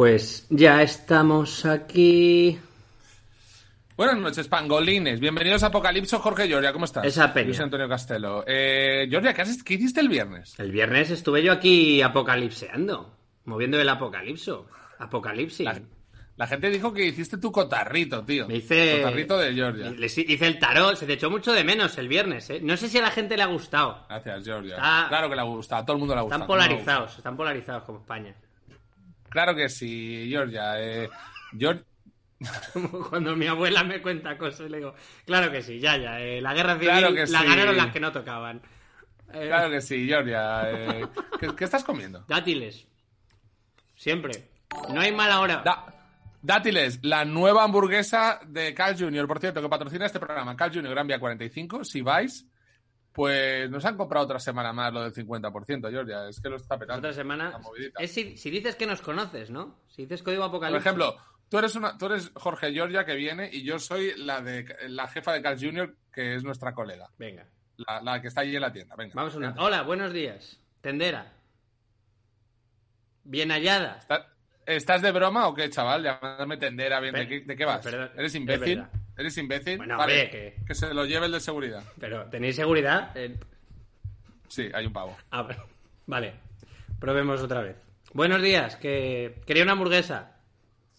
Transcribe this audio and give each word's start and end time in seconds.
Pues 0.00 0.46
ya 0.50 0.82
estamos 0.82 1.64
aquí. 1.64 2.60
Buenas 3.96 4.18
noches, 4.18 4.46
pangolines. 4.46 5.20
Bienvenidos 5.20 5.62
a 5.62 5.68
Apocalipso, 5.68 6.18
Jorge 6.18 6.46
Giorgia. 6.48 6.70
¿Cómo 6.74 6.84
estás? 6.84 7.06
Esa 7.06 7.32
peña. 7.32 7.46
Luis 7.46 7.60
Antonio 7.60 7.88
Castelo. 7.88 8.44
Eh, 8.46 9.06
Giorgia, 9.08 9.32
¿qué, 9.32 9.40
has- 9.40 9.62
qué 9.62 9.72
hiciste 9.72 10.00
el 10.00 10.10
viernes? 10.10 10.54
El 10.60 10.70
viernes 10.70 11.08
estuve 11.10 11.42
yo 11.42 11.50
aquí 11.50 12.02
apocalipseando, 12.02 13.16
moviendo 13.46 13.80
el 13.80 13.88
apocalipso. 13.88 14.66
Apocalipsis. 14.98 15.64
La, 15.64 15.80
la 16.36 16.46
gente 16.46 16.68
dijo 16.68 16.92
que 16.92 17.06
hiciste 17.06 17.38
tu 17.38 17.50
cotarrito, 17.50 18.22
tío. 18.22 18.46
Me 18.48 18.56
hice. 18.56 18.98
Cotarrito 19.02 19.38
de 19.38 19.54
Georgia. 19.54 19.94
Hice 19.98 20.46
el 20.46 20.58
tarot, 20.58 20.94
se 20.96 21.06
te 21.06 21.14
echó 21.14 21.30
mucho 21.30 21.54
de 21.54 21.64
menos 21.64 21.96
el 21.96 22.08
viernes, 22.08 22.50
¿eh? 22.50 22.60
No 22.62 22.76
sé 22.76 22.90
si 22.90 22.98
a 22.98 23.00
la 23.00 23.10
gente 23.10 23.34
le 23.34 23.44
ha 23.44 23.46
gustado. 23.46 24.04
Gracias, 24.10 24.44
Georgia. 24.44 24.74
Está- 24.74 25.06
Claro 25.08 25.30
que 25.30 25.36
le 25.36 25.42
gusta, 25.42 25.78
a 25.78 25.86
todo 25.86 25.94
el 25.96 26.00
mundo 26.00 26.14
le 26.14 26.20
gusta. 26.20 26.36
Están 26.36 26.46
polarizados, 26.46 27.16
están 27.16 27.34
polarizados 27.34 27.84
como 27.84 28.00
España. 28.00 28.34
Claro 29.36 29.54
que 29.54 29.68
sí, 29.68 30.28
Georgia. 30.30 30.80
Eh, 30.82 31.10
cuando 33.10 33.36
mi 33.36 33.46
abuela 33.46 33.84
me 33.84 34.00
cuenta 34.00 34.38
cosas, 34.38 34.70
le 34.70 34.78
digo, 34.78 34.94
claro 35.26 35.52
que 35.52 35.60
sí, 35.60 35.78
ya, 35.78 35.98
ya. 35.98 36.18
eh, 36.22 36.40
la 36.40 36.54
guerra 36.54 36.74
civil 36.78 36.88
Claro 36.88 37.14
que 37.14 37.26
la 37.26 37.40
sí. 37.40 37.46
ganaron 37.46 37.76
las 37.76 37.92
que 37.92 38.00
no 38.00 38.12
tocaban. 38.12 38.62
Eh, 39.34 39.44
Claro 39.48 39.68
que 39.70 39.82
sí, 39.82 40.06
Georgia. 40.06 40.62
¿qué, 41.38 41.54
qué 41.54 41.64
estás 41.64 41.84
comiendo? 41.84 42.24
Dátiles. 42.26 42.86
Siempre. 43.94 44.48
No 44.88 45.00
hay 45.02 45.12
mala 45.12 45.40
hora. 45.40 45.60
Da- 45.62 45.92
Dátiles, 46.40 47.00
la 47.02 47.26
nueva 47.26 47.64
hamburguesa 47.64 48.40
de 48.46 48.72
Carl 48.72 48.96
Jr., 48.98 49.26
por 49.28 49.38
cierto, 49.38 49.60
que 49.60 49.68
patrocina 49.68 50.06
este 50.06 50.18
programa, 50.18 50.56
Carl 50.56 50.72
Jr. 50.72 50.90
Gran 50.92 51.06
Vía 51.06 51.18
45. 51.18 51.84
Si 51.84 52.00
vais, 52.00 52.46
pues 53.16 53.68
nos 53.70 53.84
han 53.86 53.96
comprado 53.96 54.26
otra 54.26 54.38
semana 54.38 54.72
más 54.72 54.92
lo 54.92 55.02
del 55.02 55.12
50%, 55.12 55.90
Georgia. 55.90 56.28
Es 56.28 56.40
que 56.40 56.48
lo 56.50 56.56
está 56.56 56.78
petando. 56.78 56.98
Otra 56.98 57.12
semana. 57.12 57.58
Es 57.98 58.12
si, 58.12 58.36
si 58.36 58.50
dices 58.50 58.76
que 58.76 58.86
nos 58.86 59.00
conoces, 59.00 59.50
¿no? 59.50 59.80
Si 59.88 60.02
dices 60.02 60.22
código 60.22 60.42
Por 60.42 60.50
apocalipsis. 60.50 60.84
ejemplo, 60.86 61.16
tú 61.48 61.58
eres, 61.58 61.74
una, 61.74 61.96
tú 61.96 62.06
eres 62.06 62.30
Jorge 62.34 62.72
Georgia 62.72 63.04
que 63.06 63.14
viene 63.14 63.48
y 63.52 63.64
yo 63.64 63.78
soy 63.78 64.12
la, 64.16 64.40
de, 64.42 64.66
la 64.88 65.08
jefa 65.08 65.32
de 65.32 65.40
Carl 65.42 65.58
Jr., 65.58 65.96
que 66.12 66.34
es 66.36 66.44
nuestra 66.44 66.74
colega. 66.74 67.08
Venga, 67.18 67.46
La, 67.78 68.00
la 68.02 68.20
que 68.20 68.28
está 68.28 68.42
allí 68.42 68.54
en 68.54 68.60
la 68.62 68.72
tienda. 68.72 68.94
Venga. 68.96 69.14
vamos 69.16 69.34
a 69.34 69.38
una. 69.38 69.54
Hola, 69.58 69.82
buenos 69.82 70.12
días. 70.12 70.60
Tendera. 70.82 71.32
Bien 73.24 73.50
hallada. 73.50 73.98
¿Está- 74.00 74.32
¿Estás 74.66 75.00
de 75.00 75.12
broma 75.12 75.46
o 75.46 75.54
qué, 75.54 75.70
chaval? 75.70 76.02
Llamándome 76.02 76.56
tendera. 76.56 76.98
Bien, 77.00 77.14
¿de, 77.14 77.28
qué, 77.28 77.40
de 77.40 77.56
qué 77.56 77.64
vas? 77.64 77.84
perdón, 77.84 78.10
¿Eres 78.16 78.32
es 78.32 78.34
imbécil? 78.34 78.84
¿Eres 79.16 79.36
imbécil? 79.38 79.78
Bueno, 79.78 79.96
Vale, 79.96 80.30
que- 80.30 80.56
que 80.66 80.74
se 80.74 80.92
lo 80.92 81.04
lleve 81.04 81.26
el 81.26 81.32
de 81.32 81.40
seguridad. 81.40 81.82
Pero, 81.98 82.26
¿tenéis 82.26 82.56
seguridad? 82.56 83.12
Eh, 83.16 83.36
Sí, 84.48 84.68
hay 84.72 84.86
un 84.86 84.92
pavo. 84.92 85.16
ah, 85.30 85.46
vale. 86.06 86.34
Probemos 87.00 87.40
otra 87.42 87.62
vez. 87.62 87.76
Buenos 88.12 88.40
días, 88.42 88.76
que 88.76 89.40
quería 89.46 89.62
una 89.64 89.72
hamburguesa. 89.72 90.36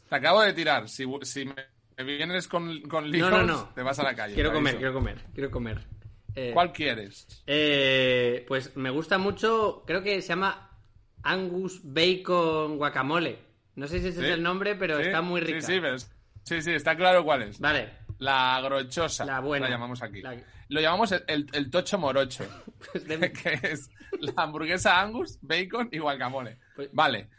Te 0.10 0.16
acabo 0.16 0.42
de 0.42 0.54
tirar. 0.54 0.90
Si, 0.90 1.06
si 1.24 1.46
me 1.46 2.04
vienes 2.04 2.48
con, 2.48 2.82
con 2.84 3.10
líos, 3.10 3.30
No, 3.30 3.40
no, 3.40 3.46
no. 3.46 3.70
te 3.74 3.82
vas 3.82 3.98
a 4.00 4.04
la 4.04 4.16
calle. 4.16 4.34
Quiero 4.34 4.52
comer, 4.54 4.78
quiero 4.78 4.94
comer, 4.94 5.18
quiero 5.34 5.52
comer. 5.52 5.80
Eh, 6.36 6.52
¿Cuál 6.54 6.72
quieres? 6.72 7.44
eh, 7.48 8.46
pues 8.48 8.76
me 8.78 8.90
gusta 8.92 9.18
mucho, 9.18 9.84
creo 9.88 10.04
que 10.04 10.22
se 10.22 10.28
llama 10.30 10.70
Angus 11.24 11.82
Bacon 11.84 12.78
Guacamole. 12.78 13.40
No 13.76 13.88
sé 13.88 14.00
si 14.02 14.08
ese 14.10 14.20
¿Sí? 14.20 14.26
es 14.26 14.32
el 14.34 14.44
nombre, 14.44 14.76
pero 14.76 14.98
Sí, 14.98 15.04
está 15.08 15.22
muy 15.22 15.42
rica. 15.42 15.62
Sí, 15.62 15.74
sí, 15.74 15.80
pero 15.82 15.98
sí, 16.00 16.62
sí, 16.62 16.72
está 16.74 16.96
claro 16.96 17.24
cuál 17.24 17.44
es. 17.44 17.60
Vale, 17.60 17.90
La 18.20 18.56
agrochosa. 18.58 19.26
La 19.26 19.40
buena. 19.40 19.70
llamamos 19.70 20.02
aquí. 20.02 20.22
La- 20.22 20.36
Lo 20.70 20.82
llamamos 20.82 21.12
el, 21.12 21.24
el- 21.28 21.48
el 21.54 21.70
tocho 21.70 21.98
morocho. 21.98 22.46
Pues 22.92 23.08
de- 23.08 23.32
que 23.32 23.60
es 23.64 23.90
la 24.20 24.34
hamburguesa 24.44 25.02
Angus, 25.02 25.40
bacon 25.42 25.90
y 25.92 25.98
guacamole. 26.00 26.58
Pues- 26.76 26.90
vale. 26.94 27.30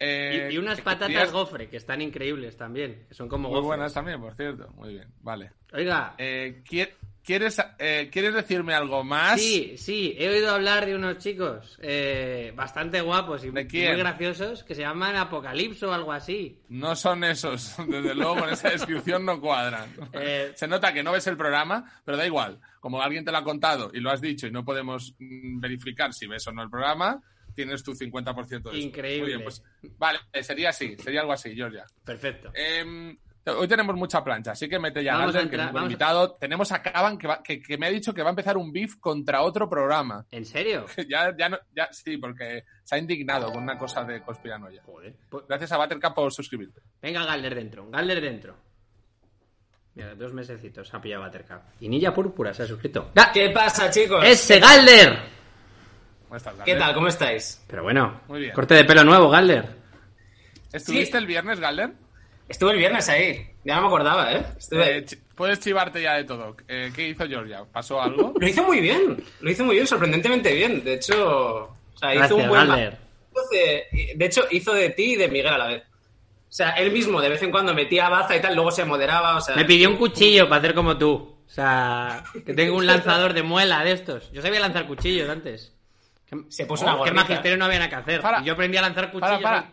Eh, 0.00 0.48
y, 0.50 0.54
y 0.54 0.58
unas 0.58 0.76
¿qué 0.78 0.82
patatas 0.84 1.30
gofre, 1.32 1.68
que 1.68 1.76
están 1.76 2.00
increíbles 2.00 2.56
también, 2.56 3.04
que 3.08 3.12
son 3.14 3.28
como 3.28 3.48
Muy 3.48 3.56
gofres. 3.56 3.66
buenas 3.66 3.92
también, 3.92 4.20
por 4.20 4.34
cierto. 4.34 4.68
Muy 4.76 4.94
bien, 4.94 5.08
vale. 5.20 5.50
Oiga, 5.72 6.14
Eh, 6.16 6.62
¿qui- 6.64 6.88
¿quieres, 7.24 7.60
eh, 7.78 8.08
¿Quieres 8.12 8.34
decirme 8.34 8.74
algo 8.74 9.02
más? 9.02 9.40
sí, 9.40 9.76
sí, 9.76 10.14
he 10.18 10.28
oído 10.28 10.50
hablar 10.54 10.86
de 10.86 10.94
unos 10.94 11.18
chicos 11.18 11.78
eh, 11.82 12.52
bastante 12.54 13.00
guapos 13.00 13.44
y 13.44 13.50
¿De 13.50 13.64
muy 13.64 13.96
graciosos 13.96 14.62
que 14.62 14.74
se 14.74 14.82
llaman 14.82 15.16
Apocalipso 15.16 15.90
o 15.90 15.92
algo 15.92 16.12
así. 16.12 16.60
No 16.68 16.94
son 16.94 17.24
esos. 17.24 17.74
Desde 17.88 18.14
luego, 18.14 18.36
con 18.36 18.50
esa 18.50 18.70
descripción 18.70 19.24
no 19.24 19.40
cuadran. 19.40 19.90
Eh, 20.16 20.52
Se 20.54 20.68
nota 20.68 20.92
que 20.92 21.02
no 21.02 21.12
ves 21.12 21.26
el 21.26 21.36
programa, 21.36 22.00
pero 22.04 22.16
da 22.16 22.26
igual. 22.26 22.60
Como 22.78 23.00
alguien 23.02 23.24
te 23.24 23.32
lo 23.32 23.38
ha 23.38 23.44
contado 23.44 23.90
y 23.92 24.00
lo 24.00 24.10
has 24.10 24.20
dicho 24.20 24.46
y 24.46 24.50
no 24.50 24.64
podemos 24.64 25.14
mm, 25.18 25.58
verificar 25.60 26.12
si 26.12 26.26
ves 26.26 26.46
o 26.46 26.52
no 26.52 26.62
el 26.62 26.70
programa, 26.70 27.20
tienes 27.54 27.82
tu 27.82 27.92
50% 27.94 28.48
de 28.48 28.58
eso. 28.58 28.72
Increíble. 28.74 29.20
Muy 29.20 29.28
bien, 29.28 29.42
pues, 29.42 29.62
vale, 29.96 30.18
sería 30.42 30.70
así, 30.70 30.96
sería 30.96 31.20
algo 31.20 31.32
así, 31.32 31.54
Georgia. 31.54 31.84
Perfecto. 32.04 32.52
Em, 32.54 33.16
hoy 33.46 33.68
tenemos 33.68 33.94
mucha 33.96 34.22
plancha, 34.24 34.52
así 34.52 34.68
que 34.68 34.78
mete 34.78 35.02
ya 35.04 35.14
Vamos 35.18 35.34
a 35.34 35.38
Galder, 35.38 35.50
que 35.50 35.56
es 35.64 35.70
un 35.70 35.78
a- 35.78 35.82
invitado. 35.82 36.32
Tenemos 36.36 36.72
a 36.72 36.82
Caban, 36.82 37.18
que, 37.18 37.26
va- 37.26 37.42
que, 37.42 37.60
que 37.60 37.76
me 37.78 37.86
ha 37.86 37.90
dicho 37.90 38.14
que 38.14 38.22
va 38.22 38.28
a 38.28 38.30
empezar 38.30 38.56
un 38.56 38.72
beef 38.72 38.96
contra 39.00 39.42
otro 39.42 39.68
programa. 39.68 40.24
¿En 40.30 40.44
serio? 40.44 40.86
ya, 41.08 41.36
ya, 41.36 41.48
no, 41.48 41.58
ya, 41.74 41.88
sí, 41.92 42.16
porque 42.16 42.64
se 42.82 42.94
ha 42.94 42.98
indignado 42.98 43.52
con 43.52 43.62
una 43.62 43.76
cosa 43.76 44.02
de 44.04 44.22
conspiranoia. 44.22 44.82
Joder. 44.84 45.14
Pues- 45.28 45.44
Gracias 45.48 45.72
a 45.72 45.76
Buttercup 45.78 46.14
por 46.14 46.32
suscribirte. 46.32 46.80
Venga, 47.02 47.24
Galder 47.24 47.54
dentro, 47.54 47.88
Galder 47.90 48.20
dentro. 48.20 48.56
Mira, 49.94 50.14
dos 50.16 50.32
mesecitos 50.32 50.92
ha 50.92 51.00
pillado 51.00 51.24
Buttercup. 51.24 51.60
Y 51.80 51.88
Nilla 51.88 52.12
Púrpura 52.12 52.52
se 52.52 52.64
ha 52.64 52.66
suscrito. 52.66 53.12
¡Ah! 53.14 53.30
¿Qué 53.32 53.50
pasa, 53.50 53.90
chicos? 53.90 54.24
¡Ese 54.24 54.58
Galder! 54.58 55.18
¿Cómo 56.24 56.36
estás, 56.36 56.52
¿Qué 56.54 56.72
Galder? 56.72 56.78
tal? 56.78 56.94
¿Cómo 56.94 57.06
estáis? 57.08 57.64
Pero 57.68 57.82
bueno, 57.84 58.22
Muy 58.26 58.40
bien. 58.40 58.52
corte 58.52 58.74
de 58.74 58.84
pelo 58.84 59.04
nuevo, 59.04 59.30
Galder. 59.30 59.76
¿Estuviste 60.72 61.12
Sí. 61.12 61.18
el 61.18 61.26
viernes, 61.26 61.60
Galder? 61.60 61.92
Estuve 62.48 62.72
el 62.72 62.78
viernes 62.78 63.08
ahí. 63.08 63.50
Ya 63.64 63.76
no 63.76 63.82
me 63.82 63.86
acordaba, 63.88 64.32
¿eh? 64.32 64.44
Estuve... 64.58 64.98
Eh, 64.98 65.06
puedes 65.34 65.60
chivarte 65.60 66.02
ya 66.02 66.14
de 66.14 66.24
todo. 66.24 66.56
Eh, 66.68 66.92
¿Qué 66.94 67.08
hizo 67.08 67.26
Georgia? 67.26 67.64
¿Pasó 67.72 68.00
algo? 68.02 68.34
Lo 68.38 68.46
hizo 68.46 68.62
muy 68.64 68.80
bien. 68.80 69.22
Lo 69.40 69.50
hizo 69.50 69.64
muy 69.64 69.76
bien, 69.76 69.86
sorprendentemente 69.86 70.52
bien. 70.54 70.84
De 70.84 70.94
hecho, 70.94 71.56
o 71.94 71.98
sea, 71.98 72.14
hizo 72.14 72.36
un 72.36 72.48
buen... 72.48 72.68
De, 72.70 73.86
de 74.14 74.24
hecho, 74.26 74.44
hizo 74.50 74.72
de 74.74 74.90
ti 74.90 75.12
y 75.12 75.16
de 75.16 75.28
Miguel 75.28 75.48
a 75.54 75.58
la 75.58 75.66
vez. 75.68 75.82
O 75.82 76.52
sea, 76.56 76.70
él 76.72 76.92
mismo 76.92 77.20
de 77.20 77.30
vez 77.30 77.42
en 77.42 77.50
cuando 77.50 77.74
metía 77.74 78.08
baza 78.08 78.36
y 78.36 78.40
tal, 78.40 78.54
luego 78.54 78.70
se 78.70 78.84
moderaba, 78.84 79.36
o 79.36 79.40
sea... 79.40 79.56
Me 79.56 79.64
pidió 79.64 79.90
un 79.90 79.96
cuchillo 79.96 80.48
para 80.48 80.58
hacer 80.60 80.74
como 80.74 80.96
tú. 80.98 81.14
O 81.46 81.50
sea, 81.50 82.22
que 82.44 82.54
tengo 82.54 82.76
un 82.76 82.86
lanzador 82.86 83.32
de 83.32 83.42
muela 83.42 83.82
de 83.82 83.92
estos. 83.92 84.30
Yo 84.32 84.40
sabía 84.40 84.60
lanzar 84.60 84.86
cuchillos 84.86 85.28
antes. 85.28 85.72
Se 86.48 86.66
puso 86.66 86.84
Oh, 86.84 86.88
una 86.88 86.92
que 86.94 86.98
gorrita. 87.10 87.14
magisterio 87.22 87.56
no 87.56 87.64
había 87.66 87.78
nada 87.78 87.90
que 87.90 87.96
hacer. 87.96 88.20
Para. 88.20 88.40
Y 88.40 88.44
yo 88.44 88.52
aprendí 88.54 88.76
a 88.76 88.82
lanzar 88.82 89.10
cuchillos. 89.10 89.42
Para. 89.42 89.70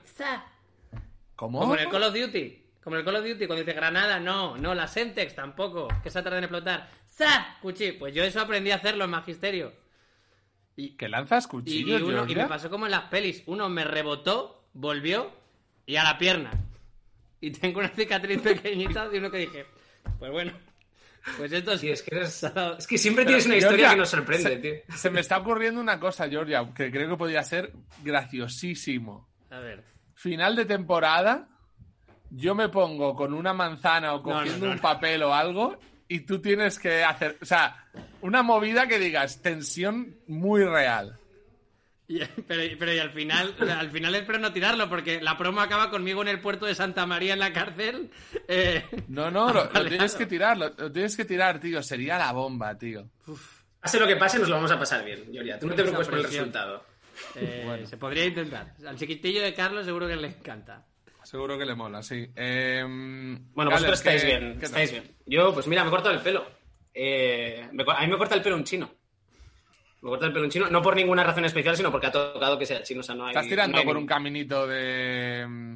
¿Cómo? 1.36 1.60
Como 1.60 1.76
en 1.76 1.82
el 1.82 1.90
Call 1.90 2.04
of 2.04 2.14
Duty. 2.14 2.61
Como 2.84 2.96
el 2.96 3.06
Call 3.06 3.18
of 3.18 3.26
Duty, 3.26 3.46
cuando 3.48 3.64
dice 3.64 3.74
granada, 3.74 4.20
no, 4.20 4.58
no, 4.58 4.74
la 4.74 4.88
Sentex 4.88 5.36
tampoco, 5.36 5.88
que 6.02 6.10
se 6.10 6.22
tarda 6.24 6.40
en 6.40 6.46
explotar. 6.46 6.90
¡Za! 7.08 7.58
Cuchillo. 7.62 8.00
Pues 8.00 8.14
yo 8.16 8.24
eso 8.24 8.42
aprendí 8.42 8.72
a 8.72 8.76
hacerlo 8.76 9.04
en 9.06 9.12
magisterio. 9.12 9.74
Y, 10.76 10.96
¿Que 10.98 11.08
lanzas 11.10 11.46
y, 11.46 11.48
cuchillos, 11.50 12.02
y 12.02 12.04
uno- 12.04 12.26
y 12.28 12.36
me 12.36 12.48
pasó 12.48 12.70
como 12.70 12.86
en 12.86 12.92
las 12.92 13.04
pelis. 13.04 13.44
Uno 13.46 13.70
me 13.70 13.84
rebotó, 13.84 14.68
volvió 14.74 15.32
y 15.86 15.98
a 15.98 16.04
la 16.04 16.18
pierna. 16.18 16.52
Y 17.40 17.52
tengo 17.52 17.80
una 17.80 17.90
cicatriz 17.90 18.42
pequeñita 18.44 19.08
de 19.10 19.20
uno 19.20 19.30
que 19.30 19.38
dije, 19.40 19.66
pues 20.18 20.32
bueno, 20.32 20.54
pues 21.38 21.52
esto 21.52 21.78
Sí, 21.78 21.90
es 21.90 22.02
que 22.02 22.16
eres... 22.16 22.44
Es 22.80 22.88
que 22.88 22.98
siempre 22.98 23.26
Pero, 23.26 23.38
tienes 23.38 23.46
una 23.46 23.58
historia 23.58 23.78
Georgia, 23.78 23.92
que 23.92 24.00
nos 24.00 24.10
sorprende, 24.10 24.50
se, 24.50 24.58
tío. 24.58 24.98
Se 24.98 25.10
me 25.12 25.20
está 25.20 25.38
ocurriendo 25.38 25.80
una 25.82 26.00
cosa, 26.00 26.28
Georgia, 26.30 26.68
que 26.74 26.90
creo 26.90 27.10
que 27.10 27.18
podría 27.18 27.44
ser 27.44 27.74
graciosísimo. 28.04 29.30
A 29.52 29.60
ver. 29.60 29.84
Final 30.16 30.56
de 30.56 30.66
temporada, 30.66 31.48
yo 32.32 32.56
me 32.56 32.70
pongo 32.70 33.16
con 33.16 33.34
una 33.34 33.54
manzana 33.54 34.14
o 34.14 34.18
no, 34.18 34.24
cogiendo 34.24 34.66
no, 34.66 34.72
un 34.72 34.78
no. 34.78 34.82
papel 34.82 35.22
o 35.24 35.34
algo 35.34 35.78
y 36.08 36.22
tú 36.22 36.42
tienes 36.42 36.80
que 36.80 37.04
hacer, 37.04 37.38
o 37.42 37.46
sea, 37.46 37.86
una 38.22 38.42
movida 38.44 38.88
que 38.88 39.00
digas, 39.00 39.42
tensión 39.42 40.16
muy 40.28 40.64
real. 40.64 41.18
Y- 42.08 42.20
pero, 42.46 42.64
pero 42.78 42.94
y 42.94 43.00
al 43.00 43.12
final, 43.12 43.56
al 43.70 43.90
final 43.90 44.16
espero 44.16 44.38
no 44.40 44.52
tirarlo 44.52 44.90
porque 44.90 45.22
la 45.22 45.38
promo 45.38 45.62
acaba 45.62 45.90
conmigo 45.90 46.22
en 46.22 46.28
el 46.28 46.42
puerto 46.42 46.66
de 46.66 46.76
Santa 46.76 47.06
María 47.06 47.34
en 47.34 47.40
la 47.40 47.54
cárcel. 47.54 48.12
eh, 48.50 48.84
No, 49.08 49.32
no, 49.32 49.54
lo, 49.54 49.70
tienes 49.88 50.16
que 50.16 50.26
tirar, 50.26 50.58
lo, 50.58 50.70
lo 50.70 50.92
tienes 50.92 51.16
que 51.16 51.24
tirar, 51.24 51.60
tío, 51.62 51.82
sería 51.82 52.18
la 52.18 52.34
bomba, 52.34 52.78
tío. 52.78 53.10
Pase 53.80 53.98
lo 54.00 54.06
que 54.08 54.18
pase, 54.18 54.38
nos 54.40 54.50
lo 54.50 54.56
vamos 54.56 54.72
a 54.72 54.78
pasar 54.78 55.04
bien, 55.06 55.32
Yoria. 55.32 55.58
Tú 55.58 55.68
no 55.68 55.74
te 55.76 55.82
preocupes 55.84 56.10
por 56.10 56.18
el 56.20 56.26
resultado. 56.26 56.86
eh, 57.36 57.84
Se 57.86 57.96
podría 57.98 58.26
intentar. 58.26 58.74
Al 58.86 58.98
chiquitillo 58.98 59.42
de 59.42 59.54
Carlos 59.54 59.86
seguro 59.86 60.08
que 60.08 60.16
le 60.18 60.28
encanta. 60.28 60.86
Seguro 61.32 61.58
que 61.58 61.64
le 61.66 61.76
mola, 61.76 62.04
sí. 62.04 62.28
Eh, 62.36 62.84
Bueno, 62.86 63.72
Gales, 63.72 63.72
vosotros 63.72 64.00
estáis 64.00 64.22
¿qué- 64.22 64.28
bien, 64.28 64.60
qué 64.60 64.66
estáis 64.66 64.92
bien. 64.92 65.16
Yo, 65.26 65.54
pues 65.54 65.66
mira, 65.66 65.82
me 65.84 65.88
he 65.88 65.92
cortado 65.92 66.14
el 66.14 66.20
pelo. 66.22 66.46
Eh, 66.94 67.70
me 67.72 67.86
co- 67.86 67.92
a 67.92 68.02
mí 68.02 68.08
me 68.08 68.18
corta 68.18 68.36
el 68.36 68.42
pelo 68.42 68.58
un 68.58 68.66
chino. 68.66 68.92
Me 70.02 70.10
corta 70.10 70.26
el 70.26 70.34
pelo 70.34 70.44
un 70.44 70.52
chino, 70.52 70.70
no 70.70 70.82
por 70.82 70.94
ninguna 70.94 71.24
razón 71.24 71.46
especial, 71.46 71.78
sino 71.78 71.90
porque 71.90 72.08
ha 72.08 72.12
tocado 72.12 72.60
que 72.60 72.66
sea 72.66 72.84
chino. 72.84 73.00
O 73.00 73.04
sea, 73.04 73.16
no 73.16 73.24
hay, 73.26 73.30
Estás 73.32 73.48
tirando 73.48 73.72
no 73.72 73.78
hay 73.80 73.86
por 73.86 73.96
ningún- 73.96 74.04
un 74.04 74.08
caminito 74.08 74.68
de. 74.68 75.46
mm, 75.48 75.76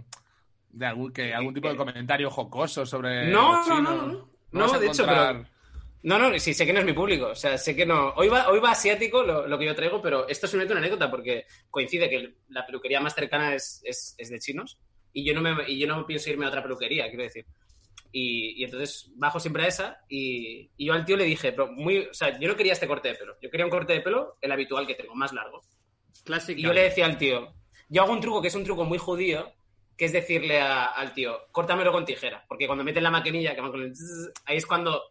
de 0.72 0.86
algún, 0.86 1.13
que, 1.13 1.34
algún 1.34 1.54
tipo 1.54 1.69
de 1.69 1.78
comentario 1.78 2.30
jocoso 2.30 2.86
sobre. 2.86 3.31
No, 3.31 3.54
los 3.54 3.68
no, 3.69 3.75
chinos. 3.78 3.96
no, 3.96 4.08
no. 4.08 4.30
vas 4.51 4.72
No, 4.72 4.74
a 4.75 4.80
de 4.80 4.88
hecho, 4.88 5.04
encontrar- 5.04 5.36
pero- 5.38 5.56
No, 6.04 6.19
no, 6.19 6.38
sí, 6.38 6.54
sé 6.54 6.66
que 6.68 6.74
no 6.74 6.80
es 6.81 6.86
mi 6.86 6.94
público. 6.94 7.28
O 7.28 7.36
sea, 7.36 7.58
sé 7.58 7.75
que 7.75 7.86
no. 7.86 8.10
Hoy 8.18 8.28
va, 8.28 8.50
hoy 8.50 8.60
va 8.60 8.72
asiático 8.72 9.24
lo, 9.24 9.48
lo 9.48 9.58
que 9.58 9.66
yo 9.66 9.74
traigo, 9.74 10.01
pero 10.01 10.28
esto 10.28 10.46
es 10.48 10.54
una 10.54 10.63
anécdota 10.63 11.10
porque 11.10 11.46
coincide 11.72 12.10
que 12.10 12.36
la 12.50 12.63
peluquería 12.66 13.00
más 13.00 13.16
cercana 13.16 13.56
es, 13.56 13.81
es, 13.86 14.13
es 14.18 14.30
de 14.30 14.38
chinos 14.40 14.78
y 15.15 15.23
yo 15.25 15.33
no 15.33 15.41
me, 15.41 15.56
y 15.67 15.79
yo 15.79 15.88
no 15.88 16.06
pienso 16.06 16.29
irme 16.29 16.45
a 16.45 16.50
otra 16.50 16.62
peluquería, 16.62 17.07
quiero 17.07 17.23
decir. 17.23 17.45
Y, 18.12 18.62
y 18.62 18.63
entonces 18.65 19.09
bajo 19.15 19.39
siempre 19.39 19.63
a 19.63 19.67
esa 19.67 19.97
y, 20.07 20.69
y 20.77 20.85
yo 20.85 20.94
al 20.94 21.06
tío 21.06 21.17
le 21.17 21.23
dije, 21.23 21.51
pero 21.53 21.71
muy, 21.71 22.00
o 22.00 22.13
sea, 22.13 22.38
yo 22.39 22.47
no 22.47 22.56
quería 22.56 22.73
este 22.73 22.88
corte 22.88 23.07
de 23.09 23.15
pelo, 23.15 23.35
yo 23.41 23.50
quería 23.50 23.65
un 23.65 23.71
corte 23.71 23.94
de 23.94 24.01
pelo, 24.01 24.38
el 24.41 24.51
habitual 24.51 24.85
que 24.85 24.95
tengo, 24.95 25.15
más 25.15 25.33
largo. 25.33 25.62
Clásica. 26.23 26.59
Y 26.59 26.63
yo 26.63 26.73
le 26.73 26.83
decía 26.83 27.06
al 27.06 27.17
tío, 27.17 27.53
yo 27.89 28.01
hago 28.03 28.13
un 28.13 28.21
truco 28.21 28.41
que 28.41 28.50
es 28.50 28.56
un 28.56 28.63
truco 28.63 28.83
muy 28.85 28.97
judío, 28.97 29.51
que 29.97 30.06
es 30.06 30.12
decirle 30.12 30.59
a- 30.62 30.85
al 30.88 31.13
tío, 31.13 31.39
córtamelo 31.51 31.91
con 31.91 32.06
tijera, 32.06 32.45
porque 32.47 32.67
cuando 32.67 32.83
meten 32.83 33.03
la 33.03 33.12
maquinilla, 33.12 33.56
que 33.56 33.62
van 33.62 33.71
con 33.71 33.81
el 33.81 33.95
zzz, 33.95 34.31
ahí 34.45 34.57
es 34.57 34.65
cuando, 34.65 35.01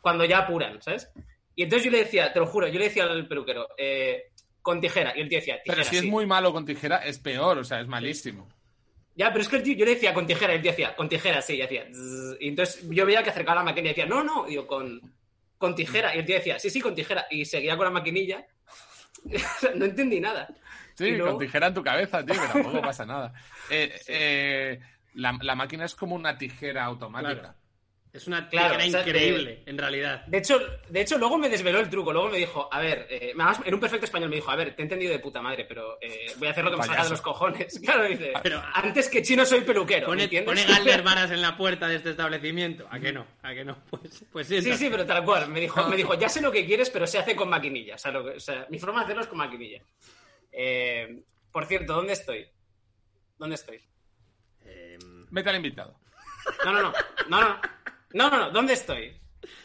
cuando 0.00 0.24
ya 0.24 0.38
apuran, 0.40 0.80
¿sabes? 0.82 1.10
Y 1.54 1.62
entonces 1.64 1.84
yo 1.86 1.90
le 1.90 2.04
decía, 2.04 2.32
te 2.32 2.38
lo 2.40 2.46
juro, 2.46 2.68
yo 2.68 2.78
le 2.78 2.86
decía 2.86 3.04
al 3.04 3.26
peluquero, 3.28 3.68
eh, 3.78 4.24
con 4.62 4.80
tijera, 4.80 5.12
y 5.16 5.20
el 5.22 5.28
tío 5.28 5.38
decía, 5.38 5.62
tijera, 5.62 5.76
Pero 5.82 5.88
si 5.90 5.96
es 5.96 6.02
sí. 6.02 6.10
muy 6.10 6.26
malo 6.26 6.52
con 6.52 6.64
tijera, 6.64 6.98
es 6.98 7.18
peor, 7.18 7.58
o 7.58 7.64
sea, 7.64 7.80
es 7.80 7.86
malísimo. 7.88 8.48
Ya, 9.20 9.28
pero 9.32 9.42
es 9.42 9.48
que 9.50 9.56
el 9.56 9.62
tío, 9.62 9.74
yo 9.74 9.84
le 9.84 9.94
decía 9.96 10.14
con 10.14 10.26
tijera, 10.26 10.54
el 10.54 10.62
tío 10.62 10.70
decía, 10.70 10.96
con 10.96 11.06
tijera, 11.08 11.42
sí, 11.42 11.56
y 11.56 11.62
hacía, 11.62 11.84
zzz, 11.92 12.36
y 12.40 12.48
entonces 12.48 12.88
yo 12.88 13.04
veía 13.04 13.22
que 13.22 13.28
acercaba 13.28 13.56
la 13.56 13.64
maquinilla 13.64 13.90
y 13.90 13.94
decía, 13.94 14.06
no, 14.06 14.24
no, 14.24 14.46
digo, 14.46 14.66
con, 14.66 14.98
con 15.58 15.74
tijera, 15.74 16.14
y 16.14 16.20
el 16.20 16.24
tío 16.24 16.36
decía, 16.36 16.58
sí, 16.58 16.70
sí, 16.70 16.80
con 16.80 16.94
tijera, 16.94 17.26
y 17.30 17.44
seguía 17.44 17.76
con 17.76 17.84
la 17.84 17.90
maquinilla, 17.90 18.46
no 19.76 19.84
entendí 19.84 20.20
nada. 20.20 20.48
Sí, 20.94 21.10
luego- 21.12 21.32
con 21.36 21.38
tijera 21.46 21.66
en 21.66 21.74
tu 21.74 21.82
cabeza, 21.82 22.24
tío, 22.24 22.34
que 22.40 22.48
tampoco 22.48 22.80
pasa 22.90 23.04
nada. 23.04 23.32
Eh, 23.68 23.92
eh, 24.08 24.80
la, 25.14 25.38
la 25.42 25.54
máquina 25.54 25.84
es 25.84 25.94
como 25.94 26.14
una 26.14 26.38
tijera 26.38 26.84
automática. 26.84 27.34
Claro. 27.40 27.54
Es 28.12 28.26
una 28.26 28.48
Claro, 28.48 28.76
tijera 28.76 28.88
o 28.88 28.90
sea, 28.90 29.00
increíble, 29.08 29.62
en 29.66 29.78
realidad. 29.78 30.26
De 30.26 30.38
hecho, 30.38 30.58
de 30.88 31.00
hecho, 31.00 31.16
luego 31.16 31.38
me 31.38 31.48
desveló 31.48 31.78
el 31.78 31.88
truco. 31.88 32.12
Luego 32.12 32.28
me 32.28 32.38
dijo, 32.38 32.68
a 32.72 32.80
ver, 32.80 33.06
eh, 33.08 33.18
además, 33.34 33.60
en 33.64 33.72
un 33.72 33.78
perfecto 33.78 34.04
español 34.06 34.30
me 34.30 34.36
dijo, 34.36 34.50
a 34.50 34.56
ver, 34.56 34.74
te 34.74 34.82
he 34.82 34.84
entendido 34.84 35.12
de 35.12 35.20
puta 35.20 35.40
madre, 35.40 35.64
pero 35.64 35.96
eh, 36.00 36.26
voy 36.38 36.48
a 36.48 36.50
hacer 36.50 36.64
lo 36.64 36.72
que 36.72 36.78
me 36.78 36.82
salga 36.82 37.04
de 37.04 37.10
los 37.10 37.20
cojones. 37.20 37.78
Claro, 37.84 38.04
dice, 38.04 38.32
Pero- 38.42 38.60
antes 38.74 39.08
que 39.08 39.22
chino 39.22 39.44
soy 39.46 39.60
peluquero, 39.60 40.08
¿me 40.10 40.26
Pone, 40.26 40.42
pone 40.42 40.64
Galder 40.64 41.02
varas 41.04 41.30
en 41.30 41.40
la 41.40 41.56
puerta 41.56 41.86
de 41.86 41.96
este 41.96 42.10
establecimiento. 42.10 42.88
¿A 42.90 42.98
que 42.98 43.12
no? 43.12 43.24
¿A 43.42 43.54
que 43.54 43.64
no? 43.64 43.78
Pues, 43.90 44.24
pues 44.32 44.46
sí. 44.48 44.60
Sí, 44.60 44.72
sí, 44.74 44.88
pero 44.90 45.06
tal 45.06 45.24
cual. 45.24 45.48
Me 45.48 45.60
dijo, 45.60 45.86
me 45.86 45.96
dijo, 45.96 46.14
ya 46.14 46.28
sé 46.28 46.40
lo 46.40 46.50
que 46.50 46.66
quieres, 46.66 46.90
pero 46.90 47.06
se 47.06 47.18
hace 47.18 47.36
con 47.36 47.48
maquinilla. 47.48 47.94
O 47.94 47.98
sea, 47.98 48.10
lo 48.10 48.24
que- 48.24 48.32
o 48.32 48.40
sea, 48.40 48.66
mi 48.70 48.80
forma 48.80 48.98
de 49.00 49.04
hacerlo 49.04 49.22
es 49.22 49.28
con 49.28 49.38
maquinilla. 49.38 49.82
Eh, 50.50 51.22
por 51.52 51.64
cierto, 51.66 51.92
¿dónde 51.94 52.14
estoy? 52.14 52.44
¿Dónde 53.38 53.54
estoy? 53.54 53.80
Vete 55.30 55.48
al 55.50 55.56
invitado. 55.56 55.94
No, 56.64 56.72
no, 56.72 56.82
no. 56.82 56.92
No, 57.28 57.40
no. 57.40 57.60
No, 58.12 58.30
no, 58.30 58.38
no. 58.38 58.50
¿Dónde 58.50 58.72
estoy? 58.74 59.16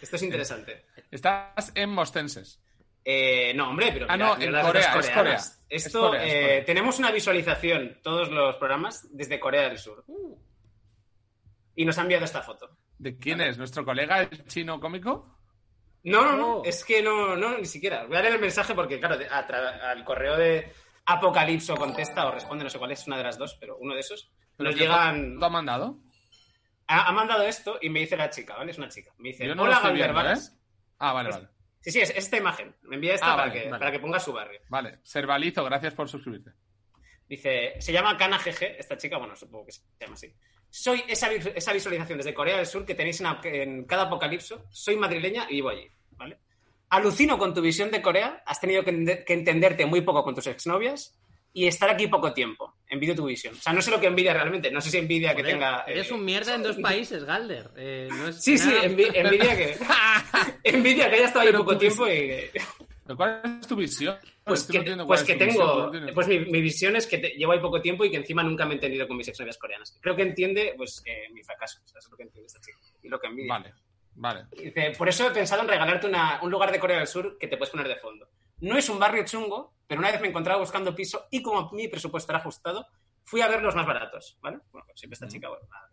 Esto 0.01 0.15
es 0.15 0.23
interesante. 0.23 0.85
Estás 1.11 1.71
en 1.75 1.89
Mostenses. 1.89 2.61
Eh, 3.03 3.53
no, 3.55 3.69
hombre, 3.69 3.91
pero. 3.91 4.07
Ah, 4.09 4.17
no, 4.17 4.35
mira 4.35 4.45
en 4.47 4.53
las 4.53 4.65
Corea, 4.65 4.95
es. 4.99 5.09
Corea. 5.11 5.35
Es 5.35 5.85
Esto, 5.85 5.99
Corea, 6.07 6.23
es 6.25 6.33
eh, 6.33 6.63
tenemos 6.65 6.97
una 6.99 7.11
visualización, 7.11 7.99
todos 8.01 8.29
los 8.31 8.55
programas, 8.55 9.07
desde 9.15 9.39
Corea 9.39 9.63
del 9.69 9.77
Sur. 9.77 10.03
Y 11.75 11.85
nos 11.85 11.97
ha 11.97 12.01
enviado 12.01 12.25
esta 12.25 12.41
foto. 12.41 12.69
¿De 12.97 13.17
quién 13.17 13.41
es? 13.41 13.57
¿Nuestro 13.57 13.83
colega 13.83 14.21
el 14.21 14.45
chino 14.47 14.79
cómico? 14.79 15.37
No, 16.03 16.23
no, 16.23 16.37
no, 16.37 16.55
Oh. 16.57 16.63
es 16.65 16.85
que 16.85 17.01
no, 17.01 17.35
no, 17.35 17.57
ni 17.57 17.65
siquiera. 17.65 18.05
Voy 18.05 18.15
a 18.17 18.21
leer 18.21 18.35
el 18.35 18.41
mensaje 18.41 18.73
porque, 18.73 18.99
claro, 18.99 19.17
al 19.29 20.03
correo 20.05 20.37
de 20.37 20.71
Apocalipso 21.05 21.75
contesta 21.75 22.25
o 22.27 22.31
responde, 22.31 22.63
no 22.63 22.69
sé 22.69 22.77
cuál 22.79 22.91
es, 22.91 23.05
una 23.07 23.17
de 23.17 23.23
las 23.23 23.37
dos, 23.37 23.55
pero 23.59 23.77
uno 23.77 23.93
de 23.95 23.99
esos. 23.99 24.31
¿Pero 24.55 24.69
Nos 24.69 24.79
llegan. 24.79 25.33
foto 25.35 25.45
ha 25.45 25.49
mandado? 25.49 25.97
Ha, 26.87 27.07
ha 27.07 27.11
mandado 27.11 27.43
esto 27.43 27.77
y 27.81 27.89
me 27.89 27.99
dice 28.01 28.15
la 28.17 28.29
chica, 28.29 28.55
¿vale? 28.55 28.71
Es 28.71 28.77
una 28.77 28.89
chica. 28.89 29.11
Me 29.17 29.29
dice, 29.29 29.47
Yo 29.47 29.55
no 29.55 29.63
hola, 29.63 29.75
Galder 29.79 29.93
viendo, 29.93 30.11
¿eh? 30.11 30.15
Varas". 30.23 30.57
Ah, 30.99 31.13
vale, 31.13 31.29
vale. 31.31 31.47
Sí, 31.81 31.91
sí, 31.91 31.99
es, 32.01 32.09
es 32.11 32.17
esta 32.17 32.37
imagen. 32.37 32.75
Me 32.83 32.95
envía 32.95 33.13
esta 33.15 33.33
Ah, 33.33 33.35
para, 33.35 33.47
vale, 33.49 33.61
que, 33.61 33.69
vale. 33.69 33.79
para 33.79 33.91
que 33.91 33.99
ponga 33.99 34.19
su 34.19 34.33
barrio. 34.33 34.59
Vale. 34.69 34.99
Servalizo, 35.03 35.63
gracias 35.63 35.93
por 35.93 36.09
suscribirte. 36.09 36.51
Dice, 37.27 37.73
se 37.79 37.91
llama 37.91 38.15
Kana 38.17 38.37
GG, 38.37 38.75
esta 38.77 38.97
chica, 38.97 39.17
bueno, 39.17 39.35
supongo 39.35 39.65
que 39.65 39.71
se 39.71 39.81
llama 39.99 40.13
así. 40.13 40.31
Soy 40.69 41.03
esa, 41.07 41.31
esa 41.31 41.73
visualización 41.73 42.17
desde 42.19 42.33
Corea 42.33 42.57
del 42.57 42.65
Sur 42.65 42.85
que 42.85 42.95
tenéis 42.95 43.21
en, 43.21 43.27
en 43.43 43.85
cada 43.85 44.03
apocalipso. 44.03 44.65
Soy 44.69 44.95
madrileña 44.95 45.47
y 45.49 45.55
vivo 45.55 45.69
allí, 45.69 45.87
¿vale? 46.11 46.39
Alucino 46.89 47.37
con 47.37 47.53
tu 47.53 47.61
visión 47.61 47.89
de 47.91 48.01
Corea. 48.01 48.43
Has 48.45 48.59
tenido 48.59 48.83
que, 48.83 49.23
que 49.25 49.33
entenderte 49.33 49.85
muy 49.85 50.01
poco 50.01 50.23
con 50.23 50.35
tus 50.35 50.45
exnovias 50.47 51.17
y 51.57 51.67
estar 51.67 51.89
aquí 51.89 52.07
poco 52.07 52.33
tiempo. 52.33 52.75
Envidio 52.89 53.15
tu 53.15 53.25
visión. 53.25 53.55
O 53.55 53.57
sea, 53.61 53.71
no 53.71 53.81
sé 53.81 53.89
lo 53.89 53.99
que 53.99 54.07
envidia 54.07 54.33
realmente. 54.33 54.69
No 54.69 54.81
sé 54.81 54.89
si 54.91 54.97
envidia 54.97 55.29
que 55.33 55.41
joder, 55.41 55.53
tenga... 55.53 55.83
Eres 55.87 56.11
eh, 56.11 56.13
un 56.13 56.25
mierda 56.25 56.53
en 56.53 56.63
dos 56.63 56.75
países, 56.81 57.23
Galder. 57.23 57.71
Eh, 57.77 58.09
no 58.11 58.27
es 58.27 58.43
Sí, 58.43 58.57
sí, 58.57 58.67
nada- 58.67 58.83
envi- 58.83 59.11
envidia 59.13 59.55
que... 59.55 59.77
envidia 60.63 61.09
que 61.09 61.15
haya 61.15 61.25
estado 61.27 61.41
ahí 61.41 61.47
Pero 61.47 61.59
poco 61.59 61.77
tiempo 61.77 62.07
y... 62.07 62.49
¿Pero 63.05 63.15
¿Cuál 63.17 63.41
es 63.61 63.67
tu 63.67 63.75
visión? 63.77 64.17
Pues 64.43 64.61
Es 64.61 64.67
que, 64.67 64.79
pues 65.05 65.23
que 65.23 65.33
visión, 65.35 65.49
tengo. 65.49 65.85
entiendo. 65.85 66.13
Pues 66.13 66.27
mi, 66.27 66.39
mi 66.39 66.59
visión 66.61 66.95
es 66.97 67.07
que 67.07 67.19
te- 67.19 67.29
llevo 67.29 67.53
ahí 67.53 67.59
poco 67.59 67.79
tiempo 67.81 68.03
y 68.03 68.11
que 68.11 68.17
encima 68.17 68.43
nunca 68.43 68.65
me 68.65 68.71
he 68.71 68.75
entendido 68.75 69.07
con 69.07 69.15
mis 69.15 69.27
exnovias 69.29 69.57
coreanas. 69.57 69.97
Creo 70.01 70.15
que 70.15 70.23
entiende 70.23 70.73
pues 70.75 71.01
eh, 71.05 71.29
mi 71.31 71.41
fracaso. 71.43 71.79
O 71.85 71.87
sea, 71.87 71.99
eso 71.99 72.07
es 72.07 72.11
lo 72.11 72.17
que 72.17 72.23
entiende 72.23 72.47
esta 72.47 72.59
chica. 72.59 72.77
Y 73.01 73.07
lo 73.07 73.17
que 73.19 73.27
envidia. 73.27 73.53
Vale, 73.53 73.73
vale. 74.15 74.45
Dice, 74.61 74.91
por 74.97 75.07
eso 75.07 75.27
he 75.27 75.31
pensado 75.31 75.61
en 75.61 75.67
regalarte 75.69 76.07
una- 76.07 76.39
un 76.41 76.51
lugar 76.51 76.71
de 76.71 76.79
Corea 76.79 76.97
del 76.97 77.07
Sur 77.07 77.37
que 77.39 77.47
te 77.47 77.55
puedes 77.57 77.71
poner 77.71 77.87
de 77.87 77.95
fondo. 77.95 78.27
No 78.61 78.75
es 78.77 78.89
un 78.89 78.97
barrio 78.99 79.23
chungo, 79.23 79.74
pero 79.87 79.99
una 79.99 80.11
vez 80.11 80.21
me 80.21 80.27
encontraba 80.27 80.59
buscando 80.59 80.95
piso 80.95 81.27
y 81.31 81.41
como 81.41 81.69
mi 81.71 81.87
presupuesto 81.87 82.31
era 82.31 82.39
ajustado, 82.39 82.87
fui 83.23 83.41
a 83.41 83.47
ver 83.47 83.61
los 83.61 83.75
más 83.75 83.85
baratos. 83.85 84.37
¿Vale? 84.41 84.59
Bueno, 84.71 84.85
pues 84.87 84.99
siempre 84.99 85.15
esta 85.15 85.27
chica, 85.27 85.49
bueno, 85.49 85.67
nada. 85.69 85.89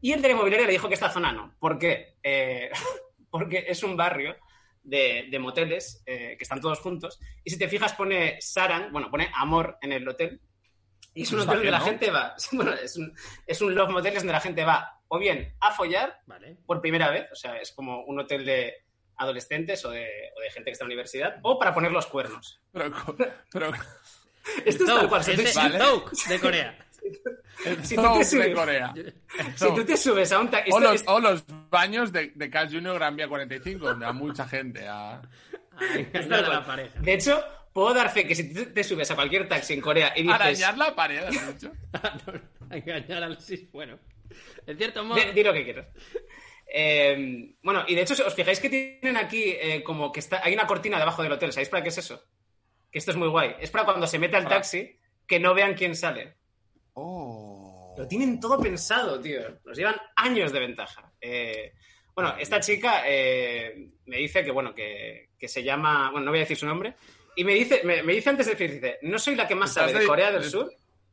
Y 0.00 0.12
el 0.12 0.20
de 0.20 0.28
la 0.28 0.34
inmobiliaria 0.34 0.66
le 0.66 0.72
dijo 0.72 0.88
que 0.88 0.94
esta 0.94 1.10
zona 1.10 1.32
no. 1.32 1.54
¿Por 1.60 1.78
qué? 1.78 2.16
Eh, 2.22 2.70
porque 3.30 3.64
es 3.68 3.82
un 3.84 3.96
barrio 3.96 4.36
de, 4.82 5.28
de 5.30 5.38
moteles 5.38 6.02
eh, 6.06 6.34
que 6.36 6.42
están 6.42 6.60
todos 6.60 6.80
juntos. 6.80 7.20
Y 7.44 7.50
si 7.50 7.58
te 7.58 7.68
fijas, 7.68 7.94
pone 7.94 8.40
Saran, 8.40 8.92
bueno, 8.92 9.10
pone 9.10 9.30
amor 9.34 9.78
en 9.80 9.92
el 9.92 10.06
hotel. 10.08 10.40
Y 11.14 11.22
es 11.22 11.32
un 11.32 11.40
Está 11.40 11.52
hotel 11.52 11.60
donde 11.60 11.70
la 11.70 11.80
gente 11.80 12.10
va. 12.10 12.34
Bueno, 12.52 12.72
es 12.72 12.96
un, 12.96 13.14
es 13.46 13.60
un 13.62 13.74
love 13.74 13.90
motel 13.90 14.14
donde 14.14 14.32
la 14.32 14.40
gente 14.40 14.64
va 14.64 15.00
o 15.08 15.18
bien 15.18 15.54
a 15.60 15.72
follar 15.72 16.20
Vale. 16.26 16.56
por 16.66 16.80
primera 16.80 17.10
vez, 17.10 17.30
o 17.30 17.34
sea, 17.34 17.58
es 17.58 17.70
como 17.72 18.02
un 18.04 18.18
hotel 18.18 18.46
de 18.46 18.72
adolescentes 19.22 19.84
o 19.84 19.90
de, 19.90 20.06
o 20.36 20.40
de 20.40 20.50
gente 20.50 20.64
que 20.66 20.72
está 20.72 20.84
en 20.84 20.88
la 20.90 20.92
universidad, 20.94 21.36
o 21.42 21.58
para 21.58 21.72
poner 21.74 21.90
los 21.92 22.06
cuernos. 22.06 22.60
Pero, 22.72 22.92
pero 23.50 23.72
Esto 24.64 24.84
es 24.84 24.90
tal 24.90 25.08
cual. 25.08 25.22
Si, 25.24 25.30
Es 25.32 25.36
de, 25.38 25.52
Vale. 25.60 25.78
De 26.28 26.40
Corea. 26.40 26.78
el 27.64 27.84
Si 27.84 27.96
tú 27.96 28.02
te 28.02 28.18
de 28.18 28.24
subes- 28.24 28.54
Corea. 28.54 28.94
si 29.56 29.74
tú 29.74 29.84
te 29.84 29.96
subes 29.96 30.32
a 30.32 30.40
un 30.40 30.50
taxi... 30.50 30.70
O 30.72 30.80
los, 30.80 31.02
o 31.06 31.20
los 31.20 31.44
baños 31.70 32.12
de, 32.12 32.32
de 32.34 32.50
Carl 32.50 32.68
Jr. 32.70 32.94
Gran 32.94 33.16
Vía 33.16 33.28
45, 33.28 33.86
donde 33.86 34.06
a 34.06 34.12
mucha 34.12 34.46
gente. 34.48 34.86
A... 34.88 35.14
A 35.14 35.84
engañar 35.96 36.44
a 36.44 36.48
la 36.48 36.66
pareja. 36.66 36.98
De 37.00 37.14
hecho, 37.14 37.42
puedo 37.72 37.94
dar 37.94 38.10
fe 38.12 38.26
que 38.26 38.34
si 38.34 38.52
tú 38.52 38.66
te 38.72 38.84
subes 38.84 39.10
a 39.10 39.14
cualquier 39.14 39.48
taxi 39.48 39.74
en 39.74 39.80
Corea 39.80 40.12
y 40.16 40.22
dices... 40.22 40.34
Arañar 40.34 40.76
la 40.78 40.94
pared, 40.94 41.24
has 41.24 41.54
dicho. 41.60 41.72
A 42.70 42.76
engañar 42.76 43.22
al 43.22 43.40
sí. 43.40 43.68
Bueno. 43.72 43.98
En 44.66 44.76
cierto 44.78 45.04
modo. 45.04 45.20
Di, 45.20 45.32
di 45.32 45.42
lo 45.44 45.52
que 45.52 45.64
quieras. 45.64 45.86
Eh, 46.74 47.54
bueno, 47.62 47.84
y 47.86 47.94
de 47.94 48.00
hecho, 48.00 48.14
os 48.26 48.34
fijáis 48.34 48.58
que 48.58 48.70
tienen 48.70 49.18
aquí 49.18 49.42
eh, 49.60 49.82
como 49.82 50.10
que 50.10 50.20
está, 50.20 50.40
hay 50.42 50.54
una 50.54 50.66
cortina 50.66 50.98
debajo 50.98 51.22
del 51.22 51.32
hotel. 51.32 51.52
¿Sabéis 51.52 51.68
para 51.68 51.82
qué 51.82 51.90
es 51.90 51.98
eso? 51.98 52.24
Que 52.90 52.98
esto 52.98 53.10
es 53.10 53.16
muy 53.18 53.28
guay. 53.28 53.56
Es 53.60 53.70
para 53.70 53.84
cuando 53.84 54.06
se 54.06 54.18
mete 54.18 54.36
al 54.36 54.48
taxi 54.48 54.98
que 55.26 55.38
no 55.38 55.52
vean 55.52 55.74
quién 55.74 55.94
sale. 55.94 56.34
Oh. 56.94 57.94
Lo 57.96 58.08
tienen 58.08 58.40
todo 58.40 58.58
pensado, 58.58 59.20
tío. 59.20 59.40
Nos 59.64 59.76
llevan 59.76 59.96
años 60.16 60.50
de 60.50 60.60
ventaja. 60.60 61.12
Eh, 61.20 61.74
bueno, 62.14 62.36
esta 62.38 62.58
chica 62.58 63.02
eh, 63.06 63.90
me 64.06 64.16
dice 64.16 64.42
que, 64.42 64.50
bueno, 64.50 64.74
que, 64.74 65.30
que 65.38 65.48
se 65.48 65.62
llama... 65.62 66.10
Bueno, 66.10 66.24
no 66.24 66.30
voy 66.30 66.40
a 66.40 66.42
decir 66.42 66.56
su 66.56 66.66
nombre. 66.66 66.94
Y 67.36 67.44
me 67.44 67.52
dice, 67.54 67.82
me, 67.84 68.02
me 68.02 68.14
dice 68.14 68.30
antes 68.30 68.46
de 68.46 68.52
decir, 68.52 68.72
dice, 68.72 68.98
no 69.02 69.18
soy 69.18 69.34
la 69.34 69.46
que 69.46 69.54
más 69.54 69.74
sabe 69.74 69.92
de 69.92 70.06
Corea 70.06 70.30
del 70.30 70.44
Sur. 70.44 70.72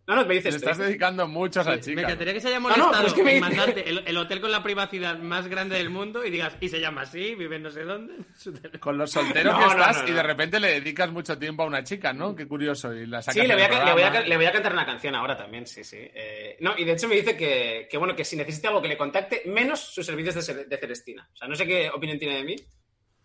No, 0.09 0.15
no, 0.15 0.25
me 0.25 0.33
dice 0.33 0.49
Le 0.49 0.55
esto. 0.57 0.69
estás 0.71 0.85
dedicando 0.85 1.27
mucho 1.27 1.59
a 1.59 1.61
esa 1.61 1.71
Me 1.71 1.79
chica. 1.79 2.01
encantaría 2.01 2.33
que 2.33 2.41
se 2.41 2.47
haya 2.47 2.57
no, 2.57 2.61
molestado 2.63 2.91
pero 2.93 3.07
es 3.07 3.13
que 3.13 3.23
me 3.23 3.35
en 3.35 3.39
mandarte 3.41 3.87
el, 3.89 4.03
el 4.07 4.17
hotel 4.17 4.41
con 4.41 4.51
la 4.51 4.63
privacidad 4.63 5.19
más 5.19 5.47
grande 5.47 5.77
del 5.77 5.91
mundo 5.91 6.25
y 6.25 6.31
digas, 6.31 6.55
y 6.59 6.67
se 6.67 6.79
llama 6.81 7.01
así, 7.01 7.35
vive 7.35 7.59
no 7.59 7.69
sé 7.69 7.83
dónde. 7.83 8.15
Con 8.79 8.97
lo 8.97 9.05
soltero 9.05 9.51
No, 9.51 9.59
que 9.59 9.65
no, 9.65 9.71
estás 9.71 10.01
no, 10.01 10.07
y 10.07 10.11
no. 10.11 10.17
de 10.17 10.23
repente 10.23 10.59
le 10.59 10.67
dedicas 10.79 11.11
mucho 11.11 11.37
tiempo 11.37 11.61
a 11.63 11.67
una 11.67 11.83
chica, 11.83 12.11
¿no? 12.11 12.35
Qué 12.35 12.47
curioso. 12.47 12.91
Y 12.93 13.05
la 13.05 13.21
sacas 13.21 13.39
Sí, 13.41 13.47
le 13.47 13.53
voy, 13.53 13.63
a, 13.63 13.67
del 13.69 13.77
le, 13.85 13.91
voy 13.93 14.01
a, 14.01 14.05
programa. 14.07 14.27
le 14.27 14.35
voy 14.37 14.45
a 14.47 14.51
cantar 14.51 14.73
una 14.73 14.85
canción 14.85 15.13
ahora 15.15 15.37
también, 15.37 15.67
sí, 15.67 15.83
sí. 15.83 15.97
Eh, 15.99 16.57
no, 16.59 16.73
y 16.77 16.85
de 16.85 16.93
hecho 16.93 17.07
me 17.07 17.15
dice 17.15 17.37
que, 17.37 17.87
que, 17.89 17.97
bueno, 17.99 18.15
que 18.15 18.25
si 18.25 18.35
necesita 18.35 18.69
algo 18.69 18.81
que 18.81 18.87
le 18.87 18.97
contacte, 18.97 19.43
menos 19.45 19.79
sus 19.79 20.05
servicios 20.05 20.43
de, 20.47 20.65
de 20.65 20.77
Celestina. 20.77 21.29
O 21.31 21.37
sea, 21.37 21.47
no 21.47 21.55
sé 21.55 21.67
qué 21.67 21.89
opinión 21.93 22.17
tiene 22.17 22.37
de 22.37 22.43
mí, 22.43 22.55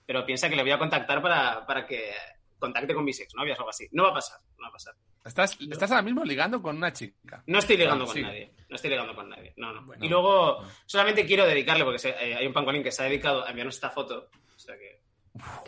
pero 0.05 0.27
piensa 0.27 0.51
que 0.51 0.57
le 0.57 0.63
voy 0.63 0.73
a 0.73 0.79
contactar 0.79 1.23
para, 1.23 1.65
para 1.67 1.87
que 1.87 2.11
contacte 2.59 2.95
con 2.95 3.05
mis 3.05 3.21
exnovias 3.21 3.59
o 3.59 3.63
algo 3.63 3.71
así. 3.71 3.89
No 3.93 4.05
va 4.05 4.11
a 4.11 4.15
pasar, 4.15 4.39
no 4.57 4.63
va 4.63 4.69
a 4.69 4.73
pasar. 4.73 4.95
Estás, 5.25 5.57
estás 5.61 5.91
ahora 5.91 6.03
mismo 6.03 6.23
ligando 6.25 6.61
con 6.61 6.77
una 6.77 6.93
chica. 6.93 7.43
No 7.47 7.59
estoy 7.59 7.77
ligando 7.79 8.05
con 8.07 8.21
nadie. 8.21 8.53
No 8.69 8.77
estoy 8.77 8.91
ligando 8.91 9.15
con 9.15 9.29
nadie. 9.29 9.55
No, 9.57 9.73
no. 9.73 9.85
Bueno. 9.87 10.05
y 10.05 10.09
luego, 10.09 10.65
solamente 10.87 11.25
quiero 11.25 11.47
dedicarle, 11.47 11.85
porque 11.85 11.99
se- 11.99 12.11
eh, 12.11 12.35
hay 12.37 12.47
un 12.47 12.53
pangolín 12.53 12.83
que 12.83 12.93
se 12.93 13.03
ha 13.03 13.07
dedicado 13.07 13.45
a 13.45 13.49
enviarnos 13.51 13.75
esta 13.75 13.91
foto. 13.91 14.29
O 14.55 14.59
sea 14.59 14.77
que. 14.77 15.03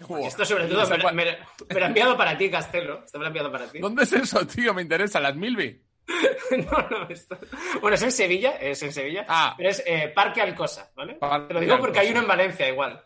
Joder. 0.03 0.27
Esto 0.27 0.45
sobre 0.45 0.67
todo 0.69 0.87
me, 0.89 1.13
me- 1.15 1.39
me 1.69 1.81
lo 1.81 1.85
ha 1.85 1.89
enviado 1.89 2.17
para 2.17 2.37
ti, 2.37 2.51
Castelo. 2.51 3.03
Esto 3.05 3.19
me 3.19 3.23
lo 3.25 3.27
ha 3.27 3.29
enviado 3.29 3.51
para 3.51 3.67
ti. 3.67 3.79
¿Dónde 3.79 4.03
es 4.05 4.13
eso, 4.13 4.47
tío? 4.47 4.75
Me 4.75 4.83
interesa. 4.83 5.19
¿Las 5.21 5.35
Milby? 5.37 5.83
no, 6.71 6.89
no, 6.89 7.09
esto... 7.09 7.37
Bueno, 7.81 7.97
es 7.97 8.03
en 8.03 8.13
Sevilla, 8.13 8.53
es 8.59 8.81
en 8.85 8.93
Sevilla, 8.93 9.27
Ah. 9.29 9.55
pero 9.57 9.71
es 9.71 9.83
eh, 9.85 10.13
Parque 10.15 10.41
Alcosa, 10.41 10.93
¿vale? 10.95 11.15
Parque 11.15 11.49
Te 11.49 11.55
lo 11.55 11.61
digo 11.61 11.79
porque 11.79 11.99
Alcosa. 11.99 12.01
hay 12.03 12.11
uno 12.13 12.21
en 12.21 12.29
Valencia 12.29 12.69
igual. 12.69 13.03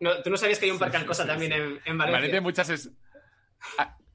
No, 0.00 0.22
¿Tú 0.22 0.30
no 0.30 0.36
sabías 0.36 0.58
que 0.58 0.64
hay 0.66 0.70
un 0.72 0.78
Parque 0.78 0.96
Sí, 0.96 1.02
Alcosa 1.02 1.22
sí, 1.22 1.28
también 1.28 1.52
sí. 1.52 1.58
en, 1.58 1.62
en 1.62 1.80
En 1.84 1.98
Valencia? 1.98 2.12
Valencia 2.18 2.38
hay 2.38 2.42
muchas, 2.42 2.70
es- 2.70 2.90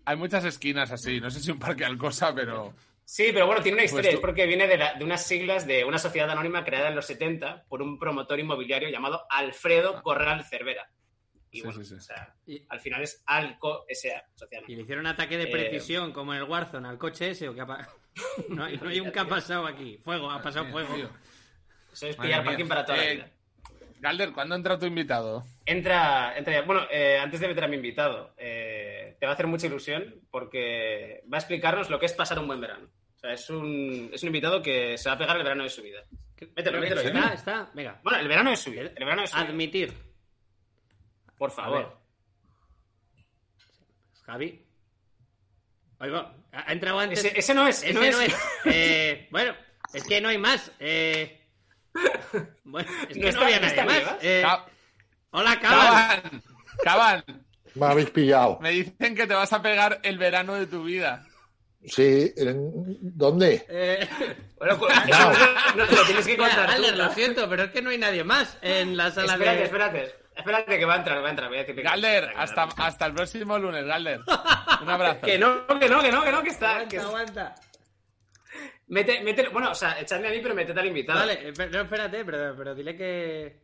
hay- 0.06 0.16
muchas 0.18 0.46
esquinas 0.46 0.92
así. 0.92 1.20
No 1.22 1.30
sé 1.32 1.40
si 1.40 1.52
un 1.52 1.60
parque 1.60 1.86
Alcosa, 1.86 2.34
pero... 2.34 2.74
Sí, 3.08 3.30
pero 3.32 3.46
bueno, 3.46 3.62
tiene 3.62 3.76
una 3.78 3.86
historia, 3.86 4.10
Pues 4.10 4.16
tú- 4.16 4.18
es 4.18 4.22
porque 4.22 4.48
viene 4.48 4.68
de, 4.68 4.78
la- 4.80 4.94
de 4.96 5.04
unas 5.04 5.26
siglas 5.28 5.68
de 5.68 5.86
una 5.86 6.00
sociedad 6.00 6.30
anónima 6.32 6.64
creada 6.66 6.90
en 6.90 6.96
los 6.96 7.06
70 7.06 7.66
por 7.70 7.82
un 7.84 8.00
promotor 8.00 8.40
inmobiliario 8.40 8.90
llamado 8.90 9.26
Alfredo 9.30 10.02
Corral 10.02 10.44
Cervera. 10.44 10.90
Y 11.52 11.60
Sí, 11.60 11.64
bueno, 11.68 11.84
sí, 11.84 11.86
sí. 11.90 11.94
o 11.96 12.02
sea, 12.02 12.36
al 12.70 12.80
final 12.80 13.04
es 13.04 13.22
Alco 13.28 13.86
S.A. 13.88 14.26
Sociedad 14.34 14.64
y 14.68 14.76
le 14.76 14.82
hicieron 14.82 15.06
ataque 15.08 15.38
de 15.38 15.44
Eh, 15.44 15.52
precisión, 15.52 16.12
como 16.14 16.34
en 16.34 16.40
el 16.42 16.46
Warzone, 16.50 16.88
al 16.88 16.98
coche 16.98 17.30
ese. 17.30 17.48
¿o 17.48 17.54
qué 17.54 17.62
ha 17.62 17.66
pa- 17.68 17.88
no, 18.50 18.64
hay, 18.66 18.78
no 18.78 18.90
hay 18.90 19.00
un 19.00 19.12
que 19.14 19.20
ha 19.20 19.28
pasado 19.28 19.68
aquí. 19.68 20.00
Fuego, 20.04 20.30
ha 20.32 20.42
pasado 20.42 20.66
fuego. 20.66 20.96
Eso 21.94 22.08
es 22.08 22.16
pillar 22.18 22.44
parking 22.44 22.66
para 22.68 22.84
toda 22.86 22.98
la 22.98 23.06
Eh, 23.06 23.14
vida. 23.16 23.30
Galder, 24.06 24.34
¿cuándo 24.34 24.54
entra 24.54 24.78
tu 24.78 24.86
invitado? 24.86 25.44
Entra, 25.66 26.38
entra 26.38 26.54
ya. 26.54 26.62
Bueno, 26.62 26.86
eh, 26.92 27.18
antes 27.18 27.40
de 27.40 27.48
meter 27.48 27.64
a 27.64 27.68
mi 27.68 27.78
invitado, 27.78 28.36
eh, 28.38 29.18
te 29.20 29.26
va 29.26 29.32
a 29.32 29.34
hacer 29.34 29.48
mucha 29.48 29.66
ilusión 29.66 30.22
porque 30.30 31.24
va 31.24 31.38
a 31.38 31.40
explicarnos 31.40 31.90
lo 31.90 31.98
que 31.98 32.06
es 32.06 32.14
pasar 32.14 32.38
un 32.38 32.46
buen 32.46 32.62
verano. 32.62 32.88
O 33.16 33.20
sea, 33.20 33.34
es 33.34 33.50
un, 33.50 34.12
es 34.14 34.22
un 34.22 34.28
invitado 34.28 34.62
que 34.62 34.96
se 34.96 35.10
va 35.10 35.16
a 35.16 35.18
pegar 35.18 35.38
el 35.38 35.44
verano 35.44 35.64
de 35.64 35.72
su 35.72 35.82
vida. 35.82 36.06
Mételo, 36.56 36.80
mételo. 36.80 37.02
Está, 37.02 37.34
está, 37.34 37.72
venga. 37.74 38.00
Bueno, 38.04 38.20
el 38.20 38.28
verano 38.28 38.52
de 38.52 38.58
su 38.58 38.70
vida. 38.70 38.84
El 38.84 39.06
verano 39.06 39.22
de 39.22 39.28
su 39.28 39.38
vida. 39.38 39.48
Admitir. 39.48 39.94
Por 41.36 41.50
favor. 41.50 41.98
Javi. 44.22 44.68
Oigo, 46.00 46.18
ha 46.18 46.70
ha 46.70 46.72
entrado 46.72 47.00
antes. 47.00 47.26
Ese, 47.26 47.40
ese 47.40 47.56
no 47.56 47.68
es. 47.68 47.82
Ese 47.82 47.94
no 47.96 48.02
no 48.02 48.06
es. 48.06 48.20
es. 48.20 48.36
Eh, 48.66 49.28
bueno, 49.32 49.56
es 49.96 50.04
que 50.04 50.22
no 50.22 50.30
hay 50.30 50.38
más. 50.38 50.72
Eh, 50.80 51.45
bueno, 52.64 52.90
es 53.02 53.08
que 53.08 53.20
No 53.20 53.22
no, 53.24 53.30
está- 53.30 53.44
había 53.46 53.56
nadie 53.60 53.68
está 53.68 53.86
más. 53.86 53.98
Vivas. 54.00 54.18
Eh, 54.22 54.44
hola, 55.32 55.60
Cabal. 55.60 56.22
Caban, 56.24 56.44
Caban, 56.84 57.24
Me 57.76 57.86
habéis 57.86 58.10
pillado. 58.10 58.60
me 58.62 58.72
dicen 58.72 59.16
que 59.16 59.28
te 59.28 59.34
vas 59.34 59.54
a 59.54 59.62
pegar 59.62 60.00
el 60.04 60.18
verano 60.18 60.56
de 60.56 60.68
tu 60.68 60.84
vida. 60.84 61.24
Sí, 61.88 62.34
¿en- 62.38 62.98
¿dónde? 63.02 63.64
Eh, 63.70 64.08
Bueno, 64.58 64.78
no, 65.08 65.76
no 65.76 65.88
te 65.88 65.96
lo 65.96 66.04
tienes 66.06 66.26
que 66.26 66.32
mira, 66.38 66.48
contar. 66.50 66.66
tú, 66.68 66.72
Alder, 66.84 66.98
lo 66.98 67.14
siento, 67.14 67.48
pero 67.50 67.64
es 67.66 67.72
que 67.72 67.82
no 67.82 67.92
hay 67.92 67.98
nadie 68.00 68.24
más 68.24 68.58
en 68.62 68.98
la 68.98 69.12
sala 69.12 69.34
Espérate, 69.34 69.58
de. 69.58 69.64
espérate. 69.66 70.16
Espérate 70.36 70.80
que 70.80 70.86
va 70.86 70.96
a 70.96 70.98
entrar, 70.98 71.24
va 71.24 71.28
a 71.28 71.30
entrar. 71.30 71.48
Voy 71.48 71.58
a 71.58 71.62
decirle 71.62 71.82
que- 71.84 71.88
Galder, 71.88 72.30
que- 72.30 72.36
hasta, 72.38 72.64
hasta 72.64 73.06
el 73.06 73.14
próximo 73.14 73.58
lunes, 73.60 73.86
Galder. 73.86 74.20
Un 74.82 74.90
abrazo. 74.90 75.22
Que 75.22 75.38
no, 75.38 75.66
que 75.68 75.88
no, 75.88 76.02
que 76.02 76.12
no, 76.12 76.24
que 76.24 76.32
no, 76.32 76.42
que 76.44 76.50
está. 76.50 76.88
que- 76.88 76.98
aguanta. 77.00 77.56
Mete, 78.88 79.24
mete, 79.24 79.50
bueno, 79.50 79.72
o 79.72 79.76
sea, 79.76 80.00
echadme 80.00 80.28
a 80.28 80.32
mí, 80.32 80.40
pero 80.42 80.54
metete 80.54 80.80
al 80.80 80.86
invitado. 80.86 81.20
Vale, 81.20 81.50
eh, 81.50 81.54
pero, 81.56 81.72
no, 81.72 81.82
espérate, 81.82 82.24
pero, 82.24 82.56
pero 82.56 82.76
dile 82.76 82.96
que. 82.96 83.60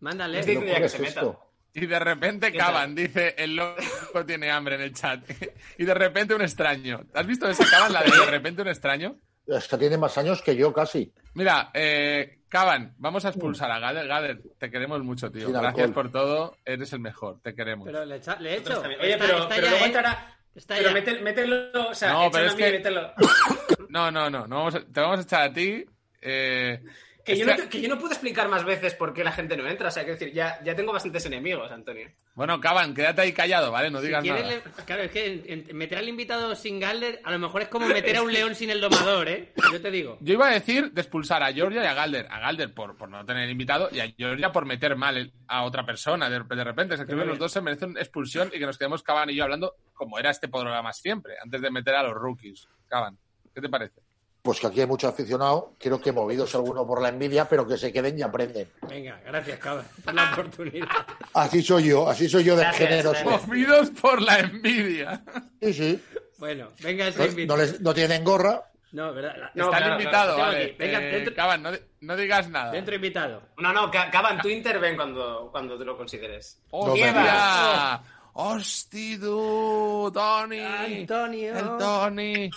Mándale. 0.00 0.40
Es 0.40 0.46
¿Qué 0.46 0.52
diciendo 0.52 0.72
ya 0.72 0.80
locura 0.80 1.00
que 1.02 1.10
se 1.12 1.20
meta. 1.20 1.38
Y 1.74 1.86
de 1.86 1.98
repente 1.98 2.52
¿Qué 2.52 2.58
Caban 2.58 2.94
dice, 2.94 3.34
el 3.36 3.54
loco 3.54 4.24
tiene 4.26 4.50
hambre 4.50 4.76
en 4.76 4.80
el 4.80 4.94
chat. 4.94 5.22
Y 5.78 5.84
de 5.84 5.94
repente 5.94 6.34
un 6.34 6.40
extraño. 6.42 7.02
¿Has 7.14 7.26
visto 7.26 7.48
esa 7.48 7.64
Caban, 7.70 7.92
la 7.92 8.02
de 8.02 8.10
de 8.10 8.26
repente 8.26 8.62
un 8.62 8.68
extraño? 8.68 9.16
Es 9.46 9.68
que 9.68 9.76
tiene 9.78 9.96
más 9.96 10.16
años 10.18 10.42
que 10.42 10.56
yo 10.56 10.72
casi. 10.72 11.12
Mira, 11.34 11.70
eh, 11.74 12.40
Caban, 12.48 12.94
vamos 12.98 13.24
a 13.24 13.28
expulsar 13.28 13.70
a 13.70 13.78
Gader. 13.78 14.08
Gader, 14.08 14.40
te 14.58 14.70
queremos 14.70 15.02
mucho, 15.02 15.30
tío. 15.30 15.52
Gracias 15.52 15.90
por 15.92 16.10
todo, 16.10 16.56
eres 16.64 16.92
el 16.92 17.00
mejor, 17.00 17.40
te 17.42 17.54
queremos. 17.54 17.84
Pero 17.86 18.04
le, 18.04 18.16
echa- 18.16 18.38
le 18.40 18.54
he 18.54 18.56
hecho. 18.56 18.80
Oye, 18.80 19.16
pero, 19.18 19.42
está 19.42 19.54
pero 19.54 19.66
ya, 19.66 19.70
luego 19.70 19.84
entrará. 19.84 20.35
Está 20.56 20.76
pero 20.76 20.90
mete- 20.92 21.20
mételo, 21.20 21.70
o 21.90 21.94
sea, 21.94 22.12
No, 22.12 22.30
pero 22.30 22.46
es 22.46 22.52
a 22.52 22.56
mí 22.56 22.62
que- 22.62 22.68
y 22.68 22.72
mételo. 22.72 23.12
No, 23.90 24.10
no, 24.10 24.28
no, 24.30 24.46
no 24.46 24.56
vamos 24.56 24.74
a- 24.74 24.80
te 24.84 25.00
vamos 25.00 25.18
a 25.20 25.22
echar 25.22 25.42
a 25.42 25.52
ti. 25.52 25.84
eh, 26.22 26.82
Que 27.26 27.32
es 27.32 27.40
yo, 27.40 27.46
que- 27.46 27.56
no 27.64 27.68
que 27.68 27.80
yo 27.82 27.88
no 27.88 27.98
puedo 27.98 28.12
explicar 28.12 28.48
más 28.48 28.64
veces 28.64 28.94
por 28.94 29.12
qué 29.12 29.24
la 29.24 29.32
gente 29.32 29.56
no 29.56 29.66
entra. 29.68 29.88
O 29.88 29.90
sea, 29.90 30.04
quiero 30.04 30.16
decir, 30.18 30.32
ya, 30.32 30.60
ya 30.62 30.76
tengo 30.76 30.92
bastantes 30.92 31.26
enemigos, 31.26 31.70
Antonio. 31.72 32.08
Bueno, 32.36 32.60
Caban, 32.60 32.94
quédate 32.94 33.22
ahí 33.22 33.32
callado, 33.32 33.72
¿vale? 33.72 33.90
No 33.90 34.00
digas 34.00 34.24
nada. 34.24 34.46
le- 34.46 34.62
Claro, 34.84 35.02
es 35.02 35.10
que 35.10 35.26
en- 35.26 35.66
en- 35.68 35.76
meter 35.76 35.98
al 35.98 36.08
invitado 36.08 36.54
sin 36.54 36.78
Galder 36.78 37.20
a 37.24 37.32
lo 37.32 37.38
mejor 37.40 37.62
es 37.62 37.68
como 37.68 37.88
meter 37.88 38.16
a 38.16 38.22
un 38.22 38.32
león 38.32 38.54
sin 38.54 38.70
el 38.70 38.80
domador, 38.80 39.28
¿eh? 39.28 39.52
Yo 39.72 39.80
te 39.82 39.90
digo. 39.90 40.18
Yo 40.20 40.34
iba 40.34 40.46
a 40.48 40.52
decir 40.52 40.92
de 40.92 41.00
expulsar 41.00 41.42
a 41.42 41.52
Georgia 41.52 41.82
y 41.82 41.86
a 41.86 41.94
Galder. 41.94 42.28
A 42.30 42.38
Galder 42.38 42.72
por, 42.72 42.96
por 42.96 43.08
no 43.08 43.24
tener 43.26 43.50
invitado 43.50 43.88
y 43.90 43.98
a 43.98 44.08
Georgia 44.16 44.52
por 44.52 44.64
meter 44.64 44.94
mal 44.94 45.32
a 45.48 45.64
otra 45.64 45.84
persona. 45.84 46.30
De, 46.30 46.38
de 46.38 46.64
repente, 46.64 46.96
se 46.96 47.06
que 47.06 47.12
los 47.14 47.38
dos 47.40 47.50
se 47.50 47.60
merecen 47.60 47.96
expulsión 47.98 48.50
y 48.54 48.58
que 48.60 48.66
nos 48.66 48.78
quedemos 48.78 49.02
Caban 49.02 49.30
y 49.30 49.34
yo 49.34 49.42
hablando 49.42 49.74
como 49.94 50.18
era 50.18 50.30
este 50.30 50.46
programa 50.46 50.92
siempre, 50.92 51.34
antes 51.42 51.60
de 51.60 51.70
meter 51.72 51.96
a 51.96 52.04
los 52.04 52.14
rookies. 52.14 52.68
Caban, 52.88 53.18
¿qué 53.52 53.60
te 53.60 53.68
parece? 53.68 54.00
Pues 54.46 54.60
que 54.60 54.68
aquí 54.68 54.80
hay 54.80 54.86
mucho 54.86 55.08
aficionado. 55.08 55.74
Quiero 55.76 56.00
que 56.00 56.12
movidos 56.12 56.54
alguno 56.54 56.86
por 56.86 57.02
la 57.02 57.08
envidia, 57.08 57.48
pero 57.48 57.66
que 57.66 57.76
se 57.76 57.92
queden 57.92 58.16
y 58.16 58.22
aprenden. 58.22 58.70
Venga, 58.88 59.20
gracias, 59.26 59.58
cabrón, 59.58 59.84
por 60.04 60.14
la 60.14 60.32
oportunidad. 60.32 60.86
Así 61.34 61.62
soy 61.64 61.88
yo, 61.88 62.08
así 62.08 62.28
soy 62.28 62.44
yo 62.44 62.54
de 62.54 62.62
Gracias, 62.62 62.88
generoso. 62.88 63.24
gracias. 63.24 63.48
Movidos 63.48 63.90
por 64.00 64.22
la 64.22 64.38
envidia. 64.38 65.24
Sí, 65.60 65.72
sí. 65.74 66.04
Bueno, 66.38 66.68
venga 66.80 67.08
ese 67.08 67.18
No, 67.18 67.24
invitado. 67.26 67.56
no 67.58 67.64
les- 67.64 67.80
no 67.80 67.92
tienen 67.92 68.22
gorra. 68.22 68.62
No, 68.92 69.12
¿verdad? 69.12 69.34
La- 69.36 69.50
No, 69.56 69.64
Está 69.74 70.10
claro, 70.10 70.36
vale. 70.38 70.76
Venga, 70.78 71.00
Eh, 71.02 71.10
dentro- 71.16 71.34
Caban, 71.34 71.62
no, 71.64 71.72
di- 71.72 71.78
no 72.02 72.16
digas 72.16 72.48
nada. 72.48 72.70
Dentro 72.70 72.94
invitado. 72.94 73.42
No, 73.58 73.72
no, 73.72 73.90
Ca- 73.90 74.10
Caban, 74.12 74.40
tú 74.40 74.48
interven 74.48 74.94
cuando, 74.94 75.48
cuando 75.50 75.76
tú 75.76 75.84
lo 75.84 75.96
consideres. 75.96 76.62
¡Hostia! 76.70 77.06
Nieva. 77.12 78.02
¡Hosti, 78.34 79.18
tú! 79.18 80.08
¡Tony! 80.14 80.60
Antonio. 80.60 81.58
¡El 81.58 81.76
Tony! 81.78 82.50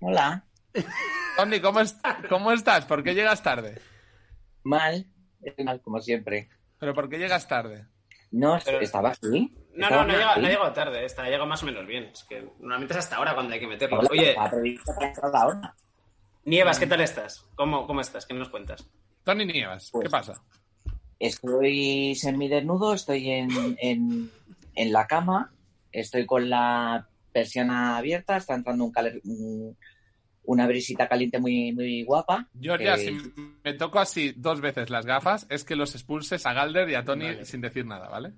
Hola. 0.00 0.44
Tony, 1.36 1.60
¿cómo, 1.60 1.80
es- 1.80 1.96
¿cómo 2.28 2.52
estás? 2.52 2.84
¿Por 2.86 3.02
qué 3.02 3.14
llegas 3.14 3.42
tarde? 3.42 3.80
Mal. 4.62 5.06
Mal, 5.64 5.80
como 5.80 6.00
siempre. 6.00 6.48
¿Pero 6.78 6.94
por 6.94 7.08
qué 7.08 7.18
llegas 7.18 7.46
tarde? 7.46 7.86
No, 8.32 8.58
Pero- 8.64 8.80
estaba 8.80 9.10
aquí. 9.10 9.54
No, 9.74 9.90
no, 9.90 10.04
no 10.04 10.12
aquí. 10.14 10.40
no 10.40 10.46
ha 10.46 10.50
llegado 10.50 10.72
tarde. 10.72 11.04
Está, 11.04 11.22
ha 11.22 11.26
llegado 11.26 11.46
más 11.46 11.62
o 11.62 11.66
menos 11.66 11.86
bien. 11.86 12.04
Es 12.04 12.24
que 12.24 12.40
normalmente 12.60 12.94
es 12.94 12.98
hasta 12.98 13.16
ahora 13.16 13.34
cuando 13.34 13.52
hay 13.54 13.60
que 13.60 13.66
meterlo. 13.66 13.98
Hola, 14.00 14.08
Oye. 14.10 14.34
Nievas, 16.44 16.78
¿qué 16.78 16.86
tal 16.86 17.00
estás? 17.00 17.44
¿Cómo, 17.56 17.86
cómo 17.86 18.00
estás? 18.00 18.24
¿Qué 18.26 18.34
nos 18.34 18.48
cuentas? 18.48 18.88
Tony 19.24 19.44
Nievas, 19.44 19.86
¿qué 19.86 19.90
Pues- 19.92 20.08
pasa? 20.10 20.42
Estoy 21.18 22.14
semidesnudo, 22.14 22.92
estoy 22.94 23.30
en, 23.30 23.48
en, 23.80 24.30
en 24.74 24.92
la 24.92 25.06
cama, 25.06 25.50
estoy 25.90 26.26
con 26.26 26.50
la 26.50 27.08
persiana 27.32 27.96
abierta, 27.96 28.36
está 28.36 28.54
entrando 28.54 28.84
un 28.84 28.92
caler- 28.92 29.20
un- 29.24 29.76
una 30.46 30.66
brisita 30.66 31.08
caliente 31.08 31.38
muy, 31.38 31.72
muy 31.72 32.02
guapa. 32.04 32.48
Georgia, 32.60 32.94
Eh, 32.94 32.98
si 32.98 33.32
me 33.64 33.74
toco 33.74 33.98
así 33.98 34.32
dos 34.36 34.60
veces 34.60 34.90
las 34.90 35.04
gafas, 35.06 35.46
es 35.50 35.64
que 35.64 35.76
los 35.76 35.94
expulses 35.94 36.46
a 36.46 36.52
Galder 36.52 36.88
y 36.88 36.94
a 36.94 37.04
Tony 37.04 37.26
Vale. 37.26 37.44
sin 37.44 37.60
decir 37.60 37.84
nada, 37.86 38.08
¿vale? 38.08 38.32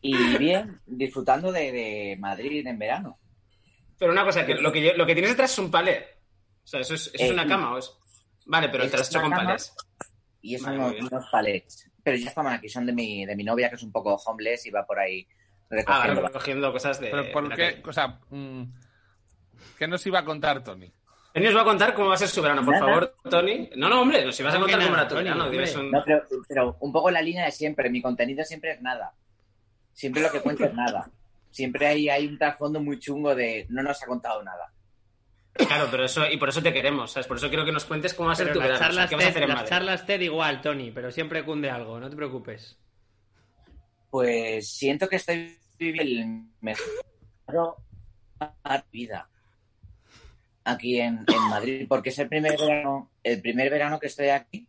Y 0.00 0.36
bien, 0.38 0.80
disfrutando 0.86 1.50
de, 1.50 1.72
de 1.72 2.16
Madrid 2.18 2.66
en 2.66 2.78
verano. 2.78 3.18
Pero 3.98 4.12
una 4.12 4.24
cosa, 4.24 4.44
que 4.44 4.54
lo 4.54 4.70
que, 4.72 4.92
lo 4.94 5.06
que 5.06 5.14
tienes 5.14 5.30
detrás 5.30 5.52
es 5.52 5.58
un 5.58 5.70
palé. 5.70 6.04
O 6.62 6.66
sea, 6.66 6.80
¿eso 6.80 6.94
es, 6.94 7.06
eso 7.14 7.24
es 7.24 7.30
Eh, 7.30 7.32
una 7.32 7.46
cama 7.46 7.74
o 7.74 7.78
es...? 7.78 7.90
Vale, 8.46 8.68
pero 8.68 8.84
te 8.88 8.96
lo 8.96 9.00
has 9.02 9.08
hecho 9.08 9.20
una 9.24 9.36
con 9.36 9.46
palés. 9.46 9.74
Y 10.42 10.54
eso 10.56 10.66
Vale, 10.66 10.98
unos, 11.00 11.24
palets. 11.32 11.90
Pero 12.02 12.16
ya 12.18 12.28
estaban 12.28 12.52
aquí, 12.52 12.68
son 12.68 12.84
de 12.84 12.92
mi, 12.92 13.24
de 13.24 13.34
mi 13.34 13.44
novia, 13.44 13.70
que 13.70 13.76
es 13.76 13.82
un 13.82 13.92
poco 13.92 14.14
homeless 14.16 14.66
y 14.66 14.70
va 14.70 14.84
por 14.86 14.98
ahí 14.98 15.26
Ah, 15.30 15.66
recogiendo. 15.70 16.14
vale, 16.20 16.26
recogiendo 16.28 16.72
cosas 16.72 17.00
de... 17.00 17.08
Pero 17.08 17.24
de 17.24 17.30
¿por 17.30 17.48
la 17.48 17.56
qué? 17.56 17.62
calle. 17.70 17.82
O 17.88 17.92
sea, 17.92 18.20
mm, 18.28 18.62
¿qué 19.78 19.86
nos 19.88 20.06
iba 20.06 20.18
a 20.20 20.24
contar 20.24 20.62
Tony? 20.64 20.90
Tony 21.32 21.46
os 21.48 21.56
va 21.56 21.62
a 21.62 21.64
contar 21.64 21.94
cómo 21.94 22.08
va 22.08 22.14
a 22.14 22.18
ser 22.18 22.28
su 22.28 22.40
verano, 22.40 22.64
por 22.64 22.74
Nada. 22.74 22.86
favor, 22.86 23.14
Tony. 23.28 23.68
No, 23.76 23.88
no, 23.88 24.02
hombre, 24.02 24.30
si 24.32 24.42
vas 24.42 24.54
a 24.54 24.56
¿Cómo 24.56 24.66
que 24.66 24.72
contar 24.72 24.88
cómo 24.88 24.98
era 25.00 25.08
tu 25.08 25.14
verano, 25.16 25.46
un- 25.80 25.90
No, 25.90 26.02
pero, 26.04 26.22
pero 26.48 26.76
un 26.80 26.92
poco 26.92 27.10
la 27.10 27.20
línea 27.20 27.44
de 27.44 27.50
siempre. 27.50 27.90
Mi 27.90 28.00
contenido 28.00 28.44
siempre 28.44 28.72
es 28.72 28.80
nada. 28.82 29.12
Siempre 29.92 30.22
lo 30.22 30.30
que 30.30 30.40
cuento 30.40 30.64
es 30.64 30.74
nada. 30.74 31.10
Siempre 31.50 31.86
hay, 31.86 32.08
hay 32.08 32.26
un 32.26 32.38
trasfondo 32.38 32.80
muy 32.80 32.98
chungo 33.00 33.34
de 33.34 33.66
no 33.68 33.82
nos 33.82 34.00
ha 34.02 34.06
contado 34.06 34.42
nada. 34.42 34.72
Claro, 35.54 35.86
pero 35.90 36.04
eso, 36.04 36.26
y 36.28 36.36
por 36.36 36.48
eso 36.48 36.60
te 36.62 36.72
queremos, 36.72 37.12
¿sabes? 37.12 37.26
Por 37.28 37.36
eso 37.36 37.48
quiero 37.48 37.64
que 37.64 37.70
nos 37.72 37.84
cuentes 37.84 38.12
cómo 38.14 38.26
va 38.28 38.32
a 38.32 38.36
ser 38.36 38.46
Pero 38.48 38.54
tu 38.54 38.60
las 38.60 38.68
verano. 38.70 38.86
o 38.86 38.92
sea, 38.92 39.06
charlas, 39.06 39.10
¿Qué 39.10 39.14
vas 39.16 39.24
a 39.24 39.26
TED, 39.26 39.30
hacer 39.30 39.42
en 39.42 39.48
las 39.48 39.56
Madrid? 39.58 39.68
charlas 39.70 40.06
TED 40.06 40.20
igual, 40.20 40.60
Tony, 40.60 40.90
pero 40.90 41.10
siempre 41.12 41.44
cunde 41.44 41.70
algo, 41.70 42.00
no 42.00 42.10
te 42.10 42.16
preocupes. 42.16 42.76
Pues 44.10 44.68
siento 44.68 45.08
que 45.08 45.16
estoy 45.16 45.56
viviendo 45.78 46.22
el 46.22 46.42
mejor 46.60 47.76
vida 48.92 49.28
aquí 50.64 50.98
en, 50.98 51.24
en 51.26 51.48
Madrid, 51.50 51.86
porque 51.88 52.08
es 52.08 52.18
el 52.18 52.28
primer 52.28 52.58
verano, 52.58 53.10
el 53.22 53.40
primer 53.40 53.70
verano 53.70 54.00
que 54.00 54.06
estoy 54.06 54.28
aquí. 54.28 54.66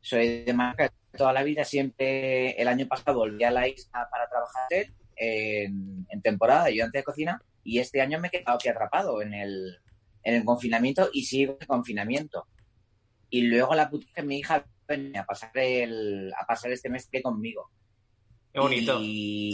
Soy 0.00 0.44
de 0.44 0.52
Málaga 0.54 0.92
toda 1.16 1.32
la 1.32 1.42
vida, 1.42 1.64
siempre 1.64 2.52
el 2.52 2.68
año 2.68 2.86
pasado 2.86 3.18
volví 3.18 3.42
a 3.44 3.50
la 3.50 3.68
isla 3.68 4.08
para 4.10 4.28
trabajar 4.28 4.68
en, 5.16 6.06
en 6.08 6.22
temporada, 6.22 6.64
ayudante 6.64 6.98
de 6.98 7.04
cocina, 7.04 7.42
y 7.64 7.78
este 7.78 8.00
año 8.00 8.18
me 8.20 8.28
he 8.28 8.30
quedado 8.30 8.56
aquí 8.56 8.68
atrapado 8.68 9.20
en 9.20 9.34
el, 9.34 9.78
en 10.22 10.34
el 10.34 10.44
confinamiento 10.44 11.10
y 11.12 11.24
sigo 11.24 11.58
en 11.60 11.66
confinamiento. 11.66 12.46
Y 13.28 13.42
luego 13.42 13.74
la 13.74 13.90
puta 13.90 14.06
que 14.14 14.22
mi 14.22 14.38
hija 14.38 14.64
venía 14.88 15.22
a 15.22 15.26
pasar 15.26 15.50
el, 15.54 16.32
a 16.38 16.46
pasar 16.46 16.72
este 16.72 16.88
mes 16.88 17.08
que 17.10 17.22
conmigo. 17.22 17.70
Qué 18.52 18.60
bonito. 18.60 18.98
Y, 19.00 19.52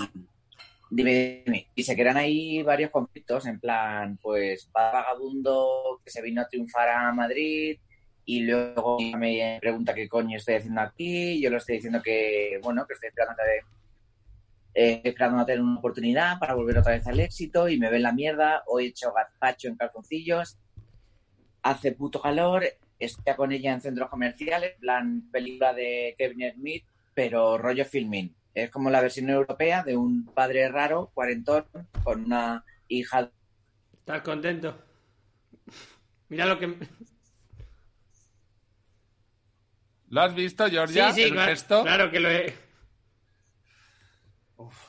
dime, 0.90 1.42
dime. 1.44 1.68
y 1.74 1.82
se 1.82 1.94
crean 1.96 2.16
ahí 2.16 2.62
varios 2.62 2.90
conflictos, 2.90 3.46
en 3.46 3.60
plan, 3.60 4.18
pues 4.22 4.70
va 4.76 4.92
vagabundo 4.92 6.00
que 6.04 6.10
se 6.10 6.22
vino 6.22 6.42
a 6.42 6.48
triunfar 6.48 6.88
a 6.88 7.12
Madrid 7.12 7.78
y 8.24 8.40
luego 8.40 8.98
me 9.16 9.58
pregunta 9.60 9.94
qué 9.94 10.08
coño 10.08 10.36
estoy 10.36 10.56
haciendo 10.56 10.80
aquí, 10.80 11.40
yo 11.40 11.50
le 11.50 11.58
estoy 11.58 11.76
diciendo 11.76 12.02
que, 12.02 12.58
bueno, 12.62 12.86
que 12.86 12.94
estoy 12.94 13.10
tratando 13.14 13.42
de 13.42 13.76
eh, 14.78 15.00
esperando 15.04 15.38
a 15.38 15.46
tener 15.46 15.62
una 15.62 15.78
oportunidad 15.78 16.38
para 16.38 16.52
volver 16.52 16.76
otra 16.76 16.92
vez 16.92 17.06
al 17.06 17.18
éxito 17.18 17.66
y 17.66 17.78
me 17.78 17.88
ven 17.88 18.02
la 18.02 18.12
mierda. 18.12 18.62
Hoy 18.66 18.84
he 18.84 18.88
hecho 18.88 19.10
gazpacho 19.10 19.68
en 19.68 19.76
calzoncillos. 19.76 20.58
Hace 21.62 21.92
puto 21.92 22.20
calor. 22.20 22.62
Estoy 22.98 23.34
con 23.36 23.52
ella 23.52 23.72
en 23.72 23.80
centros 23.80 24.10
comerciales, 24.10 24.74
plan 24.78 25.30
película 25.32 25.72
de 25.72 26.14
Kevin 26.18 26.52
Smith, 26.52 26.84
pero 27.14 27.56
rollo 27.56 27.86
filming. 27.86 28.34
Es 28.56 28.70
como 28.70 28.88
la 28.88 29.02
versión 29.02 29.28
europea 29.28 29.82
de 29.84 29.98
un 29.98 30.24
padre 30.32 30.66
raro, 30.70 31.10
cuarentón, 31.12 31.66
con 32.02 32.24
una 32.24 32.64
hija. 32.88 33.30
¿Estás 33.92 34.22
contento? 34.22 34.82
Mira 36.30 36.46
lo 36.46 36.58
que... 36.58 36.74
¿Lo 40.08 40.22
has 40.22 40.34
visto, 40.34 40.66
Georgia? 40.70 41.10
sí, 41.12 41.16
sí, 41.16 41.22
el 41.24 41.32
claro, 41.32 41.50
gesto? 41.50 41.82
claro 41.82 42.10
que 42.10 42.18
lo 42.20 42.30
he... 42.30 42.54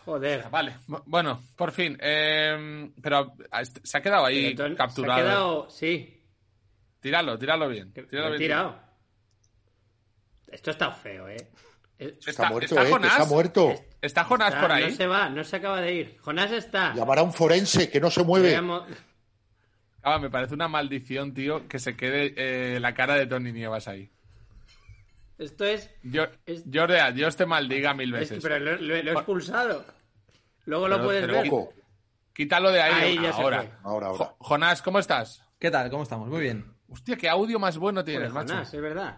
Joder. 0.06 0.50
Vale, 0.50 0.78
bu- 0.88 1.04
bueno, 1.06 1.44
por 1.58 1.74
fin. 1.74 1.98
eh, 2.00 2.90
pero 3.02 3.34
ah, 3.52 3.66
se 3.66 3.98
ha 3.98 4.02
quedado 4.02 4.26
ahí 4.28 4.56
Pero 4.56 4.78
capturado. 4.78 5.18
Se 5.20 5.22
ha 5.22 5.26
quedado... 5.26 5.70
Sí, 5.70 6.14
Tíralo, 7.02 7.38
tíralo 7.38 7.68
bien. 7.68 7.92
tíralo 7.92 8.30
bien. 8.30 8.38
tirado. 8.38 8.80
Esto 10.48 10.72
está 10.72 10.90
feo, 10.94 11.28
¿eh? 11.28 11.52
Es- 12.00 12.10
Está, 12.20 12.30
Está- 12.32 12.50
muerto, 12.50 12.76
está 12.76 12.88
¿eh? 12.88 12.92
Jonás. 12.92 13.12
está 13.12 13.26
muerto. 13.26 13.74
¿Está 14.02 14.24
Jonás 14.24 14.50
está- 14.50 14.62
por 14.62 14.72
ahí? 14.72 14.90
No 14.92 14.96
se 14.96 15.08
va, 15.08 15.30
no 15.30 15.44
se 15.44 15.56
acaba 15.56 15.82
de 15.82 15.94
ir. 15.94 16.18
Jonás 16.22 16.52
está. 16.52 16.94
Llamar 16.94 17.20
a 17.20 17.24
un 17.24 17.34
forense 17.34 17.90
que 17.90 18.00
no 18.00 18.12
se 18.12 18.24
mueve. 18.24 18.56
Ah, 20.04 20.20
me 20.20 20.30
parece 20.30 20.54
una 20.54 20.68
maldición, 20.68 21.34
tío, 21.34 21.68
que 21.68 21.80
se 21.80 21.96
quede 21.98 22.34
eh, 22.38 22.80
la 22.80 22.94
cara 22.94 23.16
de 23.16 23.26
Tony 23.28 23.52
Nievas 23.52 23.88
ahí. 23.88 24.10
Esto 25.38 25.66
es... 25.66 25.90
Yo, 26.04 26.26
Es- 26.46 26.64
Jordi, 26.72 26.96
Dios 27.14 27.36
te 27.36 27.46
maldiga 27.46 27.94
mil 27.94 28.14
es- 28.16 28.20
veces. 28.22 28.40
pero 28.44 28.58
lo, 28.60 28.74
lo- 28.78 28.80
lo 29.04 29.12
he 29.12 29.14
expulsado. 29.14 29.86
Luego 30.66 30.88
lo 30.88 31.04
puedes 31.04 31.28
ver. 31.28 31.50
Quítalo 32.34 32.72
de 32.72 32.82
ahí, 32.82 32.94
Ahí 32.94 33.16
ya 33.22 33.34
se 33.34 33.42
ahora. 33.42 33.58
fue. 33.64 33.72
Ahora, 33.84 34.08
ahora. 34.08 34.26
Jo- 34.26 34.36
Jonás, 34.40 34.82
¿cómo 34.82 35.00
estás? 35.00 35.44
¿Qué 35.60 35.72
tal? 35.72 35.90
¿Cómo 35.90 36.04
estamos? 36.04 36.28
Muy 36.30 36.42
bien. 36.42 36.74
Hostia, 36.90 37.18
qué 37.18 37.28
audio 37.28 37.60
más 37.60 37.78
bueno 37.78 38.02
Joder, 38.02 38.14
tienes, 38.16 38.32
macho. 38.32 38.54
Jonás, 38.54 38.74
es 38.74 38.82
verdad. 38.82 39.18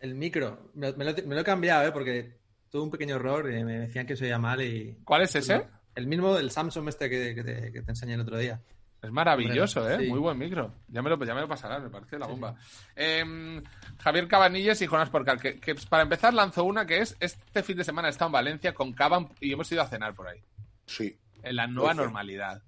El 0.00 0.14
micro. 0.14 0.70
Me, 0.74 0.92
me 0.92 1.04
lo, 1.04 1.12
me 1.26 1.34
lo 1.34 1.40
he 1.40 1.44
cambiado, 1.44 1.86
¿eh? 1.88 1.92
Porque 1.92 2.36
tuve 2.70 2.82
un 2.82 2.90
pequeño 2.90 3.16
error 3.16 3.50
y 3.52 3.64
me 3.64 3.78
decían 3.80 4.06
que 4.06 4.16
se 4.16 4.24
oía 4.26 4.38
mal 4.38 4.60
y... 4.62 4.96
¿Cuál 5.04 5.22
es 5.22 5.34
ese? 5.34 5.66
El 5.94 6.06
mismo 6.06 6.34
del 6.36 6.50
Samsung 6.50 6.88
este 6.88 7.08
que, 7.10 7.34
que 7.34 7.42
te, 7.42 7.72
que 7.72 7.82
te 7.82 7.90
enseñé 7.90 8.14
el 8.14 8.20
otro 8.20 8.38
día. 8.38 8.60
Es 9.00 9.10
maravilloso, 9.12 9.80
Hombre, 9.80 9.94
¿eh? 9.94 9.98
sí. 10.00 10.06
Muy 10.10 10.18
buen 10.18 10.36
micro. 10.38 10.74
Ya 10.88 11.02
me 11.02 11.10
lo, 11.10 11.24
ya 11.24 11.34
me 11.34 11.40
lo 11.40 11.48
pasarás, 11.48 11.80
me 11.82 11.88
parece 11.88 12.18
la 12.18 12.26
bomba. 12.26 12.56
Em, 12.96 13.62
Javier 14.00 14.26
Cabanilles 14.26 14.82
y 14.82 14.86
Jonás 14.86 15.08
Porcal, 15.08 15.40
que, 15.40 15.60
que 15.60 15.74
para 15.88 16.02
empezar 16.02 16.34
lanzó 16.34 16.64
una 16.64 16.84
que 16.84 16.98
es, 16.98 17.16
este 17.20 17.62
fin 17.62 17.76
de 17.76 17.84
semana 17.84 18.08
he 18.08 18.10
estado 18.10 18.28
en 18.28 18.32
Valencia 18.32 18.74
con 18.74 18.92
Caban 18.92 19.28
y 19.40 19.52
hemos 19.52 19.70
ido 19.70 19.82
a 19.82 19.86
cenar 19.86 20.14
por 20.14 20.26
ahí, 20.28 20.40
Sí. 20.86 21.16
en 21.44 21.56
la 21.56 21.66
nueva 21.68 21.92
Ojo. 21.92 22.02
normalidad. 22.02 22.60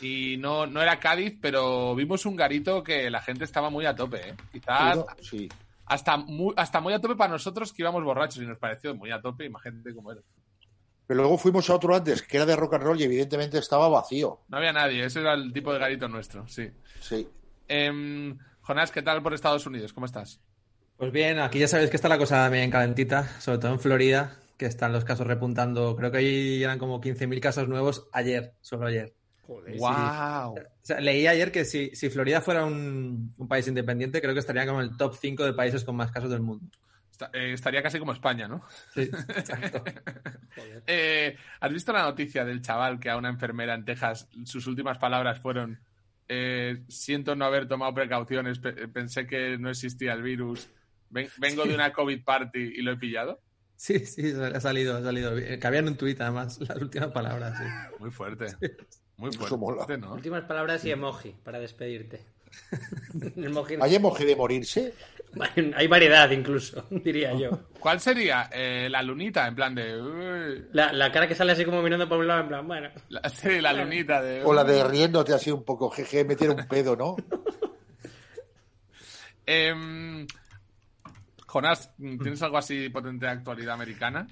Y 0.00 0.36
no, 0.38 0.66
no 0.66 0.80
era 0.82 0.98
Cádiz, 0.98 1.38
pero 1.40 1.94
vimos 1.94 2.24
un 2.26 2.34
garito 2.34 2.82
que 2.82 3.08
la 3.10 3.20
gente 3.22 3.44
estaba 3.44 3.70
muy 3.70 3.86
a 3.86 3.94
tope, 3.94 4.30
¿eh? 4.30 4.34
Quizás. 4.50 4.98
Sí. 5.20 5.48
Hasta, 5.90 6.16
muy, 6.16 6.54
hasta 6.56 6.80
muy 6.80 6.92
a 6.92 7.00
tope 7.00 7.16
para 7.16 7.32
nosotros 7.32 7.72
que 7.72 7.82
íbamos 7.82 8.04
borrachos 8.04 8.40
y 8.40 8.46
nos 8.46 8.58
pareció 8.58 8.94
muy 8.94 9.10
a 9.10 9.20
tope, 9.20 9.44
imagínate 9.44 9.92
cómo 9.92 10.12
era. 10.12 10.20
Pero 11.08 11.22
luego 11.22 11.36
fuimos 11.36 11.68
a 11.68 11.74
otro 11.74 11.96
antes, 11.96 12.22
que 12.22 12.36
era 12.36 12.46
de 12.46 12.54
rock 12.54 12.74
and 12.74 12.84
roll 12.84 13.00
y 13.00 13.02
evidentemente 13.02 13.58
estaba 13.58 13.88
vacío. 13.88 14.42
No 14.46 14.58
había 14.58 14.72
nadie, 14.72 15.04
ese 15.04 15.20
era 15.20 15.34
el 15.34 15.52
tipo 15.52 15.72
de 15.72 15.80
garito 15.80 16.06
nuestro, 16.06 16.46
sí. 16.46 16.70
Sí. 17.00 17.28
Em, 17.66 18.38
Jonás, 18.60 18.92
¿qué 18.92 19.02
tal 19.02 19.20
por 19.20 19.34
Estados 19.34 19.66
Unidos? 19.66 19.92
¿Cómo 19.92 20.06
estás? 20.06 20.40
Pues 20.96 21.10
bien, 21.10 21.40
aquí 21.40 21.58
ya 21.58 21.66
sabéis 21.66 21.90
que 21.90 21.96
está 21.96 22.08
la 22.08 22.18
cosa 22.18 22.48
bien 22.50 22.70
calentita, 22.70 23.24
sobre 23.40 23.58
todo 23.58 23.72
en 23.72 23.80
Florida, 23.80 24.38
que 24.56 24.66
están 24.66 24.92
los 24.92 25.04
casos 25.04 25.26
repuntando. 25.26 25.96
Creo 25.96 26.12
que 26.12 26.18
ahí 26.18 26.62
eran 26.62 26.78
como 26.78 27.00
15.000 27.00 27.40
casos 27.40 27.66
nuevos 27.66 28.06
ayer, 28.12 28.54
solo 28.60 28.86
ayer. 28.86 29.12
Joder. 29.50 29.76
¡Wow! 29.78 30.54
O 30.54 30.64
sea, 30.80 31.00
leí 31.00 31.26
ayer 31.26 31.50
que 31.50 31.64
si, 31.64 31.90
si 31.94 32.08
Florida 32.08 32.40
fuera 32.40 32.64
un, 32.64 33.34
un 33.36 33.48
país 33.48 33.66
independiente, 33.66 34.20
creo 34.20 34.32
que 34.32 34.38
estaría 34.38 34.64
como 34.64 34.80
en 34.80 34.90
el 34.90 34.96
top 34.96 35.16
5 35.20 35.44
de 35.44 35.52
países 35.54 35.82
con 35.82 35.96
más 35.96 36.12
casos 36.12 36.30
del 36.30 36.40
mundo. 36.40 36.64
Está- 37.10 37.30
eh, 37.32 37.52
estaría 37.52 37.82
casi 37.82 37.98
como 37.98 38.12
España, 38.12 38.46
¿no? 38.46 38.62
Sí, 38.94 39.00
exacto. 39.28 39.82
Joder. 40.54 40.82
Eh, 40.86 41.36
¿Has 41.58 41.72
visto 41.72 41.92
la 41.92 42.02
noticia 42.04 42.44
del 42.44 42.62
chaval 42.62 43.00
que 43.00 43.10
a 43.10 43.16
una 43.16 43.28
enfermera 43.28 43.74
en 43.74 43.84
Texas 43.84 44.28
sus 44.44 44.68
últimas 44.68 44.98
palabras 44.98 45.40
fueron 45.40 45.80
eh, 46.28 46.84
siento 46.88 47.34
no 47.34 47.44
haber 47.44 47.66
tomado 47.66 47.92
precauciones, 47.92 48.60
pe- 48.60 48.86
pensé 48.86 49.26
que 49.26 49.58
no 49.58 49.68
existía 49.68 50.12
el 50.12 50.22
virus, 50.22 50.68
ven- 51.08 51.28
vengo 51.38 51.64
de 51.64 51.74
una 51.74 51.92
COVID 51.92 52.22
party 52.22 52.60
y 52.76 52.82
lo 52.82 52.92
he 52.92 52.96
pillado? 52.96 53.40
Sí, 53.82 54.00
sí, 54.04 54.34
ha 54.34 54.60
salido, 54.60 54.98
ha 54.98 55.02
salido. 55.02 55.32
Cabían 55.58 55.86
en 55.86 55.92
un 55.92 55.96
tuit, 55.96 56.20
además, 56.20 56.60
las 56.60 56.76
últimas 56.76 57.12
palabras, 57.12 57.56
sí. 57.56 57.64
Muy 57.98 58.10
fuerte. 58.10 58.48
Muy 59.16 59.30
mola. 59.56 59.86
fuerte, 59.86 59.96
¿no? 59.96 60.12
Últimas 60.12 60.44
palabras 60.44 60.84
y 60.84 60.90
emoji 60.90 61.34
para 61.42 61.58
despedirte. 61.58 62.20
Emoji- 63.36 63.78
¿Hay 63.80 63.94
emoji 63.94 64.26
de 64.26 64.36
morirse? 64.36 64.92
Hay 65.74 65.86
variedad 65.86 66.30
incluso, 66.30 66.84
diría 66.90 67.32
yo. 67.32 67.52
¿Cuál 67.80 68.00
sería 68.00 68.50
eh, 68.52 68.88
la 68.90 69.02
lunita? 69.02 69.46
En 69.46 69.54
plan 69.54 69.74
de... 69.74 69.98
uy, 69.98 70.66
La, 70.74 70.92
la 70.92 71.10
cara 71.10 71.26
que 71.26 71.34
sale 71.34 71.52
así 71.52 71.64
como 71.64 71.80
mirando 71.80 72.06
por 72.06 72.18
un 72.18 72.26
lado, 72.26 72.42
en 72.42 72.48
plan, 72.48 72.68
bueno. 72.68 72.90
la, 73.08 73.26
sí, 73.30 73.62
la 73.62 73.72
lunita 73.72 74.20
de... 74.20 74.44
O 74.44 74.52
la 74.52 74.64
de 74.64 74.84
riéndote 74.84 75.32
así 75.32 75.50
un 75.50 75.64
poco, 75.64 75.88
jeje, 75.88 76.22
meter 76.26 76.50
un 76.50 76.68
pedo, 76.68 76.96
¿no? 76.96 77.16
Em, 79.46 80.26
Jonás, 81.50 81.92
¿tienes 81.96 82.40
algo 82.42 82.58
así 82.58 82.88
potente 82.90 83.26
de 83.26 83.32
actualidad 83.32 83.74
americana? 83.74 84.24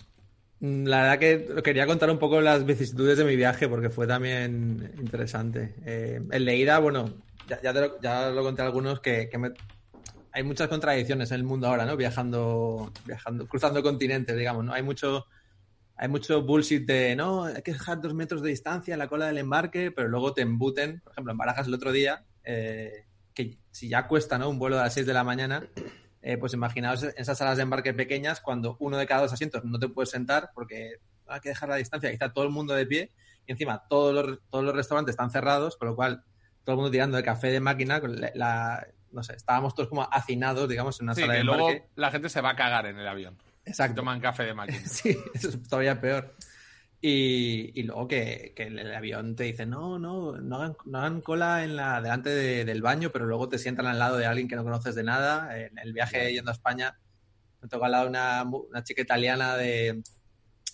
Mm, 0.61 0.85
La 0.87 1.02
verdad 1.02 1.18
que 1.18 1.62
quería 1.64 1.85
contar 1.85 2.11
un 2.11 2.18
poco 2.18 2.40
las 2.40 2.64
vicisitudes 2.64 3.18
de 3.18 3.24
mi 3.24 3.35
viaje 3.35 3.68
porque 3.68 3.90
fue 3.90 4.07
también 4.07 4.94
interesante. 4.98 5.74
Eh, 5.85 6.20
el 6.31 6.81
bueno, 6.81 7.12
ya, 7.48 7.61
ya, 7.61 7.72
te 7.74 7.81
lo 8.33 8.42
conté 8.44 8.62
a 8.62 8.66
algunos 8.66 9.00
que, 9.00 9.28
que 9.28 9.37
me- 9.37 9.52
hay 10.31 10.44
muchas 10.44 10.68
contradicciones 10.68 11.33
en 11.33 11.38
el 11.38 11.44
mundo 11.44 11.66
ahora, 11.66 11.85
¿no? 11.87 11.96
Viajando, 11.96 12.92
viajando, 13.04 13.48
cruzando 13.48 13.83
continentes, 13.83 14.37
digamos, 14.37 14.64
¿no? 14.64 14.72
Hay 14.72 14.85
mucho, 14.85 15.26
hay 15.96 16.07
mucho 16.09 16.42
bullshit 16.42 16.87
de, 16.87 17.16
no, 17.16 17.46
hay 17.46 17.62
que 17.62 17.72
dejar 17.72 18.00
dos 18.00 18.14
metros 18.14 18.42
de 18.42 18.50
distancia 18.50 18.92
en 18.94 18.98
la 19.00 19.09
cola 19.09 19.26
del 19.26 19.38
embarque, 19.38 19.90
pero 19.90 20.07
luego 20.07 20.35
te 20.35 20.42
embuten, 20.42 21.00
por 21.00 21.12
ejemplo, 21.12 21.33
en 21.33 21.38
Barajas 21.38 21.66
el 21.66 21.74
otro 21.74 21.90
día, 21.90 22.24
eh, 22.44 22.92
que 23.35 23.59
si 23.72 23.88
ya 23.88 24.07
cuesta, 24.07 24.38
¿no? 24.38 24.48
Un 24.48 24.61
vuelo 24.61 24.78
a 24.78 24.85
las 24.85 24.94
6 24.94 25.07
de 25.07 25.14
la 25.14 25.24
mañana, 25.24 25.66
eh, 26.22 26.37
pues 26.37 26.52
imaginaos 26.54 27.02
en 27.02 27.12
esas 27.16 27.38
salas 27.38 27.57
de 27.57 27.62
embarque 27.62 27.94
pequeñas 27.94 28.40
cuando 28.40 28.76
uno 28.81 28.96
de 28.96 29.07
cada 29.07 29.22
dos 29.22 29.33
asientos 29.33 29.64
no 29.64 29.78
te 29.78 29.88
puedes 29.88 30.11
sentar 30.11 30.50
porque 30.54 30.96
hay 31.26 31.40
que 31.40 31.50
dejar 31.50 31.68
la 31.68 31.76
distancia, 31.76 32.09
que 32.09 32.14
está 32.14 32.33
todo 32.33 32.44
el 32.44 32.50
mundo 32.50 32.74
de 32.74 32.87
pie 32.87 33.12
y 33.46 33.52
encima 33.52 33.83
todos 33.88 34.14
los, 34.14 34.38
todos 34.50 34.64
los 34.64 34.74
restaurantes 34.74 35.12
están 35.12 35.31
cerrados, 35.31 35.76
con 35.76 35.88
lo 35.88 35.96
cual 35.96 36.24
todo 36.64 36.74
el 36.74 36.76
mundo 36.78 36.90
tirando 36.90 37.16
de 37.16 37.22
café 37.22 37.48
de 37.48 37.61
máquina, 37.61 38.00
con 38.00 38.20
la, 38.20 38.31
la- 38.35 38.87
no 39.11 39.22
sé, 39.22 39.35
estábamos 39.35 39.74
todos 39.74 39.88
como 39.88 40.07
hacinados, 40.12 40.68
digamos, 40.68 41.00
en 41.00 41.04
una 41.04 41.14
Sí, 41.14 41.22
sala 41.22 41.33
de 41.33 41.38
que 41.40 41.44
luego 41.44 41.68
embarque. 41.70 41.88
la 41.96 42.11
gente 42.11 42.28
se 42.28 42.40
va 42.42 42.50
a 42.50 42.57
cagar 42.57 42.85
en 42.87 42.98
el 42.98 43.09
avión. 43.09 43.38
Si 43.64 43.70
Exacto. 43.70 43.96
toman 43.96 44.20
café 44.20 44.44
de 44.44 44.54
máquina. 44.54 44.78
Sí, 44.87 45.16
eso 45.35 45.48
es 45.48 45.62
todavía 45.68 45.98
peor. 46.00 46.35
Y, 47.00 47.78
y 47.78 47.84
luego 47.84 48.08
que, 48.08 48.52
que 48.56 48.64
el, 48.64 48.92
avión 48.92 49.37
te 49.37 49.44
dice, 49.44 49.66
no, 49.66 49.98
no, 50.00 50.32
no 50.32 50.56
hagan, 50.56 50.76
no 50.84 50.98
hagan 50.98 51.20
cola 51.20 51.62
en 51.62 51.76
la, 51.76 52.00
delante 52.02 52.30
de- 52.30 52.64
del 52.64 52.82
baño, 52.82 53.11
pero 53.12 53.24
luego 53.26 53.48
te 53.48 53.58
sientan 53.58 53.87
al 53.87 53.98
lado 54.00 54.16
de 54.16 54.26
alguien 54.26 54.48
que 54.48 54.56
no 54.56 54.64
conoces 54.64 54.94
de 54.96 55.04
nada. 55.04 55.56
En 55.58 55.78
el 55.78 55.92
viaje 55.92 56.32
yendo 56.32 56.50
a 56.50 56.54
España, 56.54 56.98
me 57.62 57.68
tocó 57.68 57.84
al 57.84 57.92
lado 57.92 58.08
una, 58.08 58.42
una 58.42 58.82
chica 58.82 59.02
italiana 59.02 59.56
de, 59.56 60.02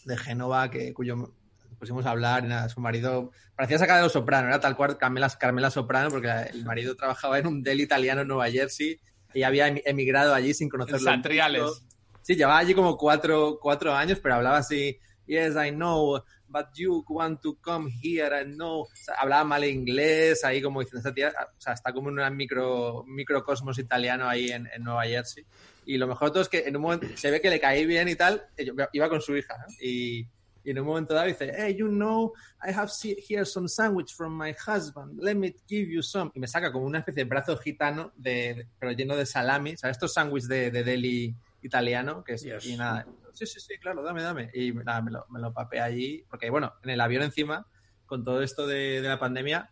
de 0.04 0.16
Génova, 0.16 0.70
que, 0.70 0.94
cuyo 0.94 1.34
pusimos 1.78 2.06
a 2.06 2.10
hablar, 2.12 2.44
y 2.44 2.48
nada, 2.48 2.70
su 2.70 2.80
marido 2.80 3.30
parecía 3.54 3.78
sacado 3.78 3.98
de 3.98 4.04
los 4.04 4.12
soprano, 4.12 4.48
era 4.48 4.60
tal 4.60 4.76
cual 4.76 4.96
Carmela, 4.96 5.28
Carmela 5.28 5.70
Soprano, 5.70 6.08
porque 6.08 6.30
el 6.54 6.64
marido 6.64 6.96
trabajaba 6.96 7.38
en 7.38 7.46
un 7.46 7.62
del 7.62 7.80
italiano 7.80 8.22
en 8.22 8.28
Nueva 8.28 8.48
Jersey 8.50 8.98
y 9.34 9.42
había 9.42 9.68
emi- 9.68 9.82
emigrado 9.84 10.32
allí 10.32 10.54
sin 10.54 10.66
En 10.66 10.70
conocerlo. 10.70 11.00
Satriales. 11.10 11.62
mucho. 11.62 11.74
Sí, 12.22 12.36
llevaba 12.36 12.58
allí 12.60 12.72
como 12.74 12.96
cuatro, 12.96 13.58
cuatro 13.60 13.94
años, 13.94 14.18
pero 14.22 14.36
hablaba 14.36 14.56
así, 14.58 14.98
yes, 15.26 15.56
I 15.56 15.70
know, 15.70 16.22
but 16.48 16.68
you 16.76 17.04
want 17.08 17.42
to 17.42 17.56
come 17.60 17.90
here, 18.02 18.32
I 18.32 18.44
know. 18.44 18.82
O 18.82 18.88
sea, 18.94 19.14
hablaba 19.14 19.44
mal 19.44 19.64
inglés, 19.64 20.44
ahí 20.44 20.62
como 20.62 20.80
diciendo, 20.80 20.98
esta 20.98 21.14
tía, 21.14 21.28
o 21.28 21.60
sea, 21.60 21.72
está 21.72 21.92
como 21.92 22.10
en 22.10 22.18
un 22.18 22.36
micro, 22.36 23.04
microcosmos 23.06 23.78
italiano 23.78 24.28
ahí 24.28 24.50
en, 24.50 24.68
en 24.74 24.82
Nueva 24.82 25.04
Jersey. 25.04 25.44
Y 25.86 25.98
lo 25.98 26.06
mejor 26.06 26.28
de 26.28 26.32
todo 26.32 26.42
es 26.42 26.48
que 26.48 26.60
en 26.66 26.76
un 26.76 26.82
momento 26.82 27.06
se 27.16 27.30
ve 27.30 27.40
que 27.40 27.50
le 27.50 27.60
caí 27.60 27.86
bien 27.86 28.08
y 28.08 28.14
tal, 28.14 28.46
iba 28.92 29.08
con 29.08 29.20
su 29.20 29.36
hija, 29.36 29.56
¿no? 29.58 29.74
Y, 29.80 30.26
y 30.64 30.70
en 30.70 30.78
un 30.78 30.86
momento 30.86 31.12
dado 31.12 31.26
dice, 31.26 31.52
hey, 31.54 31.76
you 31.76 31.88
know, 31.88 32.32
I 32.66 32.72
have 32.72 32.90
here 33.28 33.44
some 33.44 33.68
sandwich 33.68 34.14
from 34.14 34.36
my 34.36 34.54
husband, 34.66 35.20
let 35.22 35.34
me 35.34 35.54
give 35.68 35.90
you 35.90 36.02
some. 36.02 36.30
Y 36.34 36.40
me 36.40 36.46
saca 36.46 36.72
como 36.72 36.86
una 36.86 37.00
especie 37.00 37.24
de 37.24 37.28
brazo 37.28 37.56
gitano, 37.58 38.12
de, 38.16 38.66
pero 38.78 38.92
lleno 38.92 39.14
de 39.14 39.26
salami, 39.26 39.76
¿sabes? 39.76 39.96
Estos 39.96 40.14
sándwiches 40.14 40.48
de, 40.48 40.70
de 40.70 40.82
deli 40.82 41.36
italiano, 41.60 42.24
que 42.24 42.34
es, 42.34 42.42
Dios. 42.42 42.64
y 42.64 42.76
nada, 42.76 43.06
sí, 43.34 43.46
sí, 43.46 43.60
sí, 43.60 43.78
claro, 43.78 44.02
dame, 44.02 44.22
dame. 44.22 44.50
Y 44.54 44.72
nada, 44.72 45.02
me 45.02 45.10
lo, 45.10 45.26
me 45.30 45.40
lo 45.40 45.52
papé 45.52 45.80
allí, 45.80 46.24
porque 46.30 46.48
bueno, 46.50 46.72
en 46.82 46.90
el 46.90 47.00
avión 47.00 47.22
encima, 47.22 47.66
con 48.06 48.24
todo 48.24 48.42
esto 48.42 48.66
de, 48.66 49.00
de 49.02 49.08
la 49.08 49.18
pandemia, 49.18 49.70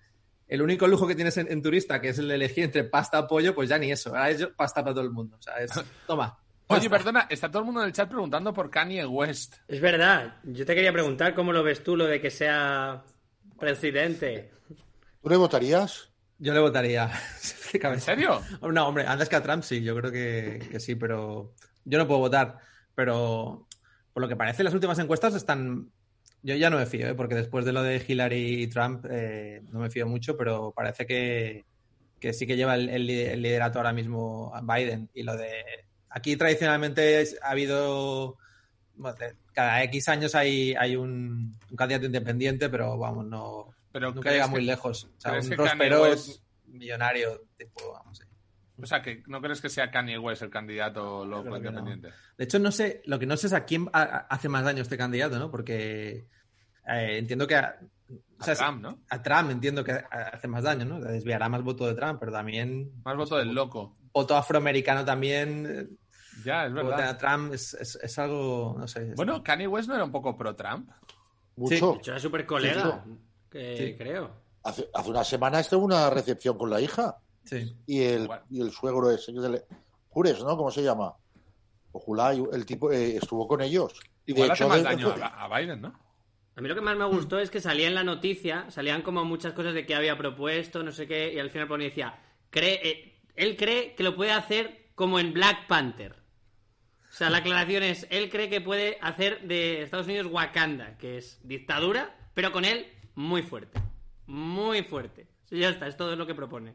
el 0.49 0.61
único 0.63 0.87
lujo 0.87 1.07
que 1.07 1.15
tienes 1.15 1.37
en, 1.39 1.51
en 1.51 1.63
turista, 1.63 2.01
que 2.01 2.11
es 2.11 2.19
el 2.19 2.29
de 2.29 2.35
elegir 2.35 2.65
entre 2.65 2.85
pasta 2.85 3.21
o 3.21 3.27
pollo, 3.27 3.55
pues 3.55 3.69
ya 3.71 3.79
ni 3.79 3.91
eso. 3.91 4.11
Ahora 4.11 4.31
es 4.31 4.39
yo- 4.41 4.55
pasta 4.55 4.83
para 4.83 4.95
todo 4.95 5.05
el 5.05 5.11
mundo. 5.11 5.37
O 5.39 5.43
sea, 5.43 5.57
es, 5.59 5.71
toma, 6.07 6.39
Oye, 6.69 6.89
perdona, 6.89 7.27
está 7.29 7.51
todo 7.51 7.59
el 7.61 7.67
mundo 7.67 7.81
en 7.83 7.89
el 7.89 7.93
chat 7.93 8.09
preguntando 8.09 8.53
por 8.55 8.71
Kanye 8.71 9.05
West. 9.05 9.57
Es 9.69 9.81
verdad. 9.81 10.37
Yo 10.45 10.65
te 10.65 10.75
quería 10.75 10.93
preguntar 10.93 11.35
cómo 11.35 11.53
lo 11.53 11.63
ves 11.63 11.83
tú 11.85 11.97
lo 11.97 12.07
de 12.07 12.19
que 12.21 12.31
sea 12.31 13.03
presidente. 13.59 14.51
¿Tú 15.23 15.29
le 15.29 15.37
votarías? 15.37 16.11
Yo 16.39 16.53
le 16.55 16.61
votaría. 16.61 17.11
¿En 17.73 18.01
serio? 18.01 18.41
No, 18.63 18.89
hombre, 18.89 19.07
antes 19.07 19.29
que 19.29 19.37
a 19.37 19.43
Trump 19.43 19.63
sí, 19.63 19.83
yo 19.83 19.95
creo 19.97 20.11
que, 20.11 20.67
que 20.71 20.81
sí, 20.81 20.95
pero 20.97 21.55
yo 21.85 21.99
no 21.99 22.07
puedo 22.07 22.21
votar. 22.21 22.59
Pero 22.95 23.67
por 24.13 24.23
lo 24.23 24.29
que 24.29 24.37
parece, 24.37 24.63
las 24.65 24.75
últimas 24.75 24.99
encuestas 24.99 25.35
están. 25.35 25.91
Yo 26.43 26.57
ya 26.57 26.71
no 26.71 26.77
me 26.79 26.87
fío, 26.87 27.07
¿eh? 27.09 27.15
porque 27.15 27.35
después 27.37 27.65
de 27.65 27.73
lo 27.73 27.83
de 27.83 28.05
Hillary 28.07 28.63
y 28.63 28.67
Trump 28.67 29.07
eh, 29.09 29.63
no 29.71 29.79
me 29.79 29.91
fío 29.91 30.07
mucho, 30.09 30.37
pero 30.37 30.73
parece 30.73 31.07
que, 31.07 31.65
que 32.19 32.33
sí 32.33 32.47
que 32.49 32.57
lleva 32.57 32.75
el, 32.75 32.89
el 32.89 33.07
li- 33.07 33.21
el 33.23 33.43
liderato 33.43 33.79
ahora 33.79 33.93
mismo 33.93 34.53
Biden. 34.63 35.09
Y 35.15 35.23
lo 35.23 35.37
de. 35.37 35.51
Aquí 36.11 36.37
tradicionalmente 36.37 37.21
es- 37.21 37.39
ha 37.43 37.51
habido. 37.51 38.37
Cada 39.53 39.83
X 39.85 40.09
años 40.09 40.35
hay, 40.35 40.75
hay 40.75 40.97
un, 40.97 41.57
un 41.71 41.77
candidato 41.77 42.07
independiente, 42.07 42.69
pero 42.69 42.97
vamos, 42.99 43.25
no, 43.27 43.69
Pero 43.93 44.09
nunca 44.09 44.21
¿crees 44.23 44.35
llega 44.37 44.45
que- 44.47 44.51
muy 44.51 44.63
lejos. 44.63 45.05
O 45.17 45.21
sea, 45.21 45.33
crees 45.33 45.49
un 45.49 45.79
Perot 45.79 46.03
West- 46.11 46.43
millonario, 46.67 47.43
tipo, 47.57 47.93
vamos. 47.93 48.19
sí. 48.19 48.25
O 48.81 48.87
sea, 48.87 49.03
que 49.03 49.23
no 49.27 49.41
crees 49.41 49.61
que 49.61 49.69
sea 49.69 49.91
Kanye 49.91 50.19
West 50.19 50.43
el 50.43 50.51
candidato 50.51 51.25
loco 51.25 51.51
no. 51.51 51.57
independiente. 51.59 52.09
De 52.37 52.45
hecho, 52.45 52.59
no 52.59 52.73
sé, 52.73 53.03
lo 53.07 53.19
que 53.19 53.27
no 53.27 53.37
sé 53.37 53.47
es 53.49 53.53
a 53.53 53.65
quién 53.65 53.89
hace 53.93 54.49
más 54.49 54.65
daño 54.65 54.83
este 54.83 54.97
candidato, 54.97 55.39
¿no? 55.39 55.51
Porque 55.51 56.27
eh, 56.89 57.19
entiendo 57.19 57.47
que 57.47 57.57
a, 57.57 57.79
o 58.41 58.45
sea, 58.45 58.55
A 58.55 58.57
Trump, 58.57 58.81
¿no? 58.83 58.99
a 59.11 59.23
Trump 59.23 59.51
entiendo 59.51 59.85
que 59.85 59.93
hace 59.93 60.49
más 60.49 60.63
daño, 60.65 60.85
¿no? 60.85 61.01
Desviará 61.01 61.49
más 61.49 61.63
voto 61.63 61.87
de 61.87 61.95
Trump, 61.95 62.19
pero 62.19 62.33
también 62.33 62.91
Más 63.05 63.17
voto 63.17 63.37
del 63.37 63.55
loco. 63.55 63.97
voto 64.13 64.37
afroamericano 64.37 65.05
también. 65.05 65.99
Ya, 66.45 66.65
es 66.67 66.73
voto 66.73 66.87
verdad. 66.89 67.09
a 67.11 67.19
Trump 67.19 67.53
es, 67.55 67.75
es- 67.75 67.97
es 68.03 68.19
algo, 68.19 68.75
no 68.79 68.89
sé. 68.89 69.11
es- 69.11 69.15
Bueno, 69.17 69.43
Kanye 69.45 69.67
West 69.69 69.89
no 69.89 69.95
era 69.95 70.05
un 70.05 70.11
poco 70.13 70.37
pro-Trump. 70.37 70.91
Mucho. 71.57 71.93
De 71.93 71.99
hecho, 71.99 72.11
era 72.13 72.21
súper 72.21 72.47
colega, 72.47 73.05
que 73.51 73.77
Sí. 73.77 73.97
creo. 73.97 74.41
Hace, 74.65 74.89
hace 74.95 75.11
una 75.11 75.25
semana 75.25 75.61
estuvo 75.61 75.85
una 75.85 76.09
recepción 76.09 76.57
con 76.57 76.71
la 76.71 76.81
hija 76.81 77.19
sí. 77.45 77.77
y 77.87 78.03
el, 78.03 78.29
y 78.51 78.61
el 78.61 78.71
suegro 78.71 79.11
es 79.11 79.25
señor 79.25 79.43
de 79.45 79.51
Le- 79.51 79.65
Jures, 80.09 80.41
¿no? 80.43 80.57
¿Cómo 80.57 80.71
se 80.71 80.83
llama? 80.83 81.15
Ojulay, 81.93 82.43
el 82.53 82.65
tipo 82.67 82.91
eh, 82.91 83.17
estuvo 83.17 83.47
con 83.47 83.61
ellos. 83.61 83.93
Y 84.27 84.33
Igual 84.33 84.49
de 84.49 84.53
hace 84.53 84.63
hecho, 84.65 84.69
más 84.69 84.79
de- 84.79 84.85
daño 84.85 85.09
a, 85.23 85.45
a 85.45 85.59
Biden, 85.61 85.81
¿no? 85.81 85.99
A 86.55 86.61
mí 86.61 86.69
lo 86.69 86.75
que 86.75 86.81
más 86.83 86.97
me 86.97 87.07
gustó 87.07 87.39
es 87.39 87.51
que 87.51 87.61
salía 87.61 87.87
en 87.89 87.95
la 87.95 88.05
noticia, 88.05 88.71
salían 88.71 89.01
como 89.03 89.25
muchas 89.25 89.55
cosas 89.55 89.73
de 89.75 89.87
que 89.87 89.95
había 89.95 90.19
propuesto, 90.19 90.83
no 90.83 90.93
sé 90.93 91.07
qué, 91.07 91.33
y 91.33 91.39
al 91.39 91.51
final 91.51 91.67
ponía 91.67 91.89
decía, 91.89 92.19
cree, 92.51 92.81
eh, 92.89 93.21
él 93.37 93.57
cree 93.57 93.95
que 93.95 94.03
lo 94.03 94.15
puede 94.15 94.33
hacer 94.33 94.91
como 94.95 95.19
en 95.19 95.33
Black 95.33 95.67
Panther. 95.67 96.13
O 97.09 97.15
sea, 97.15 97.31
la 97.31 97.39
aclaración 97.39 97.83
es, 97.83 98.07
él 98.11 98.29
cree 98.31 98.49
que 98.51 98.61
puede 98.61 98.99
hacer 99.01 99.47
de 99.49 99.83
Estados 99.83 100.07
Unidos 100.07 100.27
Wakanda, 100.31 100.97
que 100.99 101.17
es 101.19 101.41
dictadura, 101.43 102.15
pero 102.35 102.53
con 102.53 102.65
él 102.67 102.87
muy 103.15 103.43
fuerte. 103.43 103.81
Muy 104.27 104.83
fuerte. 104.83 105.27
Ya 105.51 105.69
está, 105.71 105.87
es 105.87 105.97
todo 105.97 106.17
lo 106.17 106.27
que 106.27 106.35
propone. 106.35 106.75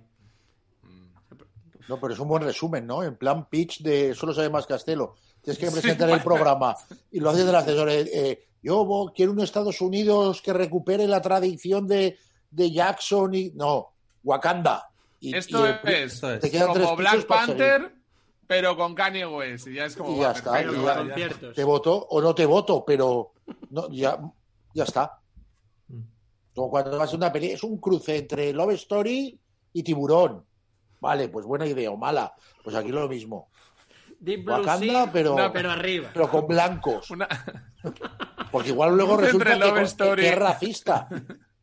No, 1.87 1.99
pero 1.99 2.13
es 2.13 2.19
un 2.19 2.27
buen 2.27 2.43
resumen, 2.43 2.85
¿no? 2.85 3.03
En 3.03 3.15
plan 3.15 3.47
pitch 3.49 3.81
de 3.81 4.13
solo 4.13 4.33
sabe 4.33 4.49
más 4.49 4.65
Castelo. 4.67 5.15
Tienes 5.41 5.57
que 5.59 5.71
presentar 5.71 6.09
el 6.09 6.21
programa 6.21 6.75
y 7.11 7.19
lo 7.19 7.29
haces 7.29 7.45
del 7.45 7.55
asesor. 7.55 7.89
eh, 7.89 8.09
eh, 8.13 8.43
yo 8.61 9.11
quiero 9.15 9.31
un 9.31 9.39
Estados 9.39 9.79
Unidos 9.81 10.41
que 10.41 10.51
recupere 10.51 11.07
la 11.07 11.21
tradición 11.21 11.87
de, 11.87 12.17
de 12.51 12.71
Jackson 12.71 13.33
y. 13.33 13.51
No, 13.51 13.91
Wakanda. 14.23 14.89
Y, 15.19 15.35
Esto 15.35 15.65
y 15.65 15.69
el- 15.69 15.79
es 15.95 16.13
esto 16.13 16.33
es. 16.33 16.39
te 16.41 16.51
quedan 16.51 16.73
tres 16.73 16.85
como 16.85 16.97
Black 16.97 17.11
seguir. 17.13 17.27
Panther, 17.27 17.91
pero 18.45 18.75
con 18.75 18.93
Kanye 18.93 19.25
West. 19.25 19.67
Y 19.67 19.75
ya 19.75 19.85
es 19.85 19.95
como. 19.95 20.11
Y 20.13 20.19
ya 20.19 20.27
va, 20.27 20.33
está, 20.33 20.51
perfecto, 20.51 20.73
y 20.73 20.75
Pero 20.75 20.85
ya- 20.87 20.95
con 20.97 21.07
ya. 21.07 21.13
conciertos. 21.13 21.55
Te 21.55 21.63
voto 21.63 22.07
o 22.09 22.21
no 22.21 22.35
te 22.35 22.45
voto, 22.45 22.83
pero 22.85 23.31
no, 23.69 23.89
ya, 23.89 24.19
ya 24.73 24.83
está. 24.83 25.19
Como 26.53 26.69
cuando 26.71 26.97
vas 26.97 27.13
a 27.13 27.15
una 27.15 27.31
peli, 27.31 27.51
es 27.51 27.63
un 27.63 27.77
cruce 27.77 28.17
entre 28.17 28.51
Love 28.51 28.71
Story 28.73 29.39
y 29.73 29.83
Tiburón. 29.83 30.43
Vale, 30.99 31.29
pues 31.29 31.45
buena 31.45 31.65
idea 31.65 31.91
o 31.91 31.97
mala. 31.97 32.33
Pues 32.63 32.75
aquí 32.75 32.89
lo 32.89 33.07
mismo. 33.07 33.49
Deep 34.19 34.45
Blue 34.45 34.53
Wakanda, 34.55 34.85
Sea, 35.03 35.11
pero- 35.11 35.35
no, 35.35 35.51
pero 35.53 35.71
arriba. 35.71 36.09
Pero 36.13 36.29
con 36.29 36.47
blancos. 36.47 37.11
Una- 37.11 37.27
Porque 38.51 38.69
igual 38.69 38.95
luego 38.97 39.17
resulta 39.17 39.57
que, 39.59 40.15
que- 40.15 40.29
es 40.29 40.35
racista. 40.35 41.07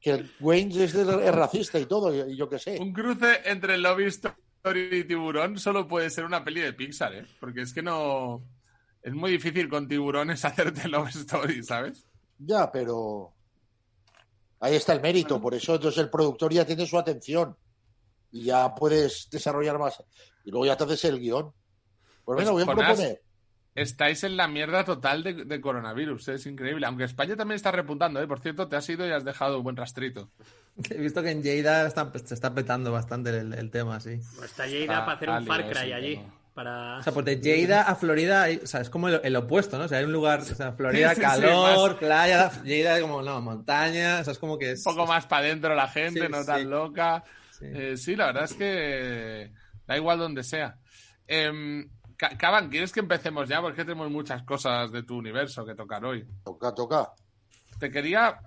Que 0.00 0.10
el 0.10 0.30
Wayne 0.38 0.84
es, 0.84 0.94
es 0.94 1.34
racista 1.34 1.78
y 1.78 1.86
todo, 1.86 2.14
y, 2.14 2.32
y 2.32 2.36
yo 2.36 2.48
qué 2.48 2.58
sé. 2.58 2.78
Un 2.78 2.92
cruce 2.92 3.40
entre 3.46 3.78
Love 3.78 4.00
Story 4.06 4.88
y 4.98 5.04
Tiburón 5.04 5.58
solo 5.58 5.88
puede 5.88 6.10
ser 6.10 6.24
una 6.26 6.44
peli 6.44 6.60
de 6.60 6.72
Pixar, 6.74 7.14
¿eh? 7.14 7.26
Porque 7.40 7.62
es 7.62 7.72
que 7.72 7.82
no. 7.82 8.42
Es 9.02 9.12
muy 9.14 9.30
difícil 9.32 9.68
con 9.68 9.88
tiburones 9.88 10.44
hacerte 10.44 10.88
Love 10.88 11.08
Story, 11.08 11.62
¿sabes? 11.64 12.06
Ya, 12.38 12.70
pero 12.70 13.32
ahí 14.60 14.76
está 14.76 14.92
el 14.92 15.00
mérito. 15.00 15.40
Por 15.40 15.54
eso 15.54 15.74
entonces 15.74 16.00
el 16.02 16.10
productor 16.10 16.52
ya 16.52 16.64
tiene 16.66 16.86
su 16.86 16.98
atención 16.98 17.56
y 18.34 18.44
ya 18.44 18.74
puedes 18.74 19.28
desarrollar 19.30 19.78
más. 19.78 20.02
Y 20.44 20.50
luego 20.50 20.66
ya 20.66 20.76
te 20.76 20.84
haces 20.84 21.04
el 21.06 21.20
guion. 21.20 21.52
Pues 22.24 22.36
venga, 22.38 22.50
voy 22.50 22.62
a 22.62 22.66
proponer. 22.66 23.22
Estáis 23.76 24.22
en 24.24 24.36
la 24.36 24.46
mierda 24.46 24.84
total 24.84 25.22
de, 25.24 25.32
de 25.44 25.60
coronavirus, 25.60 26.28
¿eh? 26.28 26.34
es 26.34 26.46
increíble. 26.46 26.86
Aunque 26.86 27.04
España 27.04 27.34
también 27.36 27.56
está 27.56 27.72
repuntando, 27.72 28.20
¿eh? 28.22 28.26
Por 28.28 28.38
cierto, 28.40 28.68
te 28.68 28.76
has 28.76 28.88
ido 28.88 29.06
y 29.06 29.10
has 29.10 29.24
dejado 29.24 29.58
un 29.58 29.64
buen 29.64 29.76
rastrito. 29.76 30.30
He 30.90 30.98
visto 30.98 31.22
que 31.22 31.30
en 31.30 31.42
Lleida 31.42 31.86
está- 31.86 32.10
se 32.24 32.34
está 32.34 32.54
petando 32.54 32.92
bastante 32.92 33.30
el, 33.30 33.52
el 33.54 33.70
tema, 33.70 33.98
sí. 34.00 34.20
Pues 34.36 34.50
está 34.50 34.66
Lleida 34.66 34.94
Está 34.94 35.04
para 35.06 35.16
hacer 35.16 35.30
un 35.30 35.46
Far 35.46 35.70
Cry 35.70 35.92
allí. 35.92 36.22
Para... 36.54 36.98
O 36.98 37.02
sea, 37.02 37.12
pues 37.12 37.26
de 37.26 37.40
Lleida 37.40 37.82
a 37.82 37.96
Florida, 37.96 38.46
o 38.62 38.66
sea, 38.66 38.80
es 38.80 38.88
como 38.90 39.08
el, 39.08 39.20
el 39.24 39.34
opuesto, 39.34 39.76
¿no? 39.76 39.86
O 39.86 39.88
sea, 39.88 39.98
hay 39.98 40.04
un 40.04 40.12
lugar, 40.12 40.38
o 40.40 40.44
sea, 40.44 40.72
Florida, 40.72 41.08
Sí, 41.08 41.14
sí, 41.16 41.20
sí, 41.20 41.26
calor, 41.26 41.90
más- 41.90 41.98
playa, 41.98 42.62
Lleida 42.62 43.00
como, 43.00 43.22
no, 43.22 43.40
montaña, 43.40 44.18
o 44.20 44.24
sea, 44.24 44.32
es 44.34 44.38
como 44.38 44.56
que 44.56 44.70
es... 44.72 44.86
Un 44.86 44.94
poco 44.94 45.06
más 45.08 45.26
para 45.26 45.46
adentro 45.46 45.74
la 45.74 45.88
gente, 45.88 46.20
Sí, 46.26 46.28
no 46.30 46.40
sí. 46.42 46.46
tan 46.46 46.70
loca. 46.70 47.24
Sí. 47.58 47.66
Eh, 47.66 47.96
sí, 47.96 48.16
la 48.16 48.26
verdad 48.26 48.44
es 48.44 48.54
que 48.54 49.52
da 49.86 49.96
igual 49.96 50.18
donde 50.18 50.42
sea. 50.42 50.76
Em, 51.26 51.88
Ca- 52.16 52.36
Caban, 52.38 52.68
¿quieres 52.70 52.92
que 52.92 53.00
empecemos 53.00 53.48
ya? 53.48 53.60
Porque 53.60 53.82
tenemos 53.84 54.08
muchas 54.10 54.42
cosas 54.44 54.90
de 54.92 55.02
tu 55.02 55.16
universo 55.16 55.64
que 55.66 55.74
tocar 55.74 56.04
hoy. 56.04 56.24
Toca, 56.44 56.72
toca. 56.74 57.12
Te 57.80 57.90
quería, 57.90 58.38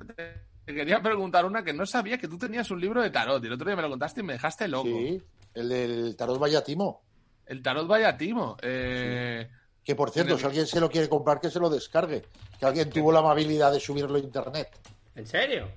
te 0.66 0.74
quería 0.74 1.02
preguntar 1.02 1.46
una 1.46 1.64
que 1.64 1.74
no 1.74 1.86
sabía 1.86 2.18
que 2.18 2.28
tú 2.30 2.38
tenías 2.38 2.72
un 2.72 2.80
libro 2.80 3.02
de 3.02 3.10
tarot. 3.10 3.44
Y 3.44 3.48
el 3.48 3.54
otro 3.54 3.66
día 3.68 3.76
me 3.76 3.82
lo 3.82 3.90
contaste 3.90 4.22
y 4.22 4.24
me 4.24 4.34
dejaste 4.34 4.68
loco. 4.70 4.88
Sí, 4.88 5.22
el 5.54 5.70
del 5.70 6.16
Tarot 6.16 6.40
Vallatimo. 6.40 7.02
El 7.46 7.62
tarot 7.62 7.88
Vallatimo. 7.88 8.56
Eh, 8.62 9.50
Que 9.84 9.96
por 9.96 10.12
cierto, 10.12 10.38
si 10.38 10.46
alguien 10.46 10.66
se 10.68 10.80
lo 10.80 10.90
quiere 10.90 11.10
comprar, 11.10 11.40
que 11.42 11.50
se 11.50 11.60
lo 11.60 11.70
descargue. 11.70 12.24
Que 12.60 12.66
alguien 12.66 12.90
tuvo 12.90 13.12
la 13.12 13.20
amabilidad 13.20 13.72
de 13.74 13.80
subirlo 13.82 14.16
a 14.16 14.20
internet. 14.20 14.70
¿En 15.16 15.28
serio? 15.28 15.70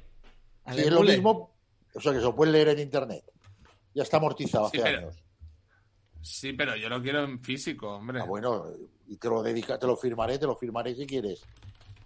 Si 0.73 0.81
es 0.81 0.91
lo 0.93 1.03
mismo, 1.03 1.51
o 1.95 2.01
sea 2.01 2.13
que 2.13 2.19
se 2.19 2.25
lo 2.25 2.35
pueden 2.35 2.53
leer 2.53 2.69
en 2.69 2.79
internet. 2.81 3.25
Ya 3.95 4.03
está 4.03 4.19
amortizado 4.19 4.69
Sí, 4.71 4.79
hace 4.79 4.85
pero- 4.87 4.99
años. 5.09 5.23
sí, 6.23 6.53
pero 6.53 6.77
yo 6.77 6.89
lo 6.89 7.01
quiero 7.03 7.25
en 7.25 7.41
físico, 7.43 7.89
hombre. 7.97 8.21
Ah, 8.21 8.25
bueno, 8.25 8.67
y 9.09 9.17
te 9.17 9.29
lo 9.29 9.43
dedica, 9.43 9.79
te 9.79 9.87
lo 9.87 9.97
firmaré, 9.97 10.39
te 10.39 10.47
lo 10.47 10.57
firmaré 10.57 10.95
si 10.95 11.07
quieres. 11.07 11.43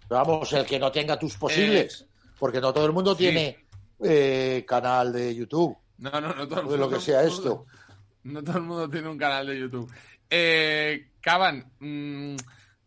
Pero 0.07 0.21
vamos, 0.23 0.51
el 0.53 0.65
que 0.65 0.79
no 0.79 0.91
tenga 0.91 1.17
tus 1.19 1.35
posibles, 1.37 2.05
porque 2.39 2.59
no 2.61 2.71
todo 2.73 2.85
el 2.85 2.91
mundo 2.91 3.11
sí. 3.13 3.19
tiene 3.19 3.65
eh, 4.03 4.63
canal 4.67 5.13
de 5.13 5.33
YouTube, 5.35 5.77
No, 5.97 6.11
no, 6.19 6.33
no 6.33 6.47
todo 6.47 6.61
el 6.61 6.67
o 6.67 6.71
de 6.71 6.77
lo 6.77 6.83
mundo- 6.85 6.97
que 6.97 7.03
sea 7.03 7.23
esto. 7.23 7.65
No 8.23 8.43
todo 8.43 8.57
el 8.57 8.63
mundo 8.63 8.89
tiene 8.89 9.07
un 9.07 9.19
canal 9.19 9.45
de 9.45 9.59
YouTube. 9.59 9.87
Eh, 10.27 11.11
Caban, 11.21 11.71
mm, 11.79 12.35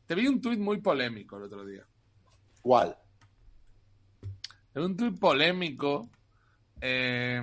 te 0.05 0.15
vi 0.17 0.27
un 0.27 0.41
tuit 0.41 0.59
muy 0.59 0.81
polémico 0.81 1.37
el 1.37 1.45
otro 1.45 1.65
día. 1.65 1.87
¿Cuál? 2.61 2.97
Te 4.73 4.81
vi 4.81 4.85
un 4.85 4.97
tuit 4.97 5.17
polémico. 5.19 6.09
Eh, 6.81 7.41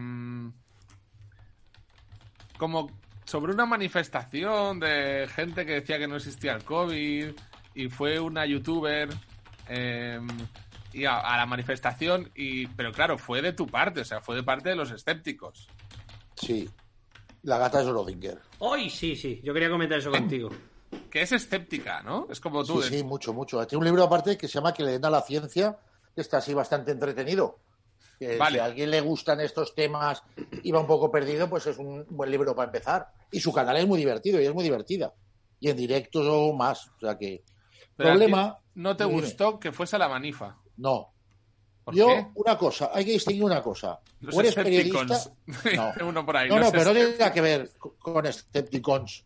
como 2.58 2.90
sobre 3.26 3.54
una 3.54 3.66
manifestación 3.66 4.80
de 4.80 5.28
gente 5.34 5.66
que 5.66 5.74
decía 5.74 5.98
que 5.98 6.08
no 6.08 6.16
existía 6.16 6.54
el 6.54 6.64
COVID 6.64 7.32
y 7.74 7.90
fue 7.90 8.20
una 8.20 8.46
youtuber 8.46 9.10
eh, 9.68 10.20
y 10.94 11.06
a, 11.06 11.20
a 11.20 11.38
la 11.38 11.46
manifestación 11.46 12.32
y 12.36 12.68
pero 12.68 12.92
claro 12.92 13.18
fue 13.18 13.42
de 13.42 13.52
tu 13.54 13.68
parte 13.68 14.02
o 14.02 14.06
sea 14.06 14.22
fue 14.22 14.36
de 14.36 14.44
parte 14.44 14.70
de 14.70 14.76
los 14.76 14.92
escépticos 14.92 15.68
Sí. 16.38 16.70
La 17.44 17.58
gata 17.58 17.80
es 17.80 17.88
Rodinger. 17.88 18.42
Hoy 18.60 18.90
sí, 18.90 19.16
sí. 19.16 19.40
Yo 19.44 19.54
quería 19.54 19.70
comentar 19.70 20.00
eso 20.00 20.12
contigo. 20.12 20.50
que 21.10 21.22
es 21.22 21.32
escéptica 21.32 22.02
no 22.04 22.28
es 22.30 22.40
como 22.42 22.64
tú 22.66 22.82
Sí, 22.82 22.90
de- 22.90 22.98
sí, 22.98 23.04
mucho, 23.06 23.34
mucho. 23.34 23.66
Tiene 23.66 23.80
un 23.80 23.86
libro 23.86 24.04
aparte 24.04 24.38
que 24.38 24.48
se 24.48 24.56
llama 24.56 24.74
Que 24.74 24.84
le 24.84 24.92
den 24.94 25.06
a 25.06 25.10
la 25.10 25.22
ciencia, 25.22 25.78
que 26.14 26.22
está 26.22 26.38
así 26.38 26.54
bastante 26.54 26.92
entretenido. 26.92 27.60
Que 28.20 28.38
Vale. 28.38 28.56
Si 28.56 28.60
a 28.60 28.66
alguien 28.66 28.92
le 28.92 29.02
gustan 29.02 29.42
estos 29.42 29.76
temas 29.76 30.24
y 30.64 30.72
va 30.72 30.80
un 30.80 30.88
poco 30.88 31.12
perdido, 31.12 31.50
pues 31.50 31.68
es 31.68 31.78
un 31.78 32.06
buen 32.10 32.32
libro 32.32 32.56
para 32.56 32.68
empezar. 32.68 33.08
Y 33.32 33.40
su 33.40 33.52
canal 33.52 33.76
es 33.78 33.86
muy 33.88 34.00
divertido 34.00 34.40
y 34.42 34.46
es 34.46 34.54
muy 34.54 34.64
divertida. 34.64 35.14
Y 35.60 35.70
en 35.70 35.78
directo 35.78 36.20
o 36.22 36.54
más. 36.54 36.88
O 36.88 37.00
sea 37.02 37.18
que. 37.18 37.44
Pero 37.96 38.10
problema. 38.10 38.58
no 38.76 38.96
te 38.96 39.06
Dime. 39.06 39.22
gustó 39.22 39.60
que 39.60 39.72
fuese 39.72 39.96
a 39.96 40.00
la 40.00 40.10
manifa 40.10 40.58
No. 40.78 41.12
¿Por 41.84 41.94
Yo, 41.96 42.08
qué? 42.08 42.28
una 42.36 42.58
cosa, 42.58 42.90
hay 42.94 43.06
que 43.06 43.12
distinguir 43.12 43.44
una 43.44 43.62
cosa. 43.62 44.00
los 44.22 44.36
o 44.36 44.40
eres 44.40 44.56
periodista. 44.56 45.20
No. 45.76 45.94
uno 46.08 46.26
por 46.26 46.36
ahí 46.38 46.50
No, 46.50 46.72
pero 46.72 46.86
no 46.86 46.94
tiene 46.94 47.12
nada 47.12 47.32
que 47.32 47.42
ver 47.42 47.72
con- 47.78 47.96
con 48.00 48.26
Escepticons. 48.26 49.24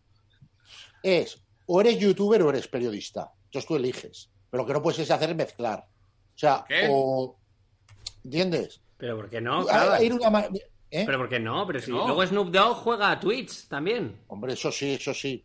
Es 1.01 1.41
o 1.67 1.79
eres 1.81 1.97
youtuber 1.99 2.41
o 2.43 2.49
eres 2.49 2.67
periodista. 2.67 3.31
Entonces 3.45 3.67
tú 3.67 3.75
eliges. 3.75 4.29
Pero 4.49 4.63
lo 4.63 4.67
que 4.67 4.73
no 4.73 4.81
puedes 4.81 4.99
es 4.99 5.09
hacer 5.11 5.29
es 5.29 5.35
mezclar. 5.35 5.85
O 5.87 6.37
sea, 6.37 6.65
¿Qué? 6.67 6.87
o. 6.91 7.37
¿Entiendes? 8.29 8.79
Pero 8.95 9.15
¿por 9.15 9.27
qué 9.27 9.41
no? 9.41 9.63
Una 9.65 9.97
¿eh? 10.91 11.03
Pero 11.03 11.17
¿por 11.17 11.29
qué 11.29 11.39
no? 11.39 11.65
Pero 11.65 11.79
si 11.79 11.89
No. 11.89 12.05
luego 12.05 12.23
Snoop 12.27 12.49
Dogg 12.51 12.77
juega 12.77 13.09
a 13.09 13.19
Twitch 13.19 13.67
también. 13.67 14.21
Hombre, 14.27 14.53
eso 14.53 14.71
sí, 14.71 14.93
eso 14.93 15.15
sí. 15.15 15.43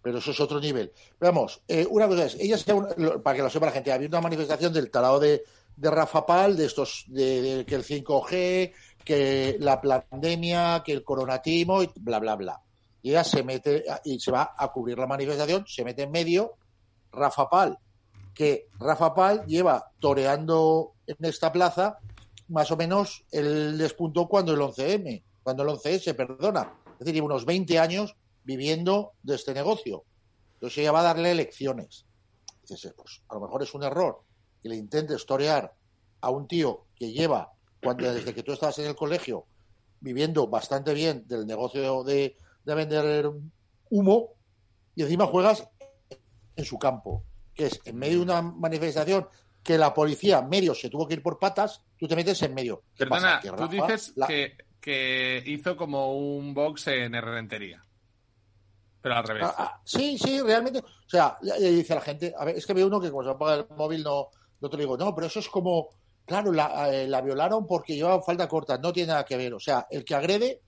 Pero 0.00 0.16
eso 0.16 0.30
es 0.30 0.40
otro 0.40 0.58
nivel. 0.58 0.90
Pero 1.18 1.30
vamos, 1.32 1.60
eh, 1.68 1.86
una 1.90 2.08
cosa 2.08 2.24
es, 2.24 2.36
ella 2.40 2.56
para 3.22 3.36
que 3.36 3.42
lo 3.42 3.50
sepa 3.50 3.66
la 3.66 3.72
gente, 3.72 3.92
había 3.92 4.08
una 4.08 4.22
manifestación 4.22 4.72
del 4.72 4.90
talado 4.90 5.20
de, 5.20 5.42
de 5.76 5.90
Rafa 5.90 6.24
Pal, 6.24 6.56
de 6.56 6.64
estos, 6.64 7.04
de, 7.08 7.42
de 7.42 7.66
que 7.66 7.74
el 7.74 7.84
5G, 7.84 8.72
que 9.04 9.56
la 9.60 9.78
pandemia, 9.82 10.82
que 10.82 10.92
el 10.92 11.04
coronatimo, 11.04 11.82
y 11.82 11.90
bla, 11.96 12.18
bla, 12.18 12.34
bla. 12.36 12.60
Y 13.02 13.10
ella 13.10 13.24
se 13.24 13.42
mete 13.42 13.84
y 14.04 14.18
se 14.20 14.30
va 14.30 14.54
a 14.56 14.72
cubrir 14.72 14.96
la 14.98 15.06
manifestación, 15.06 15.64
se 15.66 15.84
mete 15.84 16.04
en 16.04 16.10
medio 16.10 16.54
Rafa 17.12 17.50
Pal, 17.50 17.78
que 18.34 18.68
Rafa 18.80 19.12
Pal 19.14 19.44
lleva 19.46 19.90
toreando 20.00 20.94
en 21.06 21.16
esta 21.26 21.52
plaza 21.52 21.98
más 22.52 22.70
o 22.70 22.76
menos 22.76 23.24
el 23.30 23.78
despuntó 23.78 24.28
cuando 24.28 24.52
el 24.52 24.60
11M, 24.60 25.22
cuando 25.42 25.62
el 25.62 25.70
11S, 25.70 26.14
perdona. 26.14 26.74
Es 27.00 27.06
decir, 27.06 27.22
unos 27.22 27.46
20 27.46 27.78
años 27.78 28.14
viviendo 28.44 29.12
de 29.22 29.36
este 29.36 29.54
negocio. 29.54 30.04
Entonces 30.54 30.78
ella 30.78 30.92
va 30.92 31.00
a 31.00 31.04
darle 31.04 31.34
lecciones. 31.34 32.04
Dices, 32.68 32.92
pues 32.96 33.22
a 33.28 33.34
lo 33.34 33.40
mejor 33.40 33.62
es 33.62 33.72
un 33.74 33.82
error 33.82 34.22
que 34.62 34.68
le 34.68 34.76
intentes 34.76 35.24
torear 35.24 35.74
a 36.20 36.30
un 36.30 36.46
tío 36.46 36.86
que 36.94 37.10
lleva, 37.10 37.50
cuando, 37.82 38.12
desde 38.12 38.34
que 38.34 38.42
tú 38.42 38.52
estabas 38.52 38.78
en 38.78 38.86
el 38.86 38.94
colegio, 38.94 39.46
viviendo 40.00 40.46
bastante 40.46 40.92
bien 40.92 41.26
del 41.26 41.46
negocio 41.46 42.04
de, 42.04 42.36
de 42.64 42.74
vender 42.74 43.30
humo, 43.90 44.34
y 44.94 45.02
encima 45.02 45.26
juegas 45.26 45.66
en 46.54 46.64
su 46.64 46.78
campo, 46.78 47.24
que 47.54 47.66
es 47.66 47.80
en 47.86 47.96
medio 47.96 48.18
de 48.18 48.24
una 48.24 48.42
manifestación 48.42 49.26
que 49.62 49.78
la 49.78 49.94
policía 49.94 50.42
medio 50.42 50.74
se 50.74 50.90
tuvo 50.90 51.06
que 51.06 51.14
ir 51.14 51.22
por 51.22 51.38
patas, 51.38 51.82
tú 51.96 52.08
te 52.08 52.16
metes 52.16 52.42
en 52.42 52.54
medio. 52.54 52.82
¿Qué 52.96 53.06
Perdona, 53.06 53.40
pasa? 53.40 53.56
Tú 53.56 53.68
dices 53.68 54.12
la- 54.16 54.26
que, 54.26 54.56
que 54.80 55.42
hizo 55.46 55.76
como 55.76 56.16
un 56.16 56.52
box 56.52 56.88
en 56.88 57.12
Rentería. 57.12 57.84
Pero 59.00 59.16
al 59.16 59.24
revés. 59.24 59.44
Ah, 59.44 59.54
ah, 59.58 59.80
sí, 59.84 60.16
sí, 60.18 60.40
realmente. 60.40 60.78
O 60.78 61.08
sea, 61.08 61.36
le, 61.42 61.58
dice 61.70 61.92
a 61.92 61.96
la 61.96 62.02
gente, 62.02 62.32
a 62.36 62.44
ver, 62.44 62.56
es 62.56 62.66
que 62.66 62.72
veo 62.72 62.86
uno 62.86 63.00
que 63.00 63.10
cuando 63.10 63.32
se 63.32 63.36
apaga 63.36 63.54
el 63.54 63.66
móvil 63.76 64.02
no, 64.02 64.28
no 64.60 64.70
te 64.70 64.76
lo 64.76 64.80
digo, 64.80 64.96
no, 64.96 65.14
pero 65.14 65.26
eso 65.26 65.40
es 65.40 65.48
como, 65.48 65.88
claro, 66.24 66.52
la, 66.52 66.92
eh, 66.92 67.08
la 67.08 67.20
violaron 67.20 67.66
porque 67.66 67.94
llevaba 67.96 68.22
falda 68.22 68.48
corta, 68.48 68.78
no 68.78 68.92
tiene 68.92 69.08
nada 69.08 69.24
que 69.24 69.36
ver. 69.36 69.54
O 69.54 69.60
sea, 69.60 69.86
el 69.90 70.04
que 70.04 70.14
agrede 70.14 70.60